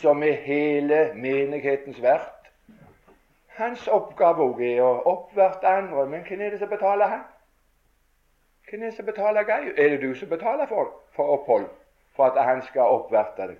som 0.00 0.22
er 0.22 0.42
hele 0.46 1.10
menighetens 1.14 2.02
vert, 2.02 2.39
hans 3.60 3.88
oppgave 3.88 4.44
òg 4.44 4.62
er 4.64 4.82
å 4.82 4.92
oppverte 5.12 5.68
andre. 5.68 6.06
Men 6.08 6.24
hvem 6.26 6.40
er 6.40 6.54
det 6.54 6.60
som 6.62 6.70
betaler 6.72 7.12
han? 7.12 7.22
Hvem 8.70 8.82
er 8.82 8.90
det 8.90 8.96
som 8.96 9.06
betaler 9.06 9.46
Gaius? 9.48 9.74
Er 9.76 9.88
det 9.94 10.02
du 10.02 10.14
som 10.14 10.28
betaler 10.28 10.66
for, 10.66 10.92
for 11.16 11.36
opphold? 11.36 11.66
For 12.16 12.30
at 12.30 12.44
han 12.44 12.62
skal 12.66 12.96
oppverte 12.98 13.52
deg? 13.52 13.58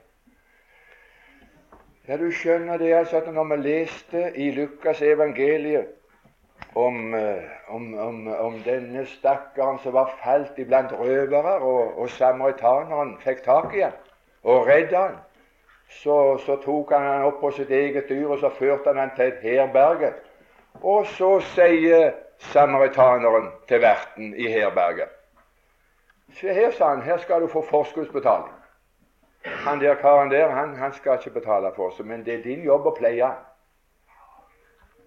Ja, 2.08 2.16
du 2.16 2.30
skjønner 2.34 2.78
det 2.80 2.94
altså 2.96 3.20
at 3.20 3.28
når 3.34 3.44
vi 3.52 3.56
leste 3.62 4.22
i 4.34 4.50
Lukas 4.50 5.02
evangeliet 5.02 5.92
om, 6.74 7.14
eh, 7.14 7.50
om, 7.68 7.94
om, 7.98 8.26
om 8.26 8.56
denne 8.64 9.04
stakkaren 9.06 9.78
som 9.78 9.94
var 9.94 10.14
falt 10.24 10.58
iblant 10.58 10.92
røvere, 10.92 11.58
og, 11.60 11.98
og 11.98 12.10
samaritaneren 12.10 13.16
fikk 13.22 13.44
tak 13.44 13.74
i 13.74 13.84
han 13.84 13.98
og 14.42 14.66
redda 14.66 15.02
ham 15.06 15.18
så, 15.90 16.38
så, 16.46 16.56
tok 16.56 16.92
han 16.92 17.06
han 17.06 17.26
opp 17.26 17.40
på 17.40 17.50
sitt 17.50 17.70
eget 17.70 18.08
dyr, 18.08 18.28
og 18.28 18.38
så 18.38 18.50
førte 18.54 18.92
han 18.92 18.98
han 18.98 19.10
til 19.16 19.32
et 19.32 19.42
herberge. 19.42 20.12
Og 20.82 21.06
så 21.06 21.40
sier 21.54 22.12
samaritaneren 22.38 23.50
til 23.68 23.82
verten 23.82 24.34
i 24.34 24.46
herberget 24.48 25.16
Se 26.38 26.52
her, 26.54 26.70
sa 26.70 26.88
han, 26.94 27.02
her 27.02 27.18
skal 27.18 27.42
du 27.42 27.48
få 27.50 27.64
forskuddsbetaling. 27.66 28.52
Han 29.44 29.80
der 29.80 29.94
karen 29.94 30.30
der, 30.30 30.48
han, 30.48 30.76
han 30.76 30.92
skal 30.92 31.18
ikke 31.18 31.40
betale 31.40 31.72
for 31.76 31.90
seg, 31.90 32.06
men 32.06 32.22
det 32.24 32.34
er 32.34 32.42
din 32.44 32.62
jobb 32.62 32.86
å 32.86 32.92
pleie 32.94 33.24
han. 33.24 33.40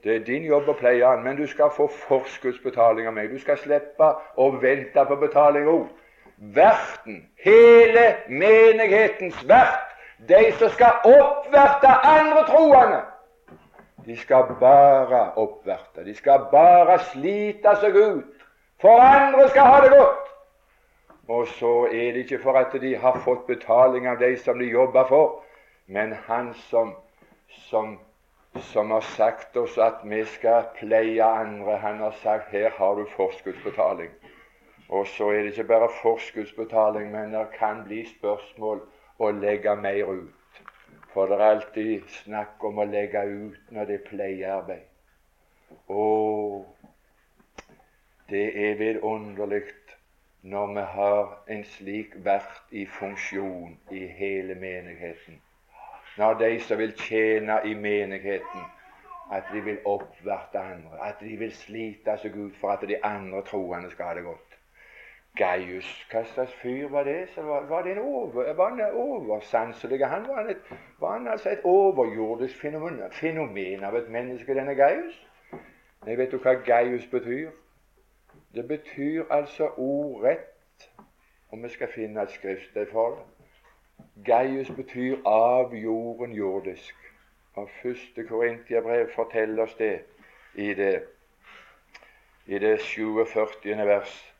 Det 0.04 0.16
er 0.16 0.26
din 0.28 0.44
jobb 0.44 0.68
å 0.68 0.76
pleie 0.76 1.06
han, 1.08 1.24
men 1.24 1.38
du 1.40 1.46
skal 1.48 1.72
få 1.72 1.88
forskuddsbetaling 1.88 3.08
av 3.08 3.16
meg. 3.16 3.32
Du 3.32 3.40
skal 3.40 3.58
slippe 3.62 4.10
å 4.36 4.50
vente 4.60 5.06
på 5.08 5.16
betaling 5.22 5.70
òg. 5.72 5.88
Verten, 6.58 7.22
hele 7.40 8.04
menighetens 8.28 9.40
vert, 9.48 9.93
de 10.28 10.52
som 10.60 10.70
skal 10.70 10.94
oppverte 11.06 11.88
andre 11.88 12.46
troende, 12.48 13.02
de 14.06 14.18
skal 14.18 14.56
bare 14.60 15.32
oppverte. 15.40 16.06
De 16.06 16.16
skal 16.16 16.48
bare 16.52 17.00
slite 17.00 17.76
seg 17.82 17.96
ut. 17.96 18.46
For 18.82 19.00
andre 19.00 19.48
skal 19.50 19.70
ha 19.72 19.82
det 19.84 19.92
godt. 19.96 20.32
Og 21.28 21.48
så 21.48 21.86
er 21.86 22.12
det 22.12 22.26
ikke 22.26 22.42
for 22.44 22.60
at 22.60 22.74
de 22.82 22.96
har 23.00 23.22
fått 23.24 23.46
betaling 23.48 24.08
av 24.12 24.20
de 24.20 24.36
som 24.38 24.60
de 24.60 24.68
jobber 24.68 25.08
for, 25.08 25.44
men 25.88 26.12
han 26.28 26.52
som, 26.68 26.92
som, 27.70 27.96
som 28.74 28.92
har 28.92 29.06
sagt 29.16 29.56
oss 29.58 29.78
at 29.78 30.04
vi 30.04 30.20
skal 30.36 30.68
pleie 30.80 31.24
andre, 31.24 31.78
han 31.80 32.04
har 32.04 32.16
sagt 32.24 32.52
her 32.52 32.76
har 32.76 33.00
du 33.00 33.06
forskuddsbetaling. 33.16 34.12
Og 34.90 35.08
så 35.08 35.30
er 35.32 35.44
det 35.44 35.54
ikke 35.54 35.72
bare 35.72 35.90
forskuddsbetaling, 36.02 37.12
men 37.12 37.32
det 37.34 37.48
kan 37.56 37.86
bli 37.88 38.04
spørsmål 38.18 38.84
å 39.28 39.32
legge 39.38 39.76
mer 39.76 40.12
ut. 40.12 40.62
For 41.14 41.30
det 41.30 41.38
er 41.38 41.46
alltid 41.48 42.10
snakk 42.24 42.64
om 42.64 42.82
å 42.82 42.90
legge 42.90 43.22
ut 43.30 43.72
når 43.76 43.90
det 43.90 44.00
er 44.00 44.08
pleiearbeid. 44.10 44.90
Og 45.94 46.66
det 48.30 48.46
er 48.68 48.78
vidunderlig 48.80 49.64
når 50.44 50.74
vi 50.76 50.82
har 50.96 51.44
en 51.48 51.64
slik 51.64 52.16
vert 52.26 52.72
i 52.72 52.86
funksjon 52.86 53.78
i 53.92 54.06
hele 54.08 54.56
menigheten. 54.56 55.42
Når 56.18 56.34
de 56.34 56.60
som 56.60 56.78
vil 56.78 56.92
tjene 57.00 57.62
i 57.66 57.74
menigheten, 57.74 58.66
at 59.32 59.44
de 59.54 59.62
vil 59.62 59.80
oppverte 59.86 60.60
andre, 60.60 61.00
at 61.02 61.16
de 61.20 61.38
vil 61.40 61.54
slite 61.56 62.18
seg 62.22 62.36
ut 62.36 62.58
for 62.60 62.76
at 62.76 62.84
de 62.88 63.00
andre 63.04 63.42
troende 63.48 63.90
skal 63.92 64.06
ha 64.06 64.18
det 64.18 64.26
godt. 64.28 64.53
Gaius, 65.38 65.88
hva 66.12 66.24
slags 66.30 66.54
fyr 66.62 66.90
var 66.94 67.04
det? 67.04 67.30
Så 67.34 67.42
var, 67.42 67.62
var 67.66 67.82
det 67.82 67.92
en 67.92 68.00
over, 68.00 68.54
var 68.54 68.70
han 68.70 68.82
oversanselig? 68.94 70.06
Han 70.08 70.28
var, 70.28 70.50
et, 70.50 70.58
var 71.00 71.18
han 71.18 71.28
altså 71.28 71.50
et 71.50 71.64
overjordisk 71.64 72.62
fenomen, 72.62 73.02
fenomen 73.12 73.84
av 73.84 73.96
et 73.98 74.10
menneske, 74.10 74.54
denne 74.54 74.76
Gaius? 74.76 75.16
Nei, 76.06 76.18
vet 76.18 76.32
du 76.32 76.38
hva 76.38 76.54
Gaius 76.54 77.08
betyr? 77.10 77.50
Det 78.54 78.68
betyr 78.68 79.24
altså 79.30 79.72
ordrett, 79.78 80.90
om 81.52 81.64
vi 81.64 81.70
skal 81.70 81.90
finne 81.90 82.22
et 82.22 82.32
skriftsted 82.32 82.92
for 82.92 83.16
det. 83.16 83.26
Gaius 84.26 84.70
betyr 84.70 85.18
av 85.26 85.74
jorden 85.74 86.34
jordisk. 86.38 86.96
Og 87.56 87.70
første 87.82 88.28
Korintiabrev 88.28 89.10
forteller 89.16 89.64
oss 89.64 89.74
det 89.82 90.04
i 90.56 90.74
det, 90.74 91.04
i 92.46 92.60
det 92.60 92.80
47. 92.82 93.78
vers 93.78 94.33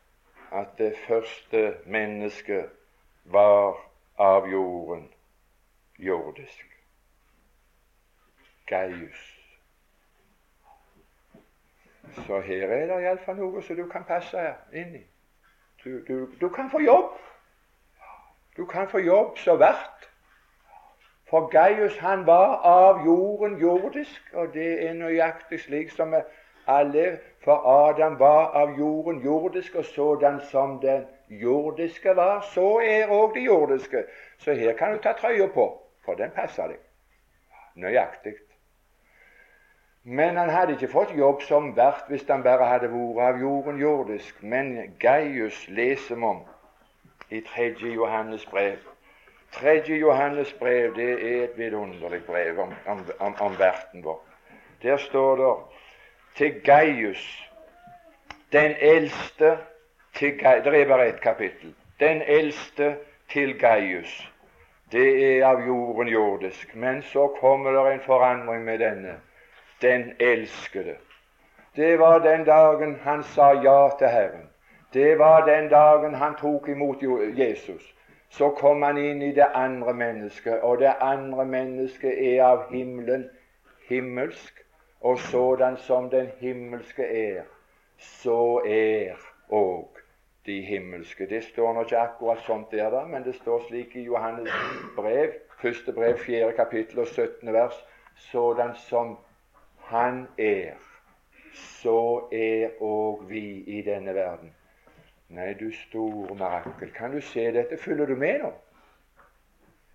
at 0.54 0.78
det 0.78 0.94
første 1.06 1.76
mennesket 1.86 2.70
var 3.24 3.76
av 4.18 4.46
jorden 4.48 5.08
jordisk. 5.98 6.66
Gaius. 8.66 9.30
Så 12.26 12.40
her 12.40 12.68
er 12.68 12.86
det 12.86 13.02
iallfall 13.02 13.36
noe 13.36 13.62
som 13.62 13.76
du 13.76 13.88
kan 13.90 14.06
passe 14.06 14.44
inn 14.72 14.94
i. 14.94 15.02
Du, 15.84 15.98
du, 16.06 16.30
du, 16.40 16.48
kan 16.48 16.70
få 16.70 16.80
jobb. 16.80 17.18
Du 18.56 18.64
kan 18.66 18.88
få 18.88 18.98
jobb 18.98 19.38
så 19.38 19.56
verdt. 19.56 20.10
For 21.28 21.48
Gaius 21.50 21.98
han 21.98 22.26
var 22.26 22.60
av 22.62 23.04
jorden 23.04 23.58
jordisk, 23.58 24.30
og 24.32 24.54
det 24.54 24.86
er 24.86 24.92
nøyaktig 24.94 25.60
slik 25.60 25.90
som 25.90 26.14
alle 26.66 27.18
For 27.44 27.88
Adam 27.88 28.18
var 28.18 28.54
av 28.56 28.78
jorden 28.78 29.20
jordisk, 29.20 29.74
og 29.74 29.84
sådan 29.84 30.40
som 30.40 30.80
den 30.80 31.04
jordiske 31.28 32.16
var, 32.16 32.40
så 32.40 32.80
er 32.80 33.10
òg 33.12 33.34
det 33.34 33.44
jordiske. 33.44 34.04
Så 34.38 34.52
her 34.52 34.72
kan 34.72 34.92
du 34.92 34.98
ta 34.98 35.12
trøya 35.12 35.46
på, 35.46 35.66
for 36.04 36.14
den 36.14 36.30
passer 36.30 36.66
deg. 36.72 36.80
Nøyaktig. 37.76 38.32
Men 40.04 40.36
han 40.36 40.50
hadde 40.50 40.72
ikke 40.72 40.88
fått 40.88 41.12
jobb 41.16 41.42
som 41.42 41.76
vert 41.76 42.08
hvis 42.08 42.24
han 42.28 42.42
bare 42.44 42.68
hadde 42.68 42.88
vært 42.92 43.20
av 43.28 43.40
jorden 43.40 43.78
jordisk. 43.80 44.42
Men 44.42 44.96
Gaius 45.00 45.68
leser 45.68 46.16
vi 46.16 46.24
om 46.24 46.42
i 47.30 47.40
3. 47.40 47.70
Johannes 47.92 48.46
brev. 48.46 48.80
3. 49.52 49.82
Johannes 50.00 50.52
brev 50.60 50.94
det 50.96 51.12
er 51.12 51.44
et 51.44 51.58
vidunderlig 51.58 52.24
brev 52.26 52.58
om, 52.58 52.74
om, 52.86 53.04
om, 53.20 53.34
om 53.40 53.58
verten 53.58 54.04
vår. 54.04 54.20
Der 54.82 54.96
står 54.96 55.36
det 55.36 55.52
til 56.36 56.60
Gaius, 56.64 57.50
den 58.52 58.74
eldste 58.80 59.58
til 60.14 60.38
Gaius, 60.38 60.64
Det 60.64 60.80
er 60.80 60.88
bare 60.88 61.08
ett 61.08 61.20
kapittel. 61.20 61.74
Den 62.00 62.22
eldste 62.22 62.96
til 63.28 63.58
Gaius. 63.58 64.30
Det 64.92 65.38
er 65.38 65.46
av 65.46 65.66
jorden 65.66 66.08
jordisk. 66.08 66.74
Men 66.76 67.02
så 67.02 67.26
kommer 67.40 67.70
det 67.70 67.92
en 67.92 68.00
forandring 68.00 68.64
med 68.64 68.78
denne 68.78 69.20
den 69.82 70.12
elskede. 70.20 70.96
Det 71.76 71.98
var 71.98 72.18
den 72.18 72.44
dagen 72.44 72.96
han 73.02 73.22
sa 73.22 73.52
ja 73.52 73.88
til 73.98 74.08
Herren. 74.08 74.48
Det 74.92 75.18
var 75.18 75.46
den 75.46 75.68
dagen 75.68 76.14
han 76.14 76.34
tok 76.40 76.68
imot 76.68 77.02
Jesus. 77.38 77.94
Så 78.30 78.50
kom 78.50 78.82
han 78.82 78.98
inn 78.98 79.22
i 79.22 79.32
det 79.34 79.46
andre 79.54 79.94
mennesket, 79.94 80.60
og 80.60 80.78
det 80.78 80.94
andre 81.00 81.44
mennesket 81.44 82.34
er 82.34 82.44
av 82.44 82.64
himmelen 82.70 83.28
himmelsk. 83.88 84.63
Og 85.04 85.18
sådan 85.18 85.76
som 85.76 86.10
den 86.10 86.26
himmelske 86.38 87.02
er, 87.02 87.42
så 87.98 88.62
er 88.66 89.20
òg 89.52 89.98
de 90.46 90.60
himmelske. 90.64 91.26
Det 91.28 91.44
står 91.44 91.72
nå 91.72 91.82
ikke 91.84 91.98
akkurat 91.98 92.40
sånt 92.46 92.70
der, 92.72 92.88
da, 92.90 93.04
men 93.04 93.24
det 93.24 93.34
står 93.34 93.66
slik 93.68 93.96
i 93.96 94.04
Johannes 94.06 94.48
brev, 94.96 95.32
første 95.60 95.92
brev, 95.92 96.18
fjerde 96.18 96.56
kapittel 96.56 96.98
og 96.98 97.06
17. 97.06 97.52
vers, 97.52 97.84
sådan 98.16 98.74
som 98.74 99.18
han 99.78 100.26
er, 100.38 100.72
så 101.52 102.28
er 102.32 102.80
òg 102.80 103.28
vi 103.28 103.44
i 103.76 103.82
denne 103.82 104.14
verden. 104.14 104.54
Nei, 105.28 105.52
du 105.52 105.68
store 105.72 106.34
mirakel. 106.34 106.92
Kan 106.96 107.12
du 107.12 107.20
se 107.20 107.44
dette? 107.52 107.76
Følger 107.76 108.06
du 108.06 108.16
med 108.16 108.38
nå? 108.38 108.52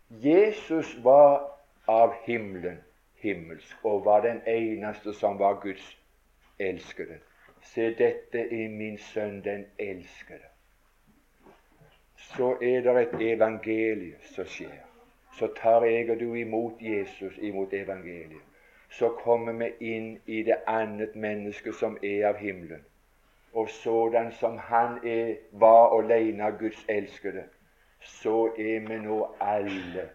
Jesus 0.09 0.97
var 1.03 1.49
av 1.87 2.13
himmelen 2.25 2.77
himmelsk 3.21 3.85
og 3.85 4.05
var 4.05 4.21
den 4.21 4.41
eneste 4.47 5.13
som 5.13 5.39
var 5.39 5.59
Guds 5.61 5.97
elskede. 6.59 7.19
Se, 7.61 7.93
dette 7.95 8.39
er 8.39 8.69
min 8.69 8.97
sønn, 8.97 9.43
den 9.43 9.65
elskede. 9.79 10.47
Så 12.15 12.51
er 12.61 12.81
det 12.81 13.01
et 13.01 13.33
evangelium 13.33 14.21
som 14.35 14.45
skjer. 14.45 14.85
Så 15.39 15.47
tar 15.55 15.83
jeg 15.83 16.09
og 16.11 16.19
du 16.19 16.33
imot 16.33 16.81
Jesus, 16.81 17.37
imot 17.37 17.73
evangeliet 17.73 18.49
så 18.89 19.09
kommer 19.09 19.53
vi 19.53 19.95
inn 19.95 20.17
i 20.25 20.43
det 20.43 20.57
annet 20.67 21.15
mennesket 21.15 21.75
som 21.75 21.97
er 22.03 22.25
av 22.29 22.39
himmelen. 22.41 22.81
Og 23.53 23.69
sådan 23.69 24.31
som 24.31 24.57
han 24.57 24.99
er, 25.07 25.35
var 25.51 25.93
alene 25.97 26.51
Guds 26.59 26.85
elskede, 26.89 27.43
så 28.01 28.45
er 28.57 28.87
vi 28.87 28.99
nå 29.03 29.19
alle 29.41 30.09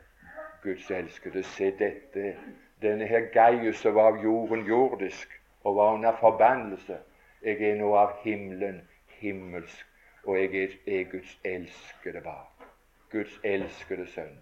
Guds 0.62 0.90
elskede. 0.90 1.42
Se 1.42 1.70
dette. 1.78 2.36
Denne 2.84 3.06
her 3.06 3.20
Gaius 3.32 3.78
som 3.80 3.94
var 3.94 4.12
av 4.12 4.22
jorden 4.22 4.66
jordisk 4.68 5.30
og 5.64 5.76
var 5.76 5.94
under 5.94 6.16
forbannelse. 6.20 6.98
Jeg 7.42 7.62
er 7.62 7.78
nå 7.80 7.94
av 7.96 8.10
himmelen 8.22 8.82
himmelsk, 9.20 9.86
og 10.24 10.36
jeg 10.36 10.56
er, 10.62 10.74
er 10.86 11.04
Guds 11.12 11.38
elskede 11.44 12.20
barn. 12.20 12.68
Guds 13.12 13.40
elskede 13.44 14.06
sønn. 14.06 14.36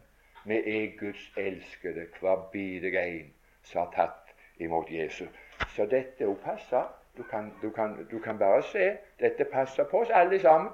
Vi 0.45 0.59
er 0.59 0.99
Guds 0.99 1.32
elskede, 1.36 2.07
hver 2.20 2.49
bidige 2.53 3.07
en 3.07 3.30
som 3.62 3.84
har 3.84 3.93
tatt 3.95 4.34
imot 4.59 4.90
Jesus. 4.90 5.30
Så 5.76 5.86
dette 5.86 6.26
òg 6.26 6.43
passer. 6.43 6.90
Du 7.16 7.22
kan, 7.22 7.53
du, 7.62 7.70
kan, 7.70 7.95
du 8.11 8.18
kan, 8.18 8.38
bare 8.38 8.62
se 8.62 8.97
dette 9.20 9.45
passer 9.45 9.84
på 9.84 10.01
oss 10.03 10.11
alle 10.11 10.40
sammen. 10.40 10.70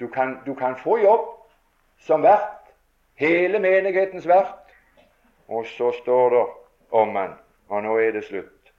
Du 0.00 0.08
kan, 0.08 0.36
du 0.46 0.54
kan 0.54 0.76
få 0.76 0.98
jobb 0.98 1.28
som 1.98 2.22
vert. 2.22 2.74
Hele 3.14 3.58
menighetens 3.58 4.28
vert. 4.28 4.74
Og 5.48 5.66
så 5.66 5.92
står 6.02 6.30
det 6.30 6.46
han, 6.92 7.34
og 7.68 7.82
nå 7.82 7.96
er 7.98 8.10
det 8.10 8.24
slutt. 8.24 8.72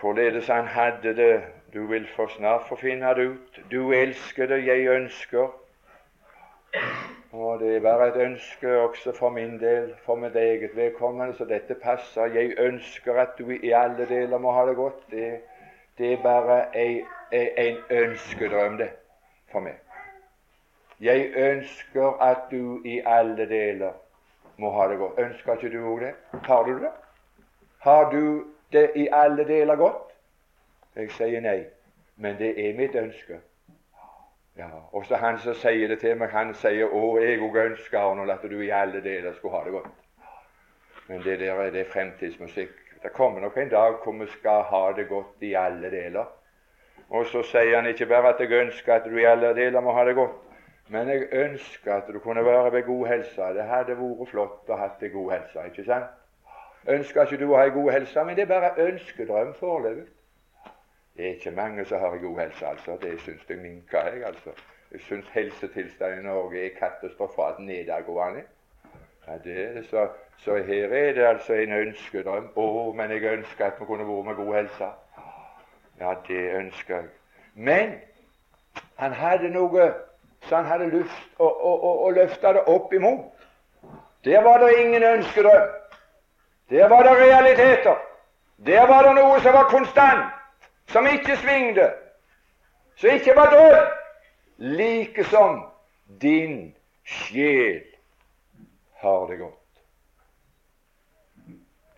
Hvorledes 0.00 0.46
han 0.46 0.64
hadde 0.64 1.16
det, 1.16 1.42
du 1.74 1.86
vil 1.86 2.08
for 2.16 2.26
snart 2.26 2.68
få 2.68 2.76
finne 2.76 3.14
det 3.14 3.26
ut. 3.26 3.60
Du 3.70 3.92
elskede, 3.92 4.66
jeg 4.66 4.86
ønsker. 4.86 5.48
Og 7.32 7.60
det 7.60 7.76
er 7.76 7.80
bare 7.80 8.08
et 8.08 8.16
ønske 8.16 8.80
også 8.80 9.12
for 9.18 9.30
min 9.30 9.60
del, 9.60 9.94
for 10.04 10.14
mitt 10.14 10.36
eget 10.36 10.76
vedkommende, 10.76 11.34
så 11.34 11.44
dette 11.44 11.74
passer. 11.74 12.24
Jeg 12.24 12.54
ønsker 12.58 13.14
at 13.14 13.28
du 13.38 13.50
i 13.50 13.70
alle 13.70 14.08
deler 14.08 14.38
må 14.38 14.52
ha 14.52 14.66
det 14.66 14.76
godt. 14.76 15.10
Det, 15.10 15.40
det 15.98 16.12
er 16.12 16.22
bare 16.22 16.76
en, 16.76 17.04
en 17.32 17.76
ønskedrøm, 17.90 18.78
det, 18.78 18.90
for 19.52 19.60
meg. 19.60 19.76
Jeg 21.00 21.30
ønsker 21.36 22.22
at 22.22 22.50
du 22.50 22.82
i 22.84 23.00
alle 23.06 23.48
deler 23.48 23.92
må 24.58 24.70
ha 24.74 24.88
det 24.90 24.98
godt. 24.98 25.18
Ønsker 25.18 25.54
ikke 25.54 25.70
du 25.76 25.84
òg 25.86 26.00
det? 26.00 26.14
Har 26.46 26.64
du 26.64 26.78
det? 26.78 26.90
Har 27.78 28.10
du 28.10 28.44
det 28.72 28.90
i 28.96 29.08
alle 29.12 29.44
deler 29.48 29.76
godt? 29.76 30.14
Jeg 30.96 31.10
sier 31.14 31.40
nei, 31.40 31.60
men 32.16 32.38
det 32.38 32.54
er 32.58 32.74
mitt 32.76 32.96
ønske. 32.98 33.38
Ja, 34.58 34.66
Og 34.92 35.04
så 35.06 35.16
han 35.16 35.38
som 35.38 35.54
sier 35.54 35.88
det 35.88 36.00
til 36.00 36.16
meg, 36.18 36.30
han 36.30 36.54
sier 36.54 36.88
'Å, 36.90 37.18
jeg 37.22 37.40
òg 37.40 37.56
ønsker 37.56 37.98
Arnold, 37.98 38.30
at 38.30 38.42
du 38.42 38.60
i 38.60 38.70
alle 38.70 39.00
deler 39.00 39.32
skulle 39.32 39.56
ha 39.56 39.64
det 39.64 39.72
godt'. 39.72 39.90
Men 41.08 41.22
det 41.22 41.40
der 41.40 41.54
er 41.54 41.70
det 41.70 41.86
fremtidsmusikk. 41.86 42.74
Det 43.02 43.12
kommer 43.12 43.40
nok 43.40 43.56
en 43.56 43.68
dag 43.68 43.94
hvor 44.02 44.12
vi 44.12 44.26
skal 44.26 44.62
ha 44.62 44.92
det 44.96 45.08
godt 45.08 45.42
i 45.42 45.54
alle 45.54 45.90
deler. 45.90 46.24
Og 47.10 47.26
så 47.26 47.42
sier 47.42 47.76
han 47.76 47.86
ikke 47.86 48.06
bare 48.06 48.34
at 48.34 48.40
jeg 48.40 48.50
ønsker 48.50 48.94
at 48.94 49.04
du 49.04 49.16
i 49.16 49.24
alle 49.24 49.54
deler 49.54 49.80
må 49.80 49.92
ha 49.92 50.04
det 50.04 50.14
godt, 50.14 50.34
men 50.88 51.08
jeg 51.08 51.28
ønsker 51.32 51.94
at 51.94 52.08
du 52.12 52.18
kunne 52.18 52.44
være 52.44 52.72
ved 52.72 52.82
god 52.82 53.06
helse. 53.06 53.42
Det 53.54 53.64
hadde 53.64 53.96
vært 53.98 54.30
flott 54.30 54.70
å 54.70 54.76
ha 54.80 54.88
det 55.00 55.12
god 55.12 55.32
helse, 55.32 55.66
ikke 55.66 55.84
sant? 55.84 56.14
Ønsker 56.88 57.26
ikke 57.26 57.40
du 57.42 57.50
å 57.52 57.58
ha 57.58 57.66
ei 57.68 57.74
god 57.74 57.90
helse, 57.92 58.24
men 58.24 58.36
det 58.36 58.46
er 58.46 58.52
bare 58.52 58.86
ønskedrøm 58.86 59.54
foreløpig. 59.58 60.06
Det 61.16 61.26
er 61.26 61.34
ikke 61.34 61.50
mange 61.50 61.84
som 61.84 62.00
har 62.00 62.16
god 62.16 62.38
helse, 62.40 62.66
altså. 62.66 62.96
Det 63.02 63.20
syns 63.20 63.48
jeg 63.48 63.58
minker, 63.58 64.06
jeg. 64.06 64.24
altså. 64.26 64.50
Jeg 64.92 65.00
syns 65.00 65.26
helsetilstanden 65.32 66.20
i 66.20 66.22
Norge 66.22 66.64
er 66.64 66.78
katastrofalt 66.78 67.58
nedadgående. 67.58 68.42
Ja, 69.26 69.38
det 69.44 69.64
er 69.64 69.72
det. 69.72 69.86
Så, 69.86 70.08
så, 70.38 70.56
her 70.56 70.84
er 70.84 71.12
det 71.12 71.26
altså 71.26 71.52
en 71.52 71.72
ønskedrøm. 71.72 72.48
Å, 72.56 72.92
men 72.96 73.10
jeg 73.10 73.32
ønsker 73.32 73.66
at 73.66 73.80
vi 73.80 73.84
kunne 73.84 74.06
vært 74.08 74.24
med 74.30 74.38
god 74.38 74.54
helse. 74.54 74.90
Ja, 76.00 76.14
det 76.28 76.44
ønsker 76.54 76.94
jeg. 76.94 77.10
Men 77.54 77.98
han 78.96 79.12
hadde 79.12 79.50
noe 79.50 79.90
så 80.46 80.56
han 80.56 80.66
hadde 80.66 80.90
lyst 80.92 81.38
å, 81.38 81.46
å, 81.48 81.72
å, 81.74 81.92
å 82.06 82.10
løfte 82.14 82.52
det 82.56 82.64
opp 82.70 82.92
imot. 82.94 83.26
Der 84.24 84.42
var 84.42 84.58
det 84.62 84.70
ingen 84.80 85.02
ønskedrøm. 85.02 85.68
Der 86.70 86.88
var 86.88 87.02
det 87.02 87.14
realiteter. 87.20 87.96
Der 88.66 88.86
var 88.86 89.06
det 89.06 89.14
noe 89.20 89.40
som 89.40 89.54
var 89.54 89.70
konstant 89.70 90.34
som 90.88 91.06
ikke 91.06 91.36
svingde, 91.36 91.90
som 92.96 93.10
ikke 93.10 93.34
var 93.36 93.52
død, 93.52 93.76
like 94.58 95.24
som 95.24 95.60
din 96.20 96.74
sjel 97.04 97.82
har 99.02 99.26
det 99.26 99.38
godt. 99.38 99.82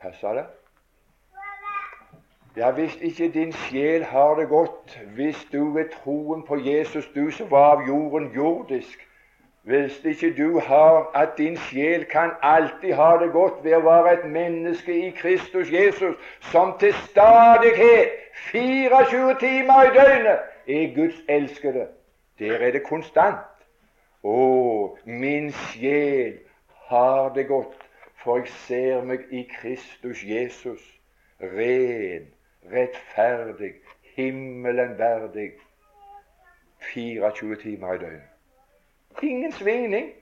Passer 0.02 0.34
det? 0.34 0.46
Ja, 2.56 2.70
hvis 2.70 2.96
ikke 3.00 3.28
din 3.28 3.52
sjel 3.52 4.04
har 4.04 4.34
det 4.34 4.48
godt, 4.48 5.00
hvis 5.14 5.46
du 5.52 5.72
ved 5.72 5.88
troen 5.88 6.42
på 6.42 6.56
Jesus, 6.56 7.06
du 7.14 7.30
som 7.30 7.50
var 7.50 7.76
av 7.76 7.82
jorden 7.88 8.32
jordisk, 8.34 9.08
hvis 9.62 10.04
ikke 10.04 10.34
du 10.36 10.58
har 10.58 11.10
at 11.14 11.28
din 11.38 11.56
sjel 11.56 12.04
kan 12.04 12.30
alltid 12.42 12.92
ha 12.92 13.18
det 13.22 13.32
godt 13.32 13.64
ved 13.64 13.76
å 13.76 13.84
være 13.84 14.12
et 14.12 14.24
menneske 14.30 14.96
i 15.06 15.10
Kristus 15.10 15.70
Jesus, 15.70 16.16
som 16.40 16.72
til 16.80 16.94
stadighet 16.94 18.18
24 18.50 19.36
timer 19.40 19.82
i 19.82 19.94
døgnet 19.94 20.42
er 20.66 20.94
Guds 20.94 21.22
elskede, 21.28 21.86
der 22.38 22.56
er 22.58 22.72
det 22.72 22.82
konstant. 22.82 23.46
Å, 24.26 24.40
min 25.06 25.52
sjel 25.52 26.34
har 26.90 27.30
det 27.38 27.46
godt, 27.46 27.78
for 28.24 28.42
jeg 28.42 28.52
ser 28.66 29.06
meg 29.06 29.30
i 29.30 29.46
Kristus 29.54 30.26
Jesus, 30.26 30.82
ren, 31.40 32.26
rettferdig, 32.72 33.74
himmelen 34.16 34.98
verdig, 34.98 35.52
24 36.80 37.56
timer 37.56 37.94
i 37.94 37.98
døgnet. 37.98 38.22
Ingen 39.22 39.52
svingning. 39.52 40.12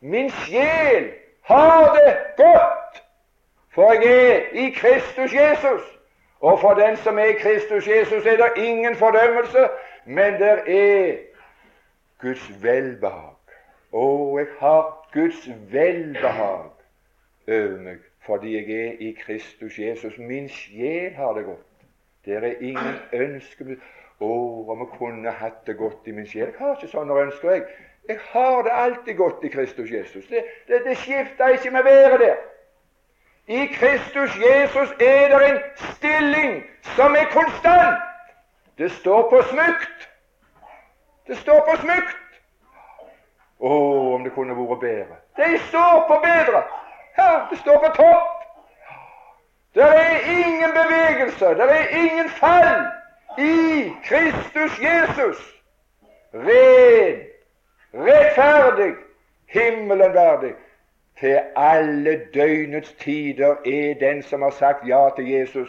Min 0.00 0.30
sjel 0.30 1.12
har 1.42 1.94
det 1.94 2.16
godt, 2.36 3.02
for 3.74 3.92
jeg 3.92 4.36
er 4.36 4.66
i 4.66 4.70
Kristus 4.70 5.34
Jesus. 5.34 5.82
Og 6.40 6.60
for 6.60 6.74
den 6.74 6.96
som 6.96 7.18
er 7.18 7.24
i 7.24 7.38
Kristus 7.38 7.88
Jesus, 7.88 8.26
er 8.26 8.36
det 8.36 8.64
ingen 8.64 8.96
fordømmelse, 8.96 9.68
men 10.04 10.32
det 10.34 10.58
er 10.66 11.16
Guds 12.18 12.62
velbehag. 12.62 13.36
Å, 13.92 14.38
jeg 14.38 14.46
har 14.58 15.08
Guds 15.12 15.48
velbehag 15.70 16.70
over 17.48 17.78
meg 17.84 18.11
fordi 18.26 18.54
jeg 18.54 18.86
er 18.86 18.92
i 18.98 19.16
Kristus 19.20 19.78
Jesus. 19.78 20.18
Min 20.18 20.48
sjel 20.48 21.14
har 21.14 21.32
det 21.32 21.44
godt. 21.44 21.66
Det 22.24 22.36
er 22.36 22.60
ingen 22.60 22.94
ønske 23.12 23.76
Å, 24.22 24.26
om 24.70 24.78
jeg 24.78 24.98
kunne 24.98 25.30
hatt 25.34 25.64
det 25.66 25.74
godt 25.76 26.06
i 26.06 26.12
min 26.14 26.26
sjel. 26.30 26.52
Jeg 26.52 26.58
har 26.58 26.76
ikke 26.76 26.92
sånne 26.92 27.16
ønsker, 27.24 27.50
jeg. 27.50 27.64
Jeg 28.08 28.18
har 28.30 28.62
det 28.62 28.70
alltid 28.74 29.16
godt 29.18 29.42
i 29.44 29.48
Kristus 29.50 29.90
Jesus. 29.90 30.26
Det, 30.30 30.44
det, 30.68 30.82
det 30.84 30.94
skifter 30.98 31.48
ikke 31.56 31.70
med 31.70 31.82
været 31.82 32.20
der. 32.20 32.36
I 33.46 33.66
Kristus 33.74 34.36
Jesus 34.38 34.94
er 35.00 35.34
det 35.34 35.48
en 35.48 35.58
stilling 35.74 36.62
som 36.94 37.16
er 37.18 37.26
konstant. 37.32 37.98
Det 38.78 38.90
står 38.92 39.30
på 39.30 39.42
smukt. 39.50 40.08
Det 41.26 41.38
står 41.38 41.66
på 41.70 41.76
smukt. 41.82 42.38
Å, 43.58 43.74
om 44.14 44.22
det 44.22 44.34
kunne 44.34 44.54
vært 44.58 44.80
bedre. 44.86 45.18
Det 45.38 45.58
står 45.66 46.06
på 46.06 46.20
bedre. 46.22 46.62
Ja, 47.18 47.46
det 47.50 47.58
står 47.58 47.78
på 47.78 47.92
topp. 48.02 48.42
Det 49.74 49.82
er 49.82 50.18
ingen 50.30 50.70
bevegelse, 50.70 51.44
det 51.44 51.70
er 51.70 51.88
ingen 51.88 52.30
fall 52.30 52.86
i 53.38 53.92
Kristus 54.04 54.80
Jesus. 54.80 55.62
Ren, 56.34 57.18
rettferdig, 57.94 58.94
himmelen 59.46 60.14
verdig. 60.14 60.52
Til 61.20 61.40
alle 61.56 62.24
døgnets 62.34 62.92
tider 62.92 63.56
er 63.66 63.94
den 64.00 64.22
som 64.22 64.42
har 64.42 64.50
sagt 64.50 64.88
ja 64.88 65.08
til 65.16 65.28
Jesus, 65.28 65.68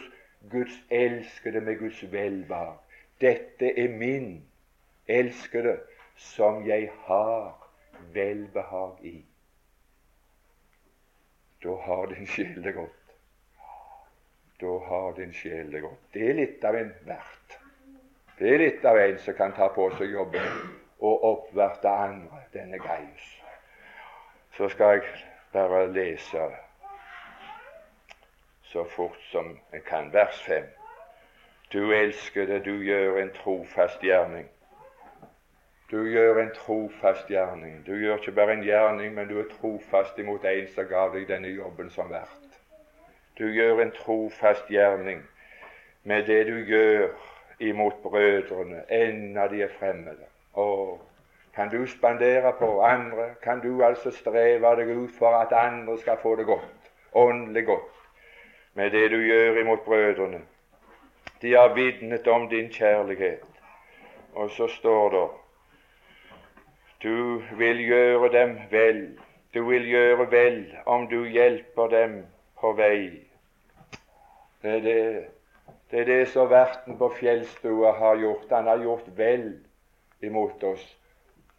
Guds 0.50 0.72
elskede 0.90 1.60
med 1.60 1.78
Guds 1.78 2.12
velbehag. 2.12 2.74
Dette 3.20 3.78
er 3.78 3.88
min 3.88 4.44
elskede, 5.08 5.76
som 6.16 6.66
jeg 6.66 6.90
har 7.06 7.68
velbehag 8.12 8.92
i. 9.02 9.24
Da 11.64 11.74
har 11.86 12.06
din 12.06 12.26
sjel 12.26 12.62
det 12.64 12.72
godt. 12.72 13.14
Da 14.60 14.78
har 14.88 15.12
din 15.12 15.32
sjel 15.32 15.72
det 15.72 15.80
godt. 15.80 16.00
Det 16.14 16.28
er 16.30 16.34
litt 16.36 16.64
av 16.64 16.76
en 16.76 16.90
vert. 17.08 17.58
Det 18.38 18.50
er 18.50 18.58
litt 18.60 18.84
av 18.84 18.98
en 18.98 19.18
som 19.18 19.36
kan 19.38 19.54
ta 19.56 19.70
på 19.72 19.86
seg 19.98 20.12
jobben 20.12 20.44
og 20.98 21.24
oppverte 21.30 21.88
andre. 21.88 22.42
Denne 22.54 22.78
Gaius. 22.78 23.30
Så 24.54 24.68
skal 24.68 24.92
jeg 24.94 25.08
bare 25.52 25.88
lese 25.92 26.44
så 28.62 28.84
fort 28.84 29.18
som 29.30 29.58
jeg 29.72 29.82
kan. 29.88 30.12
Vers 30.12 30.42
5. 30.46 30.68
Du 31.72 31.92
elskede, 31.92 32.60
du 32.64 32.76
gjør 32.82 33.18
en 33.22 33.32
trofast 33.34 34.02
gjerning. 34.02 34.46
Du 35.94 36.08
gjør 36.10 36.40
en 36.42 36.50
trofast 36.50 37.28
gjerning. 37.30 37.86
Du 37.86 37.92
gjør 37.94 38.16
ikke 38.18 38.32
bare 38.34 38.52
en 38.52 38.62
gjerning, 38.66 39.12
men 39.14 39.28
du 39.30 39.36
er 39.38 39.44
trofast 39.46 40.16
imot 40.18 40.42
en 40.50 40.64
som 40.74 40.88
gav 40.90 41.12
deg 41.14 41.28
denne 41.28 41.52
jobben 41.54 41.90
som 41.94 42.08
vert. 42.10 42.56
Du 43.38 43.44
gjør 43.46 43.78
en 43.82 43.92
trofast 43.94 44.66
gjerning 44.74 45.20
med 46.02 46.26
det 46.26 46.40
du 46.48 46.56
gjør 46.66 47.12
imot 47.62 48.00
brødrene, 48.02 48.80
enda 48.90 49.46
de 49.52 49.62
er 49.62 49.70
fremmede. 49.78 50.26
Og 50.58 50.98
kan 51.54 51.70
du 51.70 51.86
spandere 51.86 52.52
på 52.58 52.72
andre? 52.82 53.28
Kan 53.42 53.62
du 53.62 53.84
altså 53.84 54.10
streve 54.10 54.74
deg 54.82 54.90
ut 54.96 55.14
for 55.18 55.38
at 55.44 55.54
andre 55.54 55.98
skal 56.02 56.18
få 56.22 56.34
det 56.42 56.48
godt, 56.50 56.90
åndelig 57.12 57.66
godt, 57.70 57.94
med 58.74 58.90
det 58.90 59.10
du 59.14 59.20
gjør 59.22 59.62
imot 59.62 59.86
brødrene? 59.86 60.42
De 61.42 61.54
har 61.54 61.74
vitnet 61.78 62.26
om 62.26 62.50
din 62.50 62.68
kjærlighet. 62.72 63.46
Og 64.34 64.50
så 64.50 64.66
står 64.66 65.10
det 65.10 65.26
du 67.04 67.42
vil 67.58 67.84
gjøre 67.86 68.32
dem 68.32 68.56
vel. 68.70 69.18
Du 69.54 69.62
vil 69.68 69.86
gjøre 69.88 70.30
vel 70.30 70.58
om 70.86 71.06
du 71.08 71.24
hjelper 71.28 71.88
dem 71.92 72.16
på 72.60 72.72
vei. 72.72 73.20
Det 74.62 74.72
er 74.78 74.80
det, 74.80 75.26
det, 75.90 76.00
er 76.00 76.04
det 76.04 76.28
som 76.32 76.50
verten 76.50 76.98
på 76.98 77.10
fjellstua 77.18 77.92
har 77.98 78.16
gjort. 78.16 78.48
Han 78.50 78.66
har 78.66 78.82
gjort 78.82 79.10
vel 79.16 79.50
imot 80.22 80.64
oss. 80.64 80.86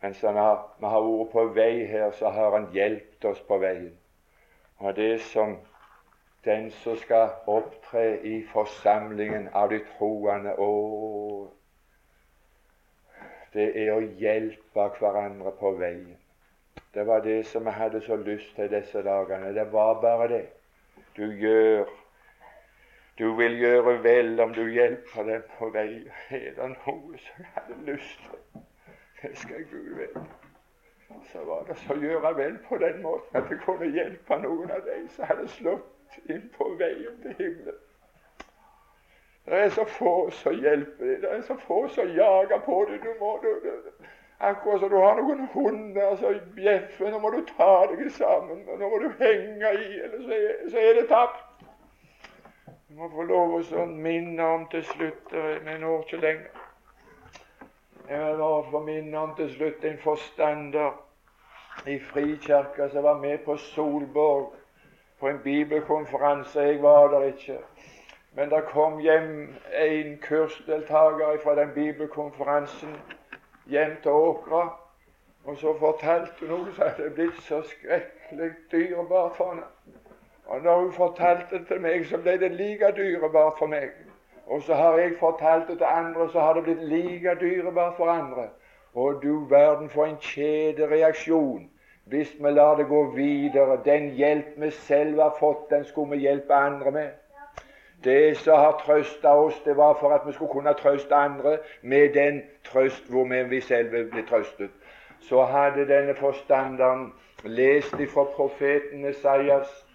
Mens 0.02 0.22
han 0.22 0.36
har, 0.36 0.66
vi 0.80 0.90
har 0.90 1.06
vært 1.06 1.32
på 1.32 1.46
vei 1.54 1.86
her, 1.86 2.12
så 2.12 2.34
har 2.34 2.58
han 2.58 2.68
hjulpet 2.74 3.30
oss 3.30 3.46
på 3.48 3.58
veien. 3.62 3.94
Og 4.82 4.96
det 4.96 5.22
som 5.30 5.56
den 6.46 6.72
som 6.72 6.98
skal 6.98 7.30
opptre 7.48 8.20
i 8.26 8.44
forsamlingen 8.54 9.48
av 9.54 9.70
de 9.70 9.80
troende 9.96 10.54
Å, 10.62 10.68
det 13.56 13.72
er 13.80 13.92
å 13.96 14.02
hjelpe 14.20 14.88
hverandre 15.00 15.52
på 15.60 15.72
veien. 15.80 16.18
Det 16.96 17.06
var 17.08 17.24
det 17.24 17.46
som 17.48 17.66
jeg 17.66 17.74
hadde 17.74 18.02
så 18.04 18.16
lyst 18.16 18.56
til 18.56 18.72
disse 18.72 19.04
dagene. 19.04 19.54
Det 19.56 19.72
var 19.72 20.02
bare 20.02 20.28
det. 20.28 20.46
Du 21.18 21.32
gjør 21.32 21.86
Du 23.18 23.36
vil 23.36 23.54
gjøre 23.60 24.04
vel 24.04 24.40
om 24.44 24.54
du 24.54 24.66
hjelper 24.68 25.24
dem 25.24 25.44
på 25.58 25.70
vei. 25.72 26.04
Er 26.36 26.50
det 26.58 26.66
noe 26.72 27.20
som 27.24 27.38
jeg 27.40 27.52
hadde 27.56 27.78
lyst 27.88 28.26
til? 28.26 28.66
Det 29.22 29.32
skal 29.40 29.64
Gud 29.72 29.94
vite. 30.00 30.24
Så 31.32 31.46
var 31.48 31.64
det 31.70 31.78
så 31.80 31.96
å 31.96 32.02
gjøre 32.02 32.34
vel 32.36 32.58
på 32.68 32.78
den 32.84 33.00
måten 33.06 33.40
at 33.40 33.48
jeg 33.54 33.62
kunne 33.64 33.88
hjelpe 33.96 34.40
noen 34.44 34.72
av 34.76 34.84
dem 34.90 35.08
som 35.16 35.32
hadde 35.32 35.48
slått 35.56 36.20
inn 36.28 36.44
på 36.58 36.68
veien 36.82 37.16
til 37.24 37.40
himmelen. 37.40 37.85
Det 39.46 39.54
er 39.54 39.70
så 39.70 39.86
få 39.86 40.30
som 40.32 40.54
hjelper 40.54 41.06
deg. 41.06 41.22
Det 41.22 41.32
er 41.32 41.42
så 41.42 41.56
få 41.68 41.88
som 41.88 42.08
jager 42.10 42.62
på 42.66 42.80
deg. 42.90 43.04
Du 43.04 43.12
må, 43.20 43.40
du, 43.44 43.50
du, 43.64 44.06
akkurat 44.40 44.80
som 44.80 44.90
du 44.90 44.98
har 44.98 45.22
noen 45.22 45.48
hunder 45.54 46.16
som 46.16 46.40
bjeffer. 46.56 47.12
Nå 47.12 47.20
må 47.22 47.30
du 47.30 47.44
ta 47.58 47.86
deg 47.92 48.10
sammen. 48.12 48.66
Nå 48.66 48.90
må 48.90 49.02
du 49.04 49.12
henge 49.20 49.74
i, 49.78 50.00
eller 50.08 50.24
så 50.26 50.40
er, 50.40 50.56
så 50.72 50.82
er 50.82 51.00
det 51.00 51.08
tapt. 51.14 51.46
Du 52.90 53.02
må 53.02 53.10
få 53.14 53.28
lov 53.30 53.58
å 53.60 53.86
minne 53.86 54.46
om 54.56 54.66
til 54.72 54.84
slutt 54.88 55.34
Vi 55.34 55.78
når 55.82 56.06
ikke 56.06 56.22
lenger. 56.26 56.62
Jeg 58.10 58.38
må 58.38 58.50
få 58.72 58.80
minne 58.86 59.18
om 59.18 59.34
til 59.38 59.50
slutt 59.54 59.86
en 59.86 59.98
forstander 59.98 60.94
i 61.90 62.00
Frikirka 62.00 62.90
som 62.90 63.04
var 63.04 63.18
med 63.22 63.40
på 63.46 63.58
Solborg 63.58 64.54
på 65.20 65.28
en 65.30 65.40
bibelkonferanse. 65.44 66.62
Jeg 66.62 66.82
var 66.84 67.08
der 67.14 67.28
ikke. 67.34 67.58
Men 68.36 68.50
det 68.50 68.64
kom 68.68 69.00
hjem 69.00 69.56
en 69.80 70.18
kursdeltaker 70.22 71.38
fra 71.44 71.56
den 71.56 71.70
bibelkonferansen 71.76 72.98
hjem 73.66 73.96
til 74.04 74.12
Åkra. 74.12 74.64
Og 75.46 75.58
så 75.58 75.76
fortalte 75.80 76.34
hun 76.40 76.50
noe 76.50 76.74
som 76.74 76.84
hadde 76.88 77.14
blitt 77.16 77.38
så 77.46 77.62
skrekkelig 77.70 78.52
dyrebart 78.72 79.38
for 79.38 79.54
henne. 79.54 79.68
Og 80.46 80.62
når 80.62 80.80
hun 80.80 80.92
fortalte 80.94 81.60
det 81.60 81.68
til 81.68 81.82
meg, 81.82 82.06
så 82.10 82.18
ble 82.18 82.38
det 82.42 82.52
like 82.52 82.92
dyrebart 82.98 83.58
for 83.60 83.72
meg. 83.72 83.94
Og 84.46 84.62
så 84.62 84.74
har 84.74 84.98
jeg 84.98 85.16
fortalt 85.20 85.68
det 85.68 85.78
til 85.78 85.88
andre, 85.90 86.30
så 86.32 86.40
har 86.40 86.54
det 86.54 86.64
blitt 86.64 86.84
like 86.90 87.38
dyrebart 87.40 87.96
for 87.98 88.10
andre. 88.10 88.50
Og 88.94 89.24
du 89.24 89.46
verden 89.50 89.90
for 89.90 90.06
en 90.06 90.18
kjedereaksjon 90.22 91.70
hvis 92.06 92.36
vi 92.40 92.52
lar 92.52 92.76
det 92.78 92.86
gå 92.88 93.04
videre. 93.16 93.80
Den 93.86 94.10
hjelp 94.10 94.58
vi 94.58 94.72
selv 94.72 95.22
har 95.22 95.36
fått, 95.40 95.70
den 95.70 95.86
skulle 95.86 96.12
vi 96.12 96.28
hjelpe 96.28 96.54
andre 96.54 96.92
med. 96.92 97.10
Det 98.06 98.38
som 98.38 98.58
har 98.58 98.82
trøsta 98.86 99.30
oss, 99.34 99.62
det 99.66 99.78
var 99.78 99.98
for 100.00 100.14
at 100.14 100.28
vi 100.28 100.34
skulle 100.34 100.52
kunne 100.52 100.74
trøste 100.74 101.16
andre 101.16 101.58
med 101.82 102.14
den 102.14 102.42
trøst 102.64 103.10
hvor 103.10 103.26
vi 103.50 103.62
selv 103.62 103.90
ble 103.90 104.26
trøstet. 104.30 104.70
Så 105.20 105.44
hadde 105.44 105.88
denne 105.88 106.16
forstanderen 106.16 107.14
lest 107.44 108.00
ifra 108.00 108.24
profeten 108.24 109.06
Esaias 109.06 109.86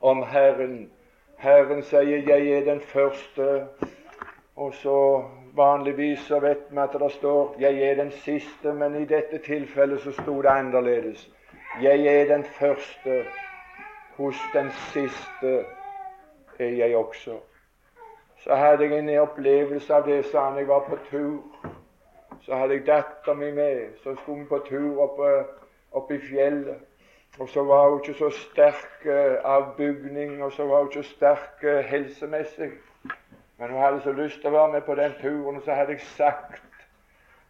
om 0.00 0.22
Herren. 0.22 0.90
Herren 1.38 1.82
sier 1.82 2.00
'Jeg 2.00 2.48
er 2.48 2.64
den 2.64 2.80
første', 2.80 3.66
og 4.56 4.74
så 4.74 5.24
vanligvis 5.56 6.18
så 6.18 6.38
vet 6.40 6.66
vi 6.70 6.78
at 6.78 6.96
det 7.00 7.12
står 7.12 7.56
'Jeg 7.58 7.90
er 7.90 7.94
den 7.94 8.10
siste', 8.10 8.72
men 8.72 9.02
i 9.02 9.04
dette 9.04 9.38
tilfellet 9.38 10.00
så 10.00 10.12
sto 10.12 10.42
det 10.42 10.48
annerledes. 10.48 11.30
'Jeg 11.82 12.06
er 12.06 12.36
den 12.36 12.44
første 12.44 13.24
hos 14.16 14.36
den 14.54 14.70
siste' 14.70 15.83
er 16.60 16.76
jeg 16.76 16.96
også. 16.96 17.38
så 18.44 18.54
hadde 18.54 18.84
jeg 18.84 18.98
en 18.98 19.18
opplevelse 19.18 19.94
av 19.94 20.04
det 20.04 20.24
sa 20.24 20.48
han 20.48 20.58
jeg 20.58 20.68
var 20.68 20.84
på 20.88 20.98
tur. 21.10 21.40
Så 22.42 22.56
hadde 22.56 22.74
jeg 22.74 22.86
dattera 22.86 23.34
mi 23.34 23.50
med. 23.50 23.96
Så 24.02 24.16
skulle 24.16 24.40
vi 24.40 24.48
på 24.48 24.58
tur 24.68 25.00
oppe, 25.00 25.44
oppe 25.92 26.14
i 26.14 26.20
fjellet. 26.20 26.76
Og 27.38 27.48
så 27.48 27.64
var 27.64 27.88
hun 27.88 28.00
ikke 28.00 28.18
så 28.18 28.30
sterk 28.30 29.06
uh, 29.06 29.40
av 29.44 29.76
bygning, 29.76 30.42
og 30.42 30.52
så 30.52 30.66
var 30.66 30.82
hun 30.82 30.90
ikke 30.90 31.02
sterk 31.02 31.64
uh, 31.64 31.78
helsemessig. 31.78 32.70
Men 33.58 33.70
hun 33.70 33.80
hadde 33.80 34.00
så 34.04 34.12
lyst 34.12 34.40
til 34.40 34.52
å 34.52 34.58
være 34.58 34.72
med 34.72 34.82
på 34.86 34.94
den 34.94 35.16
turen, 35.22 35.56
og 35.56 35.62
så 35.64 35.74
hadde 35.74 35.96
jeg 35.96 36.06
sagt 36.18 36.62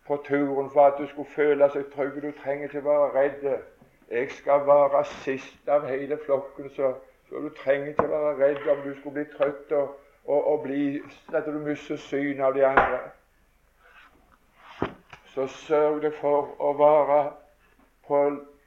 på 0.07 0.17
turen 0.25 0.71
for 0.71 0.87
at 0.87 0.99
du 0.99 1.07
skulle 1.09 1.35
føle 1.37 1.69
seg 1.73 1.91
trygg. 1.93 2.23
Du 2.23 2.31
trenger 2.41 2.71
ikke 2.71 2.85
være 2.85 3.11
redd. 3.19 3.45
Jeg 4.11 4.31
skal 4.31 4.67
være 4.67 5.05
sist 5.25 5.69
av 5.69 5.89
hele 5.89 6.19
flokken, 6.27 6.71
så, 6.77 6.95
så 7.35 7.41
du 7.41 7.49
trenger 7.49 7.87
ikke 7.87 8.09
være 8.09 8.47
redd 8.47 8.69
om 8.69 8.83
du 8.83 8.93
skulle 8.99 9.15
bli 9.15 9.25
trøtt 9.37 9.73
og, 9.73 10.01
og, 10.25 10.47
og 10.47 10.61
bli, 10.63 11.03
at 11.35 11.47
du 11.47 11.59
mister 11.59 11.97
synet 11.97 12.41
av 12.47 12.55
de 12.55 12.67
andre. 12.67 13.01
Så 15.33 15.47
sørg 15.47 15.99
deg 16.05 16.15
for 16.21 16.53
å 16.63 16.71
være 16.79 17.17
på 18.07 18.21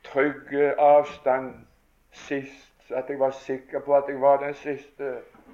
trygg 0.10 0.52
avstand 0.84 1.54
sist, 2.12 2.92
at 2.92 3.08
jeg 3.08 3.22
var 3.24 3.32
sikker 3.40 3.86
på 3.88 3.96
at 3.96 4.12
jeg 4.12 4.20
var 4.22 4.44
den 4.44 4.60
siste, 4.60 5.14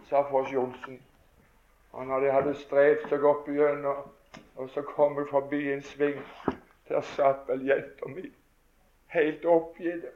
sa 0.09 0.25
Foss 0.31 0.49
Johnsen. 0.49 0.97
Og 1.91 2.09
når 2.09 2.25
de 2.25 2.33
hadde 2.33 2.55
strevd 2.63 3.05
seg 3.13 3.29
opp 3.29 3.45
igjennom, 3.53 4.09
og 4.57 4.73
så 4.73 4.81
kom 4.89 5.21
jeg 5.21 5.29
forbi 5.29 5.61
en 5.69 5.85
sving, 5.85 6.17
der 6.89 7.05
satt 7.13 7.45
vel 7.45 7.61
jenta 7.69 8.09
mi 8.09 8.25
helt 9.13 9.45
oppgitt. 9.45 10.09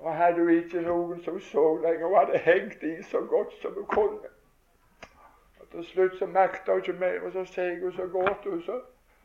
Og 0.00 0.16
hadde 0.16 0.38
hun 0.38 0.50
ikke 0.50 0.80
noen 0.82 1.22
som 1.24 1.40
så 1.40 1.64
lenger, 1.82 2.06
hun 2.06 2.16
hadde 2.16 2.38
hengt 2.38 2.82
i 2.82 3.02
så 3.02 3.20
godt 3.20 3.52
som 3.62 3.74
hun 3.74 3.86
kunne. 3.86 4.30
Og 5.60 5.66
Til 5.72 5.84
slutt 5.84 6.18
så 6.18 6.26
makta 6.26 6.72
hun 6.72 6.80
ikke 6.80 6.92
mer, 6.92 7.20
og 7.22 7.32
så 7.32 7.44
seig 7.44 7.82
hun 7.82 7.92
så 7.92 8.06
godt 8.06 8.44
hun 8.44 8.62
så, 8.62 8.80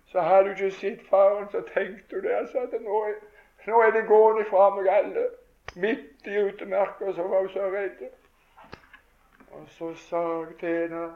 så 0.06 0.22
hadde 0.22 0.44
hun 0.44 0.52
ikke 0.52 0.72
sett 0.72 1.08
faren, 1.10 1.48
så 1.52 1.62
tenkte 1.74 2.16
hun 2.16 2.24
det 2.24 2.30
altså, 2.30 2.60
at 2.60 2.82
nå 2.82 3.04
er, 3.04 3.16
nå 3.68 3.82
er 3.82 3.92
det 3.92 4.08
gående 4.08 4.46
fra 4.50 4.70
meg 4.76 4.88
alle. 4.88 5.26
Midt 5.76 6.28
i 6.28 6.44
utemarka 6.44 7.14
så 7.14 7.24
var 7.24 7.40
hun 7.40 7.50
så 7.50 7.72
redd. 7.72 8.04
Og 9.52 9.64
så 9.68 9.94
sa 9.94 10.22
jeg 10.22 10.60
til 10.60 10.70
henne 10.70 11.08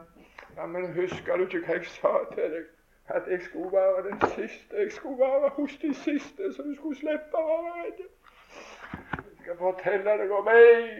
ja, 0.56 0.66
men 0.66 0.92
husker 0.92 1.36
du 1.36 1.42
ikke 1.42 1.60
hva 1.66 1.76
jeg 1.76 1.86
sa 1.86 2.12
til 2.34 2.54
deg? 2.54 2.64
At 3.08 3.28
jeg 3.30 3.42
skulle 3.42 3.72
være 3.72 4.02
den 4.08 4.20
siste. 4.34 4.76
Jeg 4.76 4.92
skulle 4.92 5.18
være 5.18 5.48
hos 5.48 5.76
de 5.82 5.94
siste, 5.94 6.52
så 6.54 6.62
du 6.62 6.74
skulle 6.74 6.96
slippe 6.96 7.36
å 7.38 7.46
være 7.50 7.84
redd. 7.84 8.02
Skal 9.50 9.58
fortelle 9.58 10.12
deg 10.18 10.30
om 10.30 10.48
én 10.48 10.90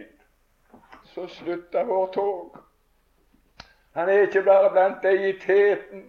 så 1.07 1.23
slutta 1.27 1.83
vårt 1.87 2.13
tog. 2.13 2.57
Han 3.95 4.09
er 4.09 4.25
ikke 4.25 4.41
bare 4.43 4.71
blant 4.71 5.03
de 5.03 5.29
i 5.29 5.37
teten. 5.39 6.01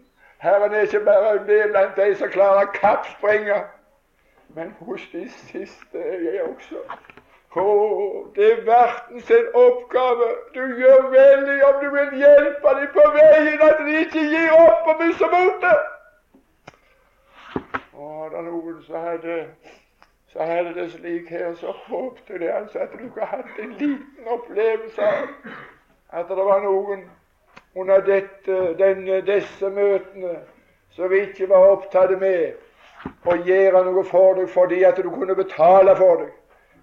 Herren 0.43 0.73
er 0.75 0.81
ikke 0.81 1.05
bare 1.05 1.47
det 1.47 1.69
blant 1.71 1.97
de 1.97 2.17
som 2.19 2.29
klarer 2.29 2.73
kappspringer. 2.75 3.63
Men 4.49 4.75
hos 4.81 5.05
de 5.13 5.29
siste 5.31 5.99
er 5.99 6.19
jeg 6.25 6.43
også. 6.43 6.83
Å, 7.63 7.67
det 8.35 8.49
er 8.53 8.65
verdens 8.67 9.31
oppgave. 9.55 10.29
Du 10.55 10.65
gjør 10.81 11.07
veldig 11.15 11.59
om 11.69 11.79
du 11.85 11.89
vil 11.95 12.17
hjelpe 12.25 12.75
dem 12.81 12.91
på 12.97 13.05
veien, 13.21 13.63
at 13.69 13.85
de 13.87 14.01
ikke 14.01 14.27
gir 14.35 14.57
opp 14.57 14.91
og 14.91 15.05
mister 15.05 15.31
motet. 15.37 15.87
Å, 17.95 18.11
det 18.35 18.43
er 18.43 18.51
noen 18.51 18.83
som 18.89 19.07
hadde, 19.07 19.39
så 20.33 20.45
hadde 20.49 20.75
det 20.75 20.91
slik 20.93 21.29
her, 21.31 21.55
så 21.55 21.73
håpte 21.87 22.39
de 22.39 22.53
altså 22.53 22.79
at 22.79 22.93
du 22.93 23.09
kunne 23.09 23.27
hatt 23.27 23.59
en 23.61 23.73
liten 23.79 24.29
opplevelse 24.33 25.03
av 25.03 25.29
at 26.13 26.29
det 26.29 26.45
var 26.45 26.61
noen 26.65 27.07
under 27.77 28.01
dette, 28.05 28.59
denne, 28.79 29.21
disse 29.27 29.71
møtene 29.71 30.39
som 30.93 31.11
vi 31.11 31.23
ikke 31.27 31.49
var 31.49 31.71
opptatt 31.73 32.13
med 32.21 33.13
å 33.29 33.37
gjøre 33.45 33.85
noe 33.89 34.05
for 34.09 34.37
deg 34.39 34.49
fordi 34.53 34.83
at 34.89 35.01
du 35.01 35.11
kunne 35.11 35.37
betale 35.37 35.97
for 35.97 36.25
deg 36.25 36.33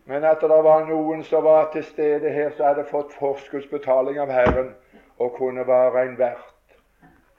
men 0.09 0.25
at 0.25 0.41
det 0.41 0.61
var 0.65 0.87
noen 0.89 1.21
som 1.23 1.43
var 1.45 1.67
til 1.73 1.83
stede 1.85 2.29
her, 2.33 2.49
som 2.57 2.65
hadde 2.65 2.87
fått 2.89 3.13
forskuddsbetaling 3.19 4.17
av 4.17 4.31
Herren 4.33 4.71
og 5.21 5.35
kunne 5.37 5.67
være 5.67 6.01
en 6.07 6.15
vert 6.17 6.73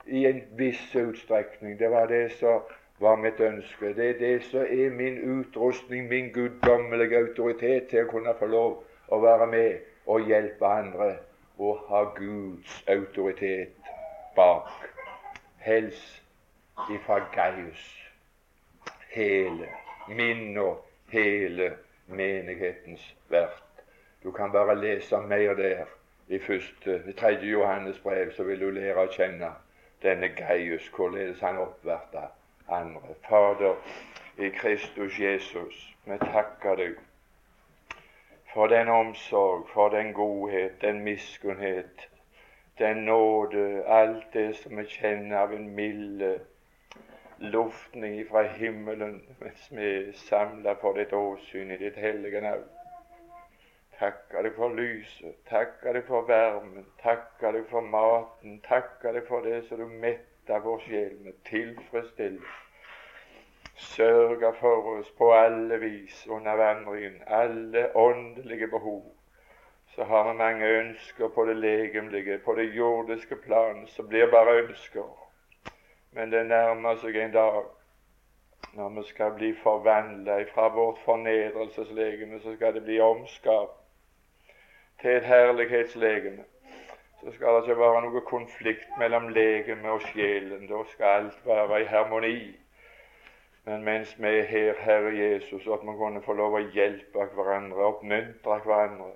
i 0.05 0.23
en 0.29 0.39
viss 0.55 0.95
utstrekning. 0.95 1.75
Det 1.79 1.91
var 1.91 2.07
det 2.07 2.31
som 2.39 2.63
var 3.01 3.15
mitt 3.15 3.39
ønske. 3.39 3.93
Det 3.95 4.09
er 4.09 4.19
det 4.19 4.43
som 4.43 4.59
er 4.59 4.89
min 4.89 5.39
utrustning, 5.39 6.07
min 6.07 6.29
guddommelige 6.33 7.17
autoritet 7.17 7.87
til 7.89 8.05
å 8.05 8.09
kunne 8.11 8.33
få 8.39 8.45
lov 8.45 8.75
å 9.09 9.19
være 9.21 9.47
med 9.47 9.79
og 10.05 10.27
hjelpe 10.29 10.67
andre 10.67 11.07
og 11.57 11.79
ha 11.89 12.03
Guds 12.17 12.83
autoritet 12.87 13.89
bak. 14.35 14.69
Helst 15.57 16.21
ifra 16.93 17.19
Gaius. 17.33 17.87
Hele, 19.11 19.67
min 20.07 20.57
og 20.57 20.85
hele 21.11 21.73
menighetens 22.07 23.15
vert. 23.29 23.83
Du 24.23 24.31
kan 24.31 24.51
bare 24.51 24.75
lese 24.77 25.21
mer 25.21 25.55
der 25.57 25.85
i 26.27 26.39
første, 26.39 27.01
tredje 27.17 27.49
Johannes 27.49 27.99
brev, 27.99 28.31
så 28.31 28.43
vil 28.43 28.59
du 28.59 28.69
lære 28.69 29.03
å 29.03 29.09
kjenne 29.11 29.49
denne 30.03 30.29
Gaius, 30.37 30.87
hvorledes 30.95 31.41
han 31.41 31.59
oppverta 31.59 32.29
andre. 32.71 33.15
Fader, 33.29 33.75
i 34.37 34.49
Kristus 34.49 35.19
Jesus, 35.19 35.95
vi 36.05 36.17
takker 36.17 36.75
deg 36.75 36.99
for 38.53 38.67
den 38.67 38.89
omsorg, 38.89 39.67
for 39.73 39.89
den 39.89 40.13
godhet, 40.13 40.81
den 40.81 41.03
miskunnhet, 41.03 42.09
den 42.79 42.97
nåde, 42.97 43.83
alt 43.87 44.33
det 44.33 44.55
som 44.55 44.77
vi 44.77 44.85
kjenner 44.85 45.37
av 45.37 45.53
en 45.53 45.69
milde 45.75 46.39
luftning 47.41 48.27
fra 48.29 48.43
himmelen 48.43 49.21
mens 49.39 49.67
vi 49.71 49.85
er 49.85 50.11
samla 50.27 50.75
for 50.81 50.97
ditt 50.97 51.13
åsyn 51.13 51.71
i 51.71 51.77
ditt 51.77 51.97
hellige 51.97 52.41
navn. 52.41 52.67
Takker 53.99 54.45
deg 54.45 54.57
for 54.57 54.73
lyset, 54.73 55.37
takker 55.49 55.93
deg 55.93 56.05
for 56.07 56.27
varmen, 56.27 56.85
takker 57.03 57.53
deg 57.57 57.65
for 57.69 57.85
maten, 57.85 58.59
takker 58.65 59.13
deg 59.17 59.27
for 59.29 59.45
det 59.45 59.63
som 59.67 59.81
du 59.81 59.87
metter 59.87 60.30
vår 60.47 60.79
sjel 60.79 61.17
med 61.23 61.33
tilfredsstillelse. 61.43 62.47
Sørger 63.75 64.53
for 64.59 64.99
oss 64.99 65.11
på 65.17 65.31
alle 65.33 65.79
vis 65.79 66.27
under 66.27 66.55
vandringen, 66.55 67.21
alle 67.27 67.95
åndelige 67.95 68.67
behov. 68.67 69.15
Så 69.95 70.03
har 70.03 70.31
vi 70.31 70.37
mange 70.37 70.65
ønsker 70.65 71.27
på 71.27 71.45
det 71.45 71.55
legemlige, 71.55 72.37
på 72.37 72.55
det 72.55 72.63
jordiske 72.63 73.35
plan, 73.35 73.87
som 73.87 74.07
blir 74.07 74.31
bare 74.31 74.63
ønsker. 74.63 75.29
Men 76.11 76.31
det 76.31 76.45
nærmer 76.45 76.95
seg 76.95 77.15
en 77.15 77.33
dag 77.33 77.63
når 78.73 78.89
vi 78.89 79.03
skal 79.07 79.31
bli 79.35 79.53
forvandla 79.63 80.43
fra 80.53 80.67
vårt 80.67 80.99
fornedrelseslegeme, 81.05 82.39
så 82.39 82.55
skal 82.55 82.73
det 82.73 82.83
bli 82.83 82.99
omskapt 82.99 83.77
til 85.01 85.11
et 85.11 85.25
herlighetslegeme. 85.25 86.43
Så 87.21 87.31
skal 87.31 87.55
det 87.55 87.69
ikke 87.69 87.79
være 87.79 88.01
noe 88.01 88.21
konflikt 88.25 88.97
mellom 88.97 89.27
legeme 89.29 89.91
og 89.93 90.01
sjelen. 90.01 90.65
Da 90.69 90.79
skal 90.89 91.17
alt 91.19 91.45
være 91.45 91.81
i 91.83 91.85
harmoni. 91.85 92.37
Men 93.65 93.83
mens 93.85 94.15
vi 94.17 94.31
er 94.39 94.47
her, 94.49 94.73
Herre 94.79 95.11
Jesus, 95.17 95.67
at 95.67 95.85
vi 95.85 95.93
kunne 95.99 96.23
få 96.25 96.33
lov 96.33 96.57
å 96.57 96.63
hjelpe 96.73 97.27
hverandre, 97.35 97.91
oppmuntre 97.91 98.57
hverandre, 98.65 99.11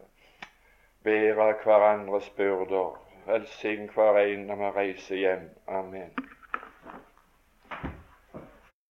bære 1.03 1.49
hverandres 1.63 2.29
byrder, 2.37 2.93
velsigne 3.25 3.89
hver 3.97 4.21
en 4.21 4.47
når 4.51 4.61
vi 4.61 4.71
reiser 4.77 5.21
hjem. 5.23 5.49
Amen. 5.67 6.34